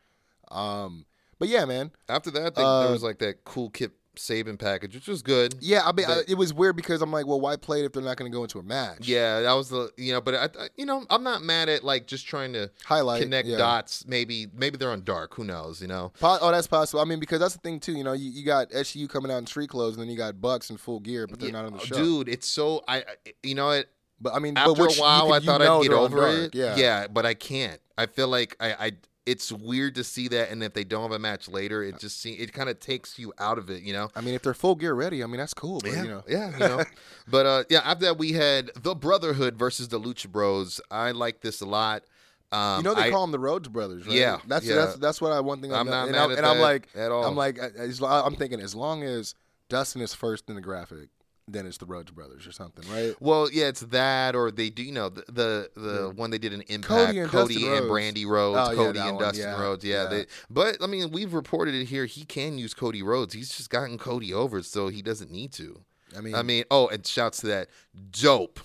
[0.52, 1.06] Um,
[1.40, 1.92] but yeah, man.
[2.08, 5.56] after that, they, Uh, there was like that cool Kip Sabian package, which was good.
[5.60, 7.94] Yeah, I mean, I, it was weird because I'm like, well, why play it if
[7.94, 9.08] they're not going to go into a match?
[9.08, 11.84] Yeah, that was the you know, but I, I you know I'm not mad at
[11.84, 13.58] like just trying to highlight connect yeah.
[13.58, 14.06] dots.
[14.08, 15.36] Maybe maybe they're on dark.
[15.36, 15.82] Who knows?
[15.82, 16.12] You know.
[16.20, 17.02] Po- oh, that's possible.
[17.02, 17.94] I mean, because that's the thing too.
[17.94, 20.40] You know, you, you got SU coming out in street clothes, and then you got
[20.42, 21.96] Bucks in full gear, but they're Yeah, not on the oh, show.
[21.96, 23.04] Dude, it's so I I-
[23.44, 23.88] you know what
[24.20, 26.36] but I mean, after but which a while you, I thought I'd get over dark,
[26.36, 26.56] it.
[26.56, 27.80] Yeah, yeah, but I can't.
[27.98, 28.92] I feel like I, I
[29.26, 32.22] it's weird to see that, and if they don't have a match later, it just
[32.22, 33.82] see it kind of takes you out of it.
[33.82, 34.10] You know.
[34.16, 35.80] I mean, if they're full gear ready, I mean, that's cool.
[35.80, 36.84] But yeah, you know, yeah, you know.
[37.28, 40.80] but uh, yeah, after that we had the Brotherhood versus the Lucha Bros.
[40.92, 42.04] I like this a lot.
[42.52, 44.16] Um, you know they I- call them the Rhodes Brothers, right?
[44.16, 44.76] Yeah, that's yeah.
[44.76, 46.88] that's that's what I one thing I'm not and, mad I'm, at and I'm like
[46.96, 47.26] at all.
[47.26, 49.34] I'm like as, I'm thinking as long as
[49.70, 51.10] Dustin is first in the graphic,
[51.48, 53.14] then it's the Rhodes Brothers or something, right?
[53.20, 54.82] Well, yeah, it's that, or they do.
[54.84, 57.86] You know, the the, the one they did an impact, Cody and Dustin and.
[57.86, 59.84] Brandi Rhodes, Oh, Cody that and one, Dustin yeah, Rhodes.
[59.86, 60.10] Yeah, yeah.
[60.10, 62.06] They, but I mean, we've reported it here.
[62.06, 63.34] He can use Cody Rhodes.
[63.36, 65.82] He's just gotten Cody over, so he doesn't need to.
[66.18, 67.68] I mean, I mean, oh, and shouts to that
[68.12, 68.60] dope,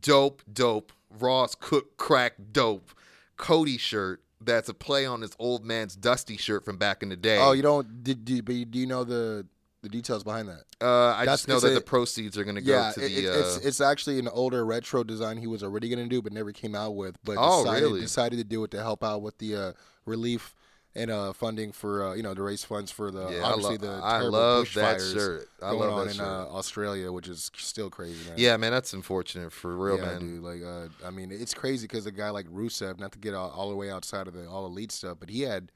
[0.00, 2.92] dope, dope, Ross Cook Crack Dope
[3.36, 4.22] Cody shirt.
[4.44, 7.38] That's a play on his old man's Dusty shirt from back in the day.
[7.40, 9.46] oh, you don't did, did but you- do you know the
[9.82, 10.62] the details behind that?
[10.80, 10.86] uh,
[11.16, 13.08] I that's- just know that a- the proceeds are going to go Yeah, to it-
[13.08, 13.16] the.
[13.18, 16.32] it- it's uh, it's actually an older retro design he was already gonna do, but
[16.32, 17.16] never came out with.
[17.24, 18.00] But Oh, decided, really?
[18.00, 19.72] decided to do it to help out with the uh,
[20.06, 20.54] relief
[20.94, 23.78] and uh, funding for uh, you know to raise funds for the yeah, I, obviously
[23.78, 25.48] lo- the I terrible love that bushfires shirt.
[25.62, 28.28] I going love on that in uh, Australia, which is still crazy.
[28.28, 28.34] Man.
[28.38, 30.18] Yeah, man, that's unfortunate for real, yeah, man.
[30.20, 30.42] dude.
[30.42, 33.50] Like, uh, I mean, it's crazy because a guy like Rusev, not to get all,
[33.50, 35.72] all the way outside of the all elite stuff, but he had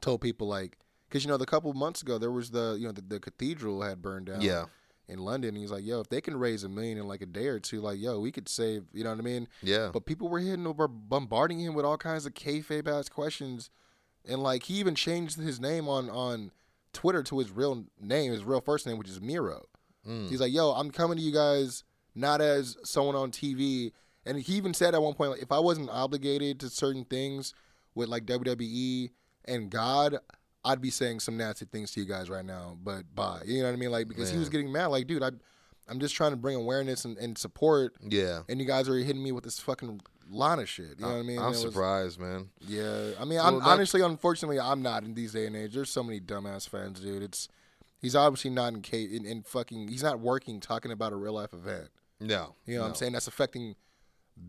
[0.00, 0.78] told people like,
[1.12, 3.82] because you know, the couple months ago there was the you know the, the cathedral
[3.82, 4.40] had burned down.
[4.40, 4.64] Yeah,
[5.08, 7.48] In London, he's like, yo, if they can raise a million in like a day
[7.48, 8.84] or two, like, yo, we could save.
[8.94, 9.46] You know what I mean?
[9.62, 13.68] yeah, But people were hitting over, bombarding him with all kinds of kayfabe ass questions,
[14.26, 16.50] and like he even changed his name on on
[16.94, 19.66] Twitter to his real name, his real first name, which is Miro.
[20.08, 20.30] Mm.
[20.30, 21.84] He's like, yo, I'm coming to you guys
[22.14, 23.92] not as someone on TV,
[24.24, 27.52] and he even said at one point, like, if I wasn't obligated to certain things
[27.94, 29.10] with like WWE
[29.44, 30.18] and God.
[30.64, 33.42] I'd be saying some nasty things to you guys right now, but bye.
[33.44, 33.90] You know what I mean?
[33.90, 34.86] Like because he was getting mad.
[34.86, 35.30] Like, dude, I,
[35.88, 38.42] I'm just trying to bring awareness and, and support yeah.
[38.48, 40.98] and you guys are hitting me with this fucking line of shit.
[40.98, 41.38] You know what I mean?
[41.38, 42.50] I'm was- surprised, man.
[42.60, 45.74] yeah, I mean, Well, I'm not- honestly, unfortunately, I'm not in these day and age.
[45.74, 47.22] There's so many dumbass fans, dude.
[47.22, 47.48] It's
[48.00, 49.88] he's obviously not in, in in fucking.
[49.88, 51.88] He's not working talking about a real life event.
[52.20, 52.90] No, You know what.
[52.90, 53.12] I'm saying?
[53.12, 53.74] That's affecting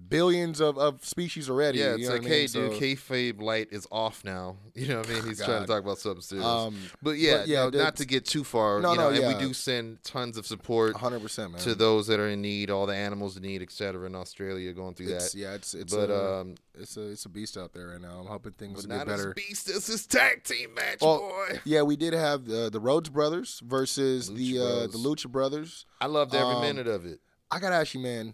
[0.10, 1.80] billions of, of species already.
[1.80, 2.40] Yeah, you it's know like, what I mean?
[2.40, 4.58] hey, dude, So, kayfabe light is off now.
[4.76, 5.24] You know what I mean?
[5.26, 6.46] He's trying to talk about something serious.
[6.48, 8.82] Um, but yeah, but yeah, no, not to get too far.
[8.82, 9.38] No, you know, no, and yeah.
[9.38, 11.62] we do send tons of support 100 percent, man.
[11.62, 14.74] to those that are in need, all the animals in need, et cetera, in Australia
[14.74, 15.38] going through it's, that.
[15.38, 18.18] yeah, it's it's but a, um, it's a it's a beast out there right now.
[18.20, 19.36] I'm hoping things will get better.
[19.36, 21.60] beast as this tag team match, Well, boy.
[21.66, 25.86] Yeah, we did have the the Rhodes brothers versus Lucha the uh, the Lucha brothers.
[26.02, 27.20] I loved every um, minute of it.
[27.52, 28.34] I gotta ask you, man.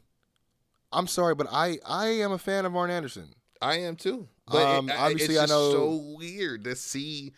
[0.92, 3.30] I'm sorry, but I I am a fan of Arn Anderson.
[3.62, 4.28] I am too.
[4.48, 7.34] But it- Um, I- obviously, it's I know- so weird to see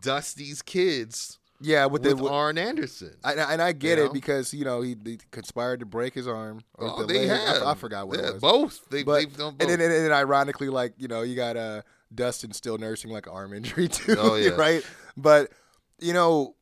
[0.00, 3.14] Dusty's kids Yeah, with, with, the Arn Anderson.
[3.24, 6.26] I, and I get you it because you know he, he conspired to break his
[6.28, 6.60] arm.
[6.78, 7.30] Oh, the they leg.
[7.30, 7.62] I- have.
[7.62, 8.42] I, forgot what Yeah, it was.
[8.42, 8.88] Both.
[8.90, 9.68] They, But they've done both.
[9.68, 11.82] and then, and then ironically, like you know, you got uh,
[12.14, 14.50] Dustin still nursing like an arm injury too, Oh, yeah.
[14.56, 14.82] right?
[15.16, 15.50] But
[15.98, 16.54] you know,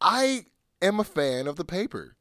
[0.00, 0.46] I
[0.82, 2.15] am a fan of the paper.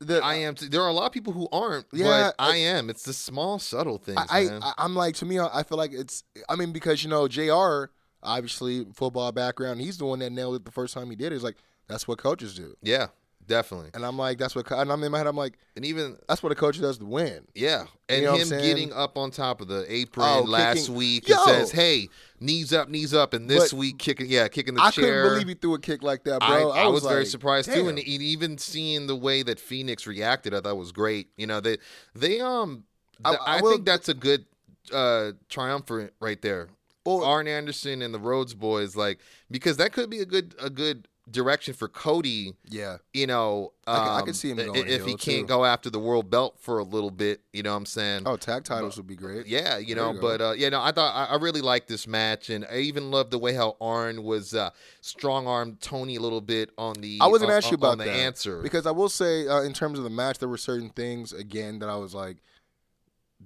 [0.00, 0.54] The, I am.
[0.54, 0.68] Too.
[0.68, 1.86] There are a lot of people who aren't.
[1.92, 2.90] Yeah, but I am.
[2.90, 4.62] It's the small, subtle things, I, man.
[4.62, 6.22] I I'm like to me, I feel like it's.
[6.48, 7.90] I mean, because you know, Jr.
[8.22, 9.80] Obviously, football background.
[9.80, 11.32] He's the one that nailed it the first time he did.
[11.32, 11.36] it.
[11.36, 11.56] It's like
[11.88, 12.76] that's what coaches do.
[12.82, 13.06] yeah,
[13.46, 13.90] definitely.
[13.94, 14.70] And I'm like, that's what.
[14.70, 15.26] And I'm in my head.
[15.26, 17.46] I'm like, And even that's what a coach does to win.
[17.54, 21.28] Yeah, and know him getting up on top of the apron Oh, last kicking- week
[21.28, 21.36] Yo!
[21.36, 22.08] and says, "Hey,
[22.40, 25.04] knees up, knees up," and this But week kicking, yeah, kicking the I chair.
[25.04, 26.70] I couldn't believe he threw a kick like that, bro.
[26.70, 30.54] I, I was, very like, surprised too, and even seeing the way that Phoenix reacted,
[30.54, 31.28] I thought was great.
[31.36, 31.78] You know, they
[32.14, 32.84] they um,
[33.24, 34.44] I- I I, will- think that's a good
[34.92, 36.68] uh triumphant right there.
[37.04, 39.18] Well- Arn Anderson and the Rhodes boys, like
[39.50, 42.54] because that could be a good a good direction for Cody.
[42.68, 45.46] Yeah, You know, I could- I um, could see him if he can't too.
[45.46, 47.40] go after the world belt for a little bit.
[47.52, 48.22] You know what I'm saying?
[48.26, 49.46] Oh, tag titles would be great.
[49.46, 51.88] Yeah, you There know, you but uh, yeah, no, I thought I, I really liked
[51.88, 54.70] this match, and I even loved the way how Arn was uh,
[55.00, 57.18] strong armed Tony a little bit on the.
[57.20, 59.62] I was gonna on- ask you about the that answer because I will say, uh,
[59.62, 62.36] in terms of the match, there were certain things again that I was like,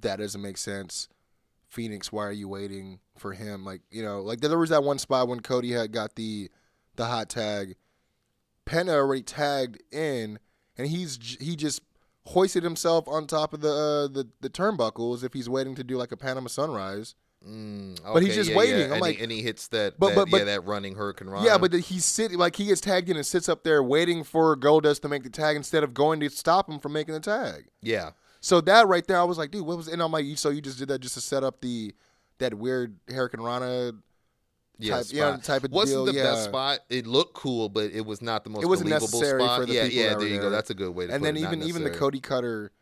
[0.01, 1.09] that doesn't make sense.
[1.69, 3.65] Phoenix, why are you waiting for him?
[3.65, 6.51] Like, you know, like there was that one spot when Cody had got the
[7.01, 7.75] the hot tag.
[8.67, 10.39] Penta already tagged in,
[10.77, 11.81] and he's he just
[12.27, 15.83] hoisted himself on top of the uh, the the turnbuckle as if he's waiting to
[15.83, 17.15] do like a Panama Sunrise.
[17.47, 18.79] Mm, But he's just yeah, waiting.
[18.81, 20.95] yeah, I'm and like- he, and he hits that, But- that but- yeah, that running
[20.95, 21.43] Hurricanrana.
[21.43, 24.55] Yeah, but he's sitting like he gets tagged in and sits up there waiting for
[24.59, 27.69] Goldust to make the tag instead of going to stop him from making the tag.
[27.81, 28.11] yeah,
[28.43, 29.89] So that right there, I was like, dude, what was?
[29.89, 31.95] And I'm like, you- so you just did that just to set up the
[32.41, 33.99] that weird Hurricanrana
[34.81, 36.13] yeah, type, yeah, type of wasn't deal.
[36.13, 36.23] the yeah.
[36.25, 36.81] best spot.
[36.89, 39.61] It looked cool, but it was not the most It wasn't believable necessary spot.
[39.61, 40.51] for the yeah, people yeah, there you go.
[40.51, 41.41] That's a good way to And put then it.
[41.41, 41.91] Even even the.
[41.91, 42.73] Cody Cutter.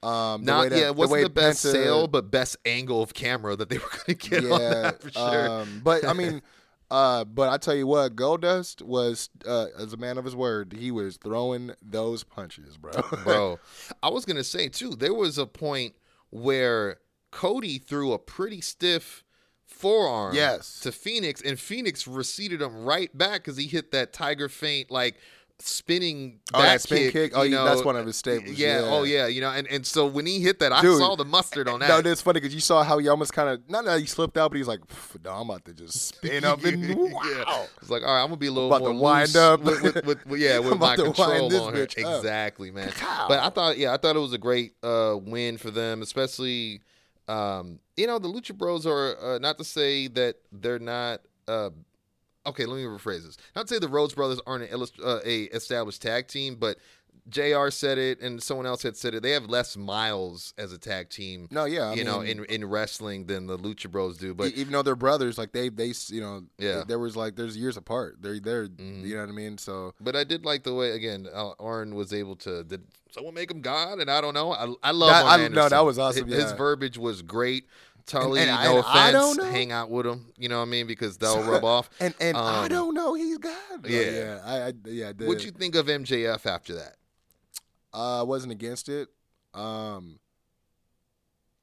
[0.00, 3.02] Um, the Not that, yeah, it wasn't way the best Penta- sale, but best angle
[3.02, 5.48] of camera that they were going to get on yeah, that for sure.
[5.48, 6.40] Um, but I mean,
[6.90, 10.72] uh, but I tell you what, Goldust was uh, as a man of his word.
[10.78, 12.92] He was throwing those punches, bro.
[13.24, 13.58] bro.
[14.02, 14.90] I was gonna say too.
[14.90, 15.94] There was a point
[16.30, 16.98] where
[17.30, 19.24] Cody threw a pretty stiff
[19.78, 20.80] forearm, Yes.
[20.80, 25.16] to Phoenix, and Phoenix receded him right back because he hit that tiger feint like
[25.60, 27.32] spinning Oh, back that spin kick?
[27.34, 27.64] Oh, you yeah, know.
[27.64, 28.86] that's one of his staples, Yeah, yeah.
[28.86, 31.24] oh yeah, you know, and, and so when he hit that, I Dude, saw the
[31.24, 31.88] mustard on that.
[31.88, 34.36] No, that's funny because you saw how he almost kind of not that he slipped
[34.38, 34.80] out, but he's like,
[35.24, 37.66] "No, I'm about to just spin up and wow." Yeah.
[37.80, 39.60] It's like, all right, I'm gonna be a little About more to wind up.
[39.62, 41.82] with, with, with, with- yeah, with I'm my control on her.
[41.82, 42.92] Exactly, man.
[43.28, 46.82] But I thought, yeah, I thought it was a great uh, win for them, especially,
[47.28, 51.20] um, you know, the Lucha Bros are uh, not to say that they're not.
[51.46, 51.70] Uh,
[52.46, 53.36] okay, let me rephrase this.
[53.54, 56.78] Not to say the Rhodes Brothers aren't an illust- uh, a established tag team, but
[57.28, 57.70] Jr.
[57.70, 59.22] said it, and someone else had said it.
[59.22, 61.48] They have less miles as a tag team.
[61.50, 64.34] No, yeah, I you know, in in wrestling than the Lucha Bros do.
[64.34, 66.68] But even though they're brothers, like they they you know Yeah.
[66.70, 66.88] Mm-hmm.
[66.88, 68.16] there was like there's years apart.
[68.20, 69.58] They're they're you know what I mean.
[69.58, 72.64] So But I did like the way again uh, Arn was able to.
[72.64, 72.82] Did
[73.12, 73.98] someone make him God?
[74.00, 74.52] And I don't know.
[74.52, 77.64] I, I love That- I- no, that was awesome, His, his verbiage was great.
[78.06, 79.50] Tully, and I- no I offense, don't know.
[79.52, 80.32] hang out with him.
[80.38, 80.86] You know what I mean?
[80.86, 81.90] Because they'll rub off.
[82.00, 83.52] and and I Um, don't know, he's God.
[83.86, 84.00] yeah.
[84.00, 85.12] yeah, I, I yeah.
[85.12, 86.96] What'd you think of MJF after that?
[87.98, 89.08] Uh, wasn't against it.
[89.54, 90.20] Um,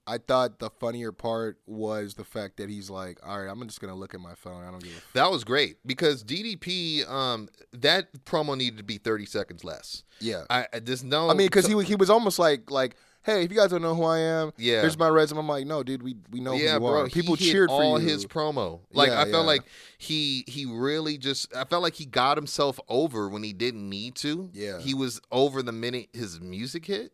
[0.07, 3.79] I thought the funnier part was the fact that he's like, all right, I'm just
[3.81, 4.63] gonna look at my phone.
[4.63, 4.97] I don't give a.
[4.97, 5.13] F-.
[5.13, 10.03] That was great because DDP, um, that promo needed to be thirty seconds less.
[10.19, 11.29] Yeah, I, I there's no.
[11.29, 13.81] I mean, because so- he he was almost like like, hey, if you guys don't
[13.81, 14.81] know who I am, Yeah.
[14.81, 15.39] here's my resume.
[15.39, 17.01] I'm like, no, dude, we we know yeah, who you bro.
[17.01, 17.07] are.
[17.09, 18.07] People cheered for all you.
[18.07, 18.79] his promo.
[18.93, 19.53] Like Yeah, I felt yeah.
[19.53, 19.61] like
[19.97, 21.53] he he really just.
[21.55, 24.49] I felt like he got himself over when he didn't need to.
[24.53, 24.79] Yeah.
[24.79, 27.11] he was over the minute his music hit.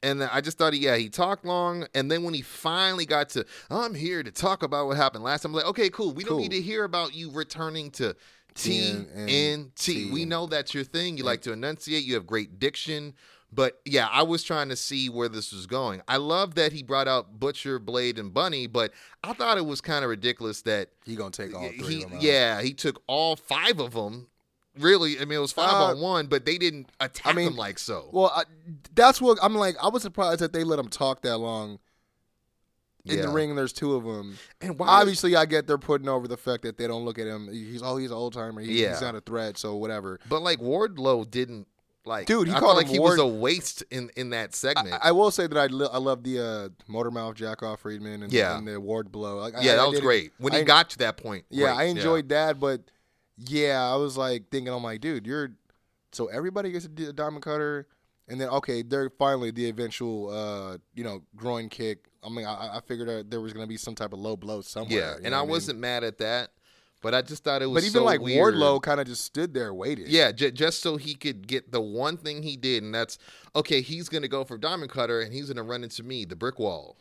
[0.00, 3.44] And I just thought, yeah, he talked long, and then when he finally got to,
[3.68, 5.50] I'm here to talk about what happened last time.
[5.50, 6.12] I'm like, okay, cool.
[6.12, 8.14] We don't need to hear about you returning to.
[8.54, 10.10] TNT.
[10.12, 11.16] We know that's your thing.
[11.16, 12.04] You like to enunciate.
[12.04, 13.14] You have great diction.
[13.50, 16.02] But yeah, I was trying to see where this was going.
[16.06, 18.92] I love that he brought out Butcher, Blade, and Bunny, but
[19.24, 22.10] I thought it was kind of ridiculous that He gonna take all three he, of
[22.10, 22.18] them.
[22.20, 24.26] yeah, he took all five of them.
[24.78, 27.48] Really, I mean, it was five Uh, on one, but they didn't attack I mean,
[27.48, 28.10] him like so.
[28.12, 28.44] Well, I,
[28.94, 29.76] that's what I'm like.
[29.82, 31.78] I was surprised that they let him talk that long
[33.06, 33.48] in the ring.
[33.48, 34.38] And there's two of them.
[34.60, 34.86] and why?
[34.88, 37.48] Obviously, I get they're putting over the fact that they don't look at him.
[37.50, 38.60] He's oh, he's an old timer.
[38.60, 38.90] He, Yeah.
[38.90, 39.56] He's not a threat.
[39.58, 40.20] So whatever.
[40.28, 41.66] but like Wardlow didn't
[42.08, 42.26] like.
[42.26, 44.94] Dude, he I called like he was a waste in in that segment.
[45.00, 47.80] I, I will say that I, li- I love the uh, motor mouth jack off
[47.80, 48.58] Friedman and, Yeah.
[48.58, 49.38] and the ward blow.
[49.38, 51.44] Like, yeah, I that was great when he got to that point.
[51.50, 52.80] Yeah, great, I enjoyed that, but
[53.36, 55.50] yeah, I was like thinking, I'm like, dude, you're
[56.12, 57.86] so everybody gets a, a diamond cutter,
[58.26, 62.06] and then okay, they're finally the eventual, uh, you know, groin kick.
[62.24, 64.98] I mean, I, I figured there was gonna be some type of low blow somewhere.
[64.98, 65.50] Yeah, and know I mean?
[65.50, 66.50] wasn't mad at that,
[67.00, 67.82] but I just thought it was.
[67.82, 68.54] But even so like weird.
[68.54, 70.06] Wardlow kind of just stood there waiting.
[70.08, 73.18] Yeah, j- just so he could get the one thing he did, and that's
[73.54, 73.80] okay.
[73.80, 76.96] He's gonna go for diamond cutter, and he's gonna run into me, the brick wall,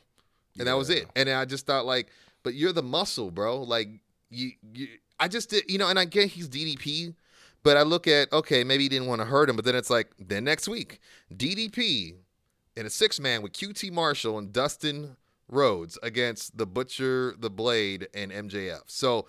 [0.58, 1.08] and that was it.
[1.16, 2.08] And I just thought like,
[2.44, 3.62] but you're the muscle, bro.
[3.64, 3.90] Like
[4.30, 4.88] you, you
[5.20, 7.16] I just did, you know, and I get he's DDP,
[7.64, 9.90] But I look at okay, maybe he didn't want to hurt him, but then it's
[9.90, 11.00] like then next week,
[11.36, 12.16] DDP
[12.76, 15.18] in a six man with QT Marshall and Dustin
[15.50, 18.82] Rhodes against the Butcher, the Blade, and MJF.
[18.88, 19.28] So,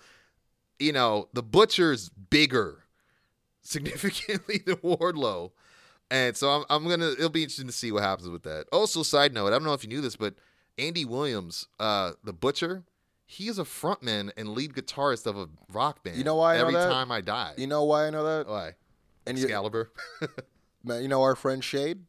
[0.79, 2.83] you know, the Butcher's bigger
[3.61, 5.51] significantly than Wardlow.
[6.11, 8.65] And so I'm, I'm gonna it'll be interesting to see what happens with that.
[8.71, 10.35] Also, side note, I don't know if you knew this, but
[10.77, 12.83] Andy Williams, uh, the Butcher,
[13.27, 16.17] he is a frontman and lead guitarist of a rock band.
[16.17, 16.89] You know why I know Every that?
[16.89, 17.53] time I die.
[17.57, 18.47] You know why I know that?
[18.47, 18.71] why?
[19.27, 19.91] And Excalibur.
[20.83, 22.05] man, you know our friend Shade.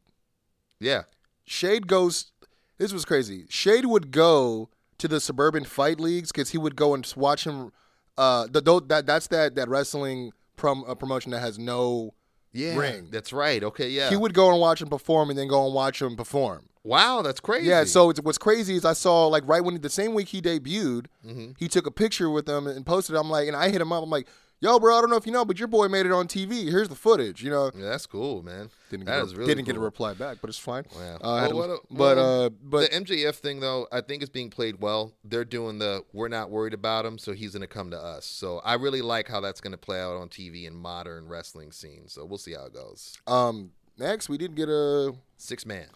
[0.79, 1.03] yeah.
[1.45, 2.31] Shade goes.
[2.79, 3.45] This was crazy.
[3.49, 7.71] Shade would go to the suburban fight leagues because he would go and watch him.
[8.17, 12.13] Uh, the, tho- that that's that that wrestling prom, uh, promotion that has no.
[12.53, 12.75] Yeah.
[12.75, 13.07] Ring.
[13.11, 13.63] That's right.
[13.63, 13.89] Okay.
[13.89, 14.09] Yeah.
[14.09, 16.65] He would go and watch him perform, and then go and watch him perform.
[16.83, 17.21] wow.
[17.21, 17.67] That's crazy.
[17.69, 17.85] Yeah.
[17.85, 21.05] So it's, what's crazy is I saw like right when the same week he debuted,
[21.25, 21.51] Mm-hmm.
[21.57, 23.15] he took a picture with them and posted.
[23.15, 23.19] it.
[23.19, 24.03] I'm like, and I hit him up.
[24.03, 24.27] I'm like,
[24.63, 26.69] Yo, bro, I don't know if you know, but your boy made it on TV.
[26.69, 27.41] Here's the footage.
[27.43, 28.69] You know, Yeah, that's cool, man.
[28.91, 30.85] didn't That get, a, really didn't get a reply back, but it's fine.
[30.95, 31.15] Wow.
[31.19, 34.29] Uh, Well, to- a- but well, uh, but the MJF thing, though, I think is
[34.29, 35.13] being played well.
[35.23, 38.25] They're doing the we're not worried about him, so he's going to come to us.
[38.27, 41.71] So I really like how that's going to play out on TV in modern wrestling
[41.71, 42.13] scenes.
[42.13, 43.17] So we'll see how it goes.
[43.25, 45.87] um, next we did get a Six man.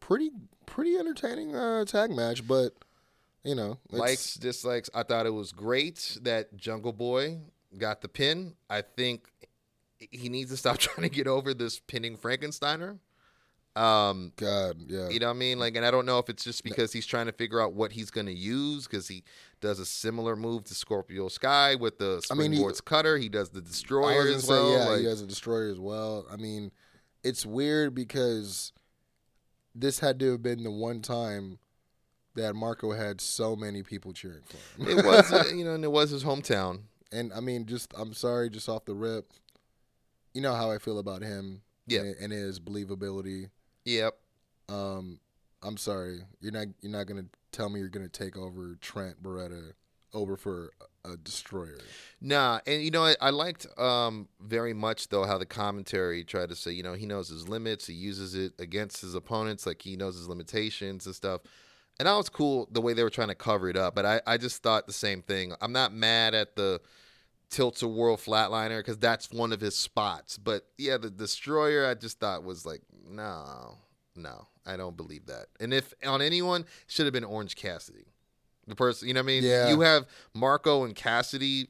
[0.00, 0.30] pretty
[0.64, 2.72] pretty entertaining uh, tag match, but
[3.42, 4.88] you know, it's- Likes, dislikes.
[4.94, 7.40] I thought it was great that Jungle Boy
[7.78, 8.54] got the pin.
[8.68, 9.26] I think
[9.98, 12.98] he needs to stop trying to get over this pinning Frankensteiner.
[13.76, 15.08] Um, God, yeah.
[15.08, 15.58] You know what I mean?
[15.58, 17.90] Like, and I don't know if it's just because he's trying to figure out what
[17.90, 19.24] he's going to use because he
[19.60, 23.18] does a similar move to Scorpio Sky with the I mean, he- springboards cutter.
[23.18, 24.70] He does the destroyer as say, well.
[24.72, 26.24] yeah, like, he has a destroyer as well.
[26.30, 26.70] I mean,
[27.24, 28.72] it's weird because
[29.74, 31.58] this had to have been the one time
[32.36, 34.98] that Marko had so many people cheering for him.
[34.98, 36.82] it was, uh, you know, and it was his hometown.
[37.14, 39.32] And I mean, just I'm sorry, just off the rip,
[40.32, 42.00] you know how I feel about him, Yeah.
[42.00, 43.50] and, and his believability.
[43.84, 44.16] Yep.
[44.68, 45.20] Um,
[45.62, 49.72] I'm sorry, you're not you're not gonna tell me you're gonna take over Trent Beretta
[50.12, 50.70] over for
[51.04, 51.78] a, a destroyer.
[52.20, 56.50] Nah, and you know, I, I liked um, very much though how the commentary tried
[56.50, 59.82] to say, you know, he knows his limits, he uses it against his opponents, like
[59.82, 61.40] he knows his limitations and stuff.
[61.98, 63.94] And that was cool the way they were trying to cover it up.
[63.94, 65.52] But I, I just thought the same thing.
[65.60, 66.80] I'm not mad at the
[67.54, 70.38] tilt a world flatliner because that's one of his spots.
[70.38, 73.78] But yeah, the destroyer I just thought was like, no,
[74.16, 75.46] no, I don't believe that.
[75.60, 78.06] And if on anyone, should have been Orange Cassidy.
[78.66, 79.44] The person, you know what I mean?
[79.44, 79.70] Yeah.
[79.70, 81.68] You have Marko and Cassidy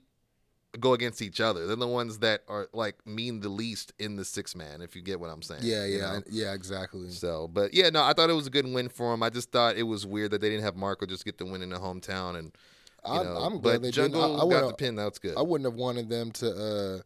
[0.80, 1.66] go against each other.
[1.66, 5.02] They're the ones that are like mean the least in the six man, if you
[5.02, 5.62] get what I'm saying.
[5.64, 6.22] Yeah, you yeah, know?
[6.30, 7.10] yeah, exactly.
[7.10, 9.22] So, but yeah, no, I thought it was a good win for him.
[9.22, 11.62] I just thought it was weird that they didn't have Marko just get the win
[11.62, 12.52] in the hometown, and you
[13.04, 14.40] I, I'm glad they Jungle didn't.
[14.40, 14.96] I, I got the pin.
[14.96, 15.36] That's good.
[15.36, 17.02] I wouldn't have wanted them to, uh,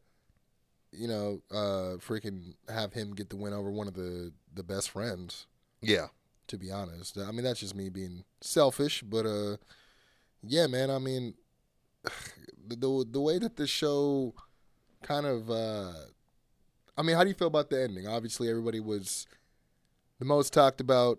[0.93, 4.91] you know, uh, freaking have him get the win over one of the the best
[4.91, 5.47] friends.
[5.81, 6.09] yeah,
[6.49, 9.57] To be honest, I mean that's just me being selfish, but uh,
[10.43, 10.91] yeah, man.
[10.91, 11.35] I mean,
[12.67, 14.35] the the, the way that the show
[15.03, 15.93] kind of, uh,
[16.97, 18.07] I mean, how do you feel about the ending?
[18.07, 19.27] Obviously, everybody was
[20.19, 21.19] the most talked about.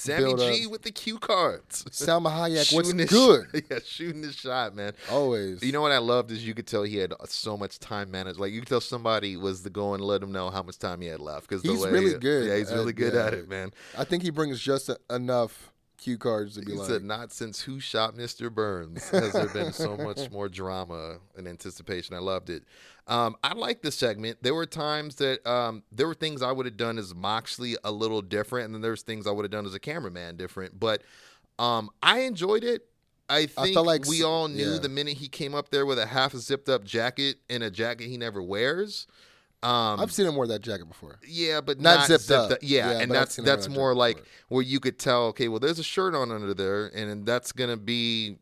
[0.00, 0.70] Sammy build G up.
[0.70, 1.84] with the cue cards.
[1.90, 3.46] Salma Hayek, what's Shooting his- good?
[3.70, 4.94] yeah, shooting the shot, man.
[5.10, 5.62] Always.
[5.62, 8.38] You know what I loved is you could tell he had so much time managed.
[8.38, 11.00] Like you could tell somebody was to go and let him know how much time
[11.00, 13.26] he had left because He's really good Yeah, he's really at- good yeah.
[13.26, 13.72] at it, man.
[13.98, 16.88] I think he brings just a, enough cue cards to be He like.
[16.88, 18.52] said, "Not since Who Shot Mr.
[18.52, 22.64] Burns has there been so much more drama and anticipation." I loved it.
[23.06, 24.38] Um, I like the segment.
[24.42, 27.90] There were times that um, there were things I would have done as Moxley a
[27.90, 30.78] little different, and then there's things I would have done as a cameraman different.
[30.78, 31.02] But
[31.58, 32.86] um, I enjoyed it.
[33.28, 34.78] I think felt like we all knew yeah.
[34.78, 38.08] the minute he came up there with a half zipped up jacket and a jacket
[38.08, 39.06] he never wears.
[39.62, 41.18] Um, I've seen him wear that jacket before.
[41.26, 42.50] yeah, but Not not, zipped zipped, up.
[42.52, 42.58] up.
[42.62, 44.28] Yeah, Yeah, and that's seen him wear that's that more like before.
[44.48, 45.24] where you could tell.
[45.26, 48.38] Okay, well, there's a shirt on under there, and that's gonna be,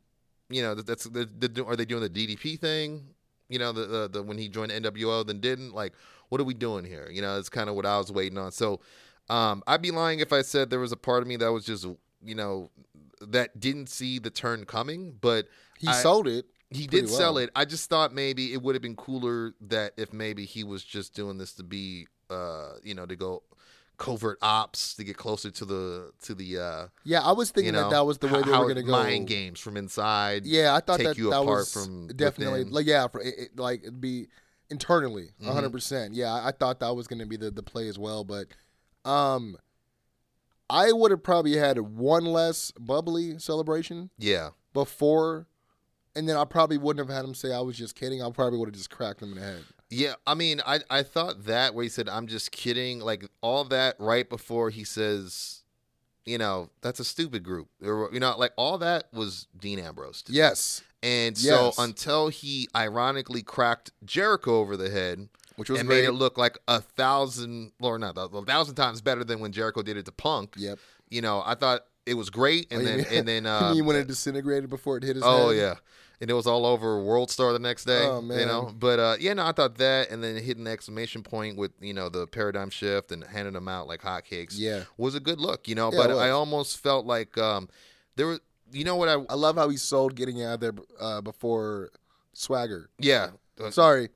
[0.48, 3.08] you know, that's the, the, are they doing the DDP thing?
[3.48, 5.74] You know, the, the the when he joined NWO, then didn't.
[5.74, 5.94] Like,
[6.28, 7.08] what are we doing here?
[7.10, 8.52] You know, it's kind of what I was waiting on.
[8.52, 8.80] So,
[9.28, 11.64] um, I'd be lying if I said there was a part of me that was
[11.64, 11.84] just,
[12.22, 12.70] you know,
[13.20, 16.46] that didn't see the turn coming, but He I- sold it.
[16.70, 17.50] He did sell it.
[17.56, 21.14] I just thought maybe it would have been cooler that if maybe he was just
[21.14, 23.42] doing this to be, uh, you know, to go
[23.96, 27.72] covert ops to get closer to the to the, uh, Yeah, I was you thinking
[27.72, 28.92] know, that that was the way they were going to go.
[28.92, 30.46] mind games from inside.
[30.46, 32.72] Yeah, I thought take that you that apart was from definitely within.
[32.74, 34.28] like yeah, for it, it, like it'd be
[34.70, 35.46] internally, Mhm.
[35.46, 35.72] 100.
[35.72, 38.22] percent Yeah, I, I thought that was going to be the the play as well,
[38.24, 38.46] but
[39.04, 39.56] um,
[40.70, 45.46] I would have probably had one less bubbly celebration yeah, before,
[46.18, 48.22] and then I probably wouldn't have had him say I was just kidding.
[48.22, 49.64] I probably would have just cracked him in the head.
[49.90, 53.64] Yeah, I mean, I I thought that where he said, "I'm just kidding," like all
[53.64, 55.62] that right before he says,
[56.26, 60.24] you know, that's a stupid group, or you know, like all that was Dean Ambrose.
[60.28, 61.78] Yes, And so Yes.
[61.78, 66.02] until he ironically cracked Jericho over the head which was and great.
[66.02, 69.82] made it look like a thousand, or not a thousand times better than when Jericho
[69.82, 70.54] did it to Punk.
[70.56, 70.78] Yep.
[71.08, 73.74] You know, I thought it was great, and Oh, then mean- and then You uh,
[73.74, 75.56] mean when it disintegrated before it hit his Oh head?
[75.58, 75.74] yeah,
[76.20, 78.04] and it was all over World Star the next day.
[78.06, 78.72] Oh, you know.
[78.76, 81.94] But uh, yeah, no, I thought that, and then hitting the exclamation point with you
[81.94, 84.54] know the paradigm shift and handing them out like hotcakes.
[84.56, 84.84] Yeah.
[84.96, 85.68] was a good look.
[85.68, 86.18] You know, Yeah, but.
[86.18, 87.68] I almost felt like um,
[88.16, 88.40] there was.
[88.70, 89.14] You know what I?
[89.30, 91.90] I love how he sold getting out of there uh, before
[92.34, 92.90] Swagger.
[92.98, 94.10] Yeah, uh, Sorry,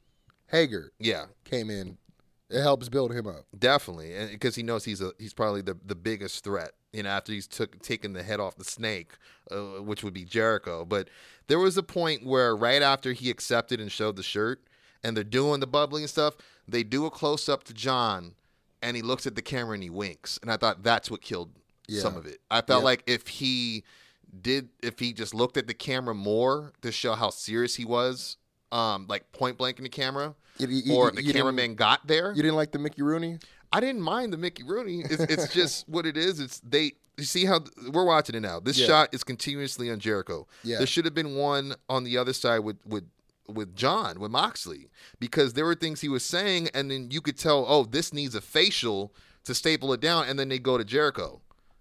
[0.49, 1.97] Hager yeah, came in.
[2.51, 3.47] It helps build him up.
[3.59, 6.73] definitely, and because he knows he's a he's probably the the biggest threat.
[6.93, 9.13] You know, after he's took taken the head off the snake,
[9.51, 10.85] uh, which would be Jericho.
[10.85, 11.09] But
[11.47, 14.63] there was a point where right after he accepted and showed the shirt,
[15.03, 16.35] and they're doing the bubbling and stuff,
[16.69, 18.35] they do a close up to John,
[18.83, 21.51] and he looks at the camera and he winks, and I thought that's what killed
[22.03, 22.41] some of it.
[22.51, 23.85] I felt like if he
[24.43, 28.37] did, if he just looked at the camera more to show how serious he was,
[28.71, 32.33] um, like point blank in the camera, You- you- or if the cameraman got there,
[32.35, 33.39] You didn't like the Mickey Rooney?
[33.73, 35.01] I didn't mind the Mickey Rooney.
[35.09, 36.41] It's, it's just what it is.
[36.41, 36.93] It's they.
[37.19, 37.61] You see how
[37.93, 38.59] we're watching it now.
[38.59, 38.87] This Yeah.
[38.87, 40.47] shot is continuously on Jericho.
[40.65, 40.79] Yeah.
[40.79, 43.05] There should have been one on the other side with with
[43.49, 44.89] with John with Moxley
[45.19, 48.35] because there were things he was saying, and then you could tell, oh, this needs
[48.35, 49.13] a facial
[49.45, 51.41] to staple it down, and then they go to Jericho,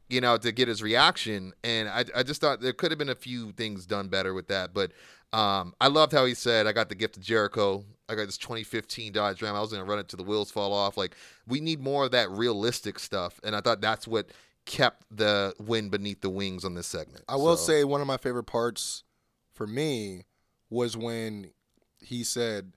[0.09, 1.53] you know, to get his reaction.
[1.63, 4.47] And I I just thought there could have been a few things done better with
[4.47, 4.91] that, but.
[5.33, 7.85] Um, I loved how he said, "I got the gift of Jericho.
[8.09, 9.55] I got this 2015 Dodge Ram.
[9.55, 11.15] I was gonna run it till the wheels fall off." Like
[11.47, 14.29] we need more of that realistic stuff, and I thought that's what
[14.65, 17.23] kept the wind beneath the wings on this segment.
[17.27, 19.03] I will So, say one of my favorite parts
[19.53, 20.25] for me
[20.69, 21.51] was when
[21.99, 22.73] he said,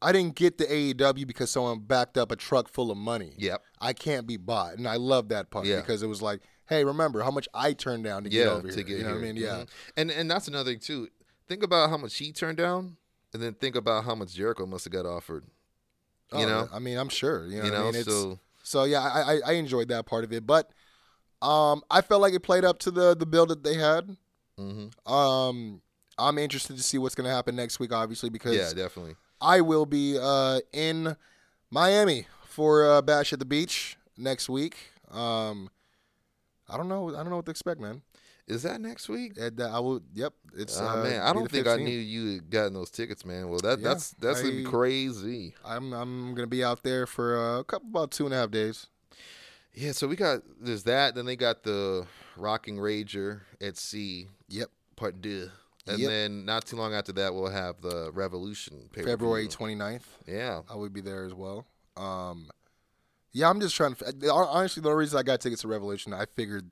[0.00, 3.34] I didn't get the AEW because someone backed up a truck full of money.
[3.38, 4.74] "Yep, I can't be bought.
[4.74, 5.80] And I love that part Yeah.
[5.80, 8.68] because it was like, hey, remember how much I turned down to yeah, get over
[8.68, 8.82] to here.
[8.84, 9.18] get you know here.
[9.18, 9.36] what I mean?
[9.36, 9.48] Yeah.
[9.64, 9.68] Mhm.
[9.96, 11.08] and and that's another thing too.
[11.52, 12.96] Think about how much he turned down,
[13.34, 15.44] and then think about how much Jericho must have got offered.
[16.32, 17.44] You Oh, know, I mean, I'm sure.
[17.46, 17.94] You know, you what I mean?
[17.96, 20.70] It's, so So yeah, I, I I enjoyed that part of it, but
[21.42, 24.16] um, I felt like it played up to the the build that they had.
[24.58, 24.92] mhm.
[25.06, 25.82] Um,
[26.16, 29.16] I'm interested to see what's going to happen next week, obviously, because yeah, definitely.
[29.38, 31.18] I will be uh, in
[31.70, 34.76] Miami for uh, Bash at the Beach next week.
[35.10, 35.68] Um,
[36.66, 37.10] I don't know.
[37.10, 38.00] I don't know what to expect, man.
[38.48, 39.34] Is that next week?
[39.38, 40.00] And, uh, I will.
[40.14, 40.32] Yep.
[40.56, 40.78] It's.
[40.80, 43.48] Oh uh, man, I don't think I knew you had gotten those tickets, man.
[43.48, 45.54] Well, that Yeah, that's that's gonna be crazy.
[45.64, 48.50] I'm I'm gonna be out there for uh, a couple about two and a half
[48.50, 48.88] days.
[49.74, 51.14] Yeah, so we got there's that.
[51.14, 52.06] Then they got the
[52.36, 54.70] Rocking Rager at Sea Yep.
[54.96, 55.50] Part Deux,
[55.86, 56.08] and Yep.
[56.10, 58.90] then not too long after that we'll have the Revolution.
[58.92, 60.02] February 29th.
[60.26, 61.66] Yeah, I would be there as well.
[61.96, 62.50] Um,
[63.32, 64.30] yeah, I'm just trying to.
[64.32, 66.70] Honestly, the only reason I got tickets to Revolution, I figured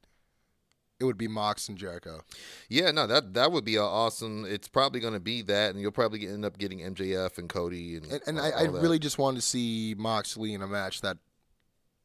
[1.00, 2.20] it would be Mox and Jericho.
[2.68, 2.90] yeah.
[2.90, 4.44] No, that that would be awesome.
[4.46, 7.96] It's probably going to be that, and you'll probably end up getting MJF and Cody
[7.96, 8.82] and And, and all- I, I all that.
[8.82, 11.16] really just wanted to see Moxley in a match that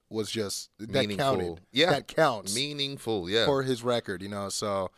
[0.10, 1.18] was just that Meaningful.
[1.18, 1.62] counted.
[1.72, 1.90] Yeah.
[1.92, 3.30] that counts meaningful.
[3.30, 4.50] Yeah, for his record, you know.
[4.50, 4.92] So,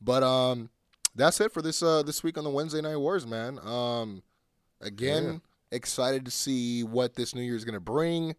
[0.00, 0.68] but um,
[1.14, 3.58] that's it for this uh this week on the Wednesday Night Wars, man.
[3.60, 4.22] Um,
[4.80, 8.34] again, excited to see what this New Year is gonna bring.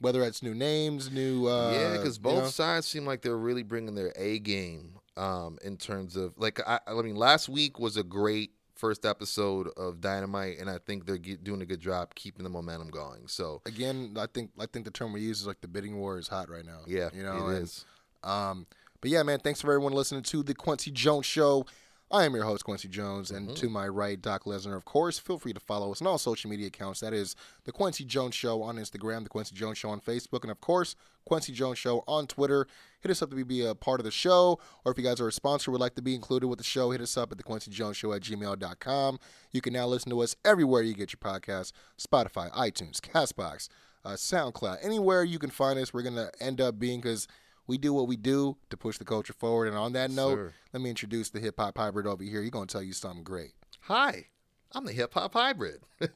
[0.00, 2.48] Whether it's new names, new uh, yeah, because you both know.
[2.50, 4.98] sides seem like they're really bringing their A game.
[5.16, 9.68] Um, in terms of like, I, I mean, last week was a great first episode
[9.76, 13.28] of Dynamite, and I think they're get, doing a good job keeping the momentum going.
[13.28, 16.18] So again, I think I think the term we use is like the bidding war
[16.18, 16.80] is hot right now.
[16.86, 17.84] yeah, you know, it and, is.
[18.22, 18.66] Um,
[19.00, 21.66] but yeah, man, thanks for everyone listening to the Kwency Jones Show.
[22.14, 23.56] I am your host, Kwency Jones, and Mm-hmm.
[23.56, 24.76] to my right, Doc Lesnar.
[24.76, 27.00] Of course, feel free to follow us on all social media accounts.
[27.00, 27.34] That is
[27.64, 30.94] the Kwency Jones Show on Instagram, the Kwency Jones Show on Facebook, and of course,
[31.28, 32.68] Kwency Jones Show on Twitter.
[33.00, 35.26] Hit us up to be a part of the show, or if you guys are
[35.26, 37.44] a sponsor, would like to be included with the show, hit us up at the
[37.44, 39.18] Kwency Jones Show at gmail.com.
[39.50, 43.68] You can now listen to us everywhere you get your podcasts Spotify, iTunes, Castbox,
[44.04, 45.92] uh, SoundCloud, anywhere you can find us.
[45.92, 47.26] We're going to end up being because
[47.66, 49.68] we do what we do to push the culture forward.
[49.68, 50.52] And on that note, sir.
[50.72, 52.42] let me introduce the hip hop hybrid over here.
[52.42, 53.52] He's going to tell you something great.
[53.82, 54.26] Hi,
[54.76, 55.82] I'm the hip hop hybrid.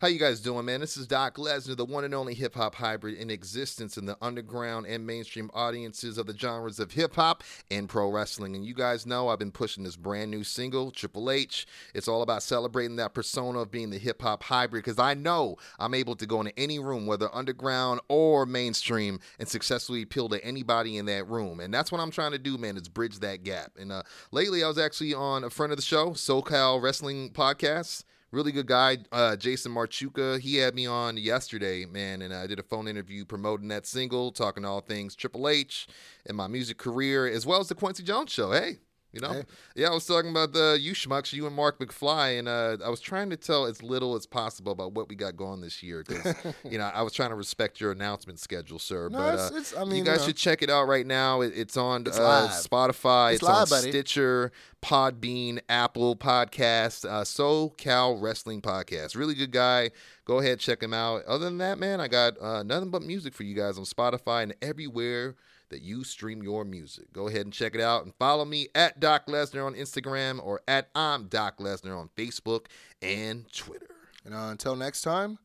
[0.00, 0.80] How you guys doing, man?
[0.80, 4.16] This is Doc Lesnar, the one and only hip hop hybrid in existence in the
[4.22, 8.56] underground and mainstream audiences of the genres of hip hop and pro wrestling.
[8.56, 11.66] And you guys know I've been pushing this brand new single, Triple H.
[11.94, 15.56] It's all about celebrating that persona of being the hip hop hybrid because I know
[15.78, 20.42] I'm able to go into any room, whether underground or mainstream, and successfully appeal to
[20.42, 21.60] anybody in that room.
[21.60, 23.72] And that's what I'm trying to do, man, is bridge that gap.
[23.78, 27.89] And uh, lately, I was actually on a friend of the show, SoCal Wrestling Podcast.
[28.32, 30.38] Really good guy, uh, Jason Marchuka.
[30.38, 34.30] He had me on yesterday, man, and I did a phone interview promoting that single,
[34.30, 35.88] talking all things Triple H
[36.26, 38.52] and my music career, as well as the Kwency Jones show.
[38.52, 38.78] Hey,
[39.12, 39.44] you know, Hey.
[39.74, 42.88] yeah, I was talking about the you schmucks, you and Mark McFly, and uh, I
[42.88, 46.04] was trying to tell as little as possible about what we got going this year
[46.06, 46.34] because
[46.64, 49.08] you know I was trying to respect your announcement schedule, sir.
[49.08, 50.26] No, but it's- uh, it's- I mean, you you guys know.
[50.26, 51.40] should check it out right now.
[51.40, 52.48] It, it's on It's uh.
[52.52, 53.90] Spotify, It's it's, on live, buddy.
[53.90, 59.16] Stitcher, Podbean, Apple Podcast, uh, SoCal Wrestling Podcast.
[59.16, 59.90] Really good guy.
[60.24, 61.24] Go ahead, check him out.
[61.24, 64.42] Other than that, man, I got uh, nothing but music for you guys on Spotify
[64.44, 65.34] and everywhere
[65.70, 67.12] that you stream your music.
[67.12, 70.60] Go ahead and check it out and follow me at Doc Lesnar on Instagram or
[70.68, 72.66] at I'm Doc Lesnar on Facebook
[73.00, 73.86] and Twitter.
[74.24, 75.38] And uh, until next time,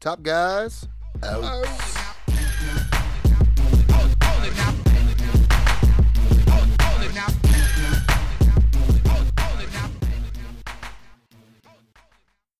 [0.00, 0.86] top guys
[1.22, 1.66] out.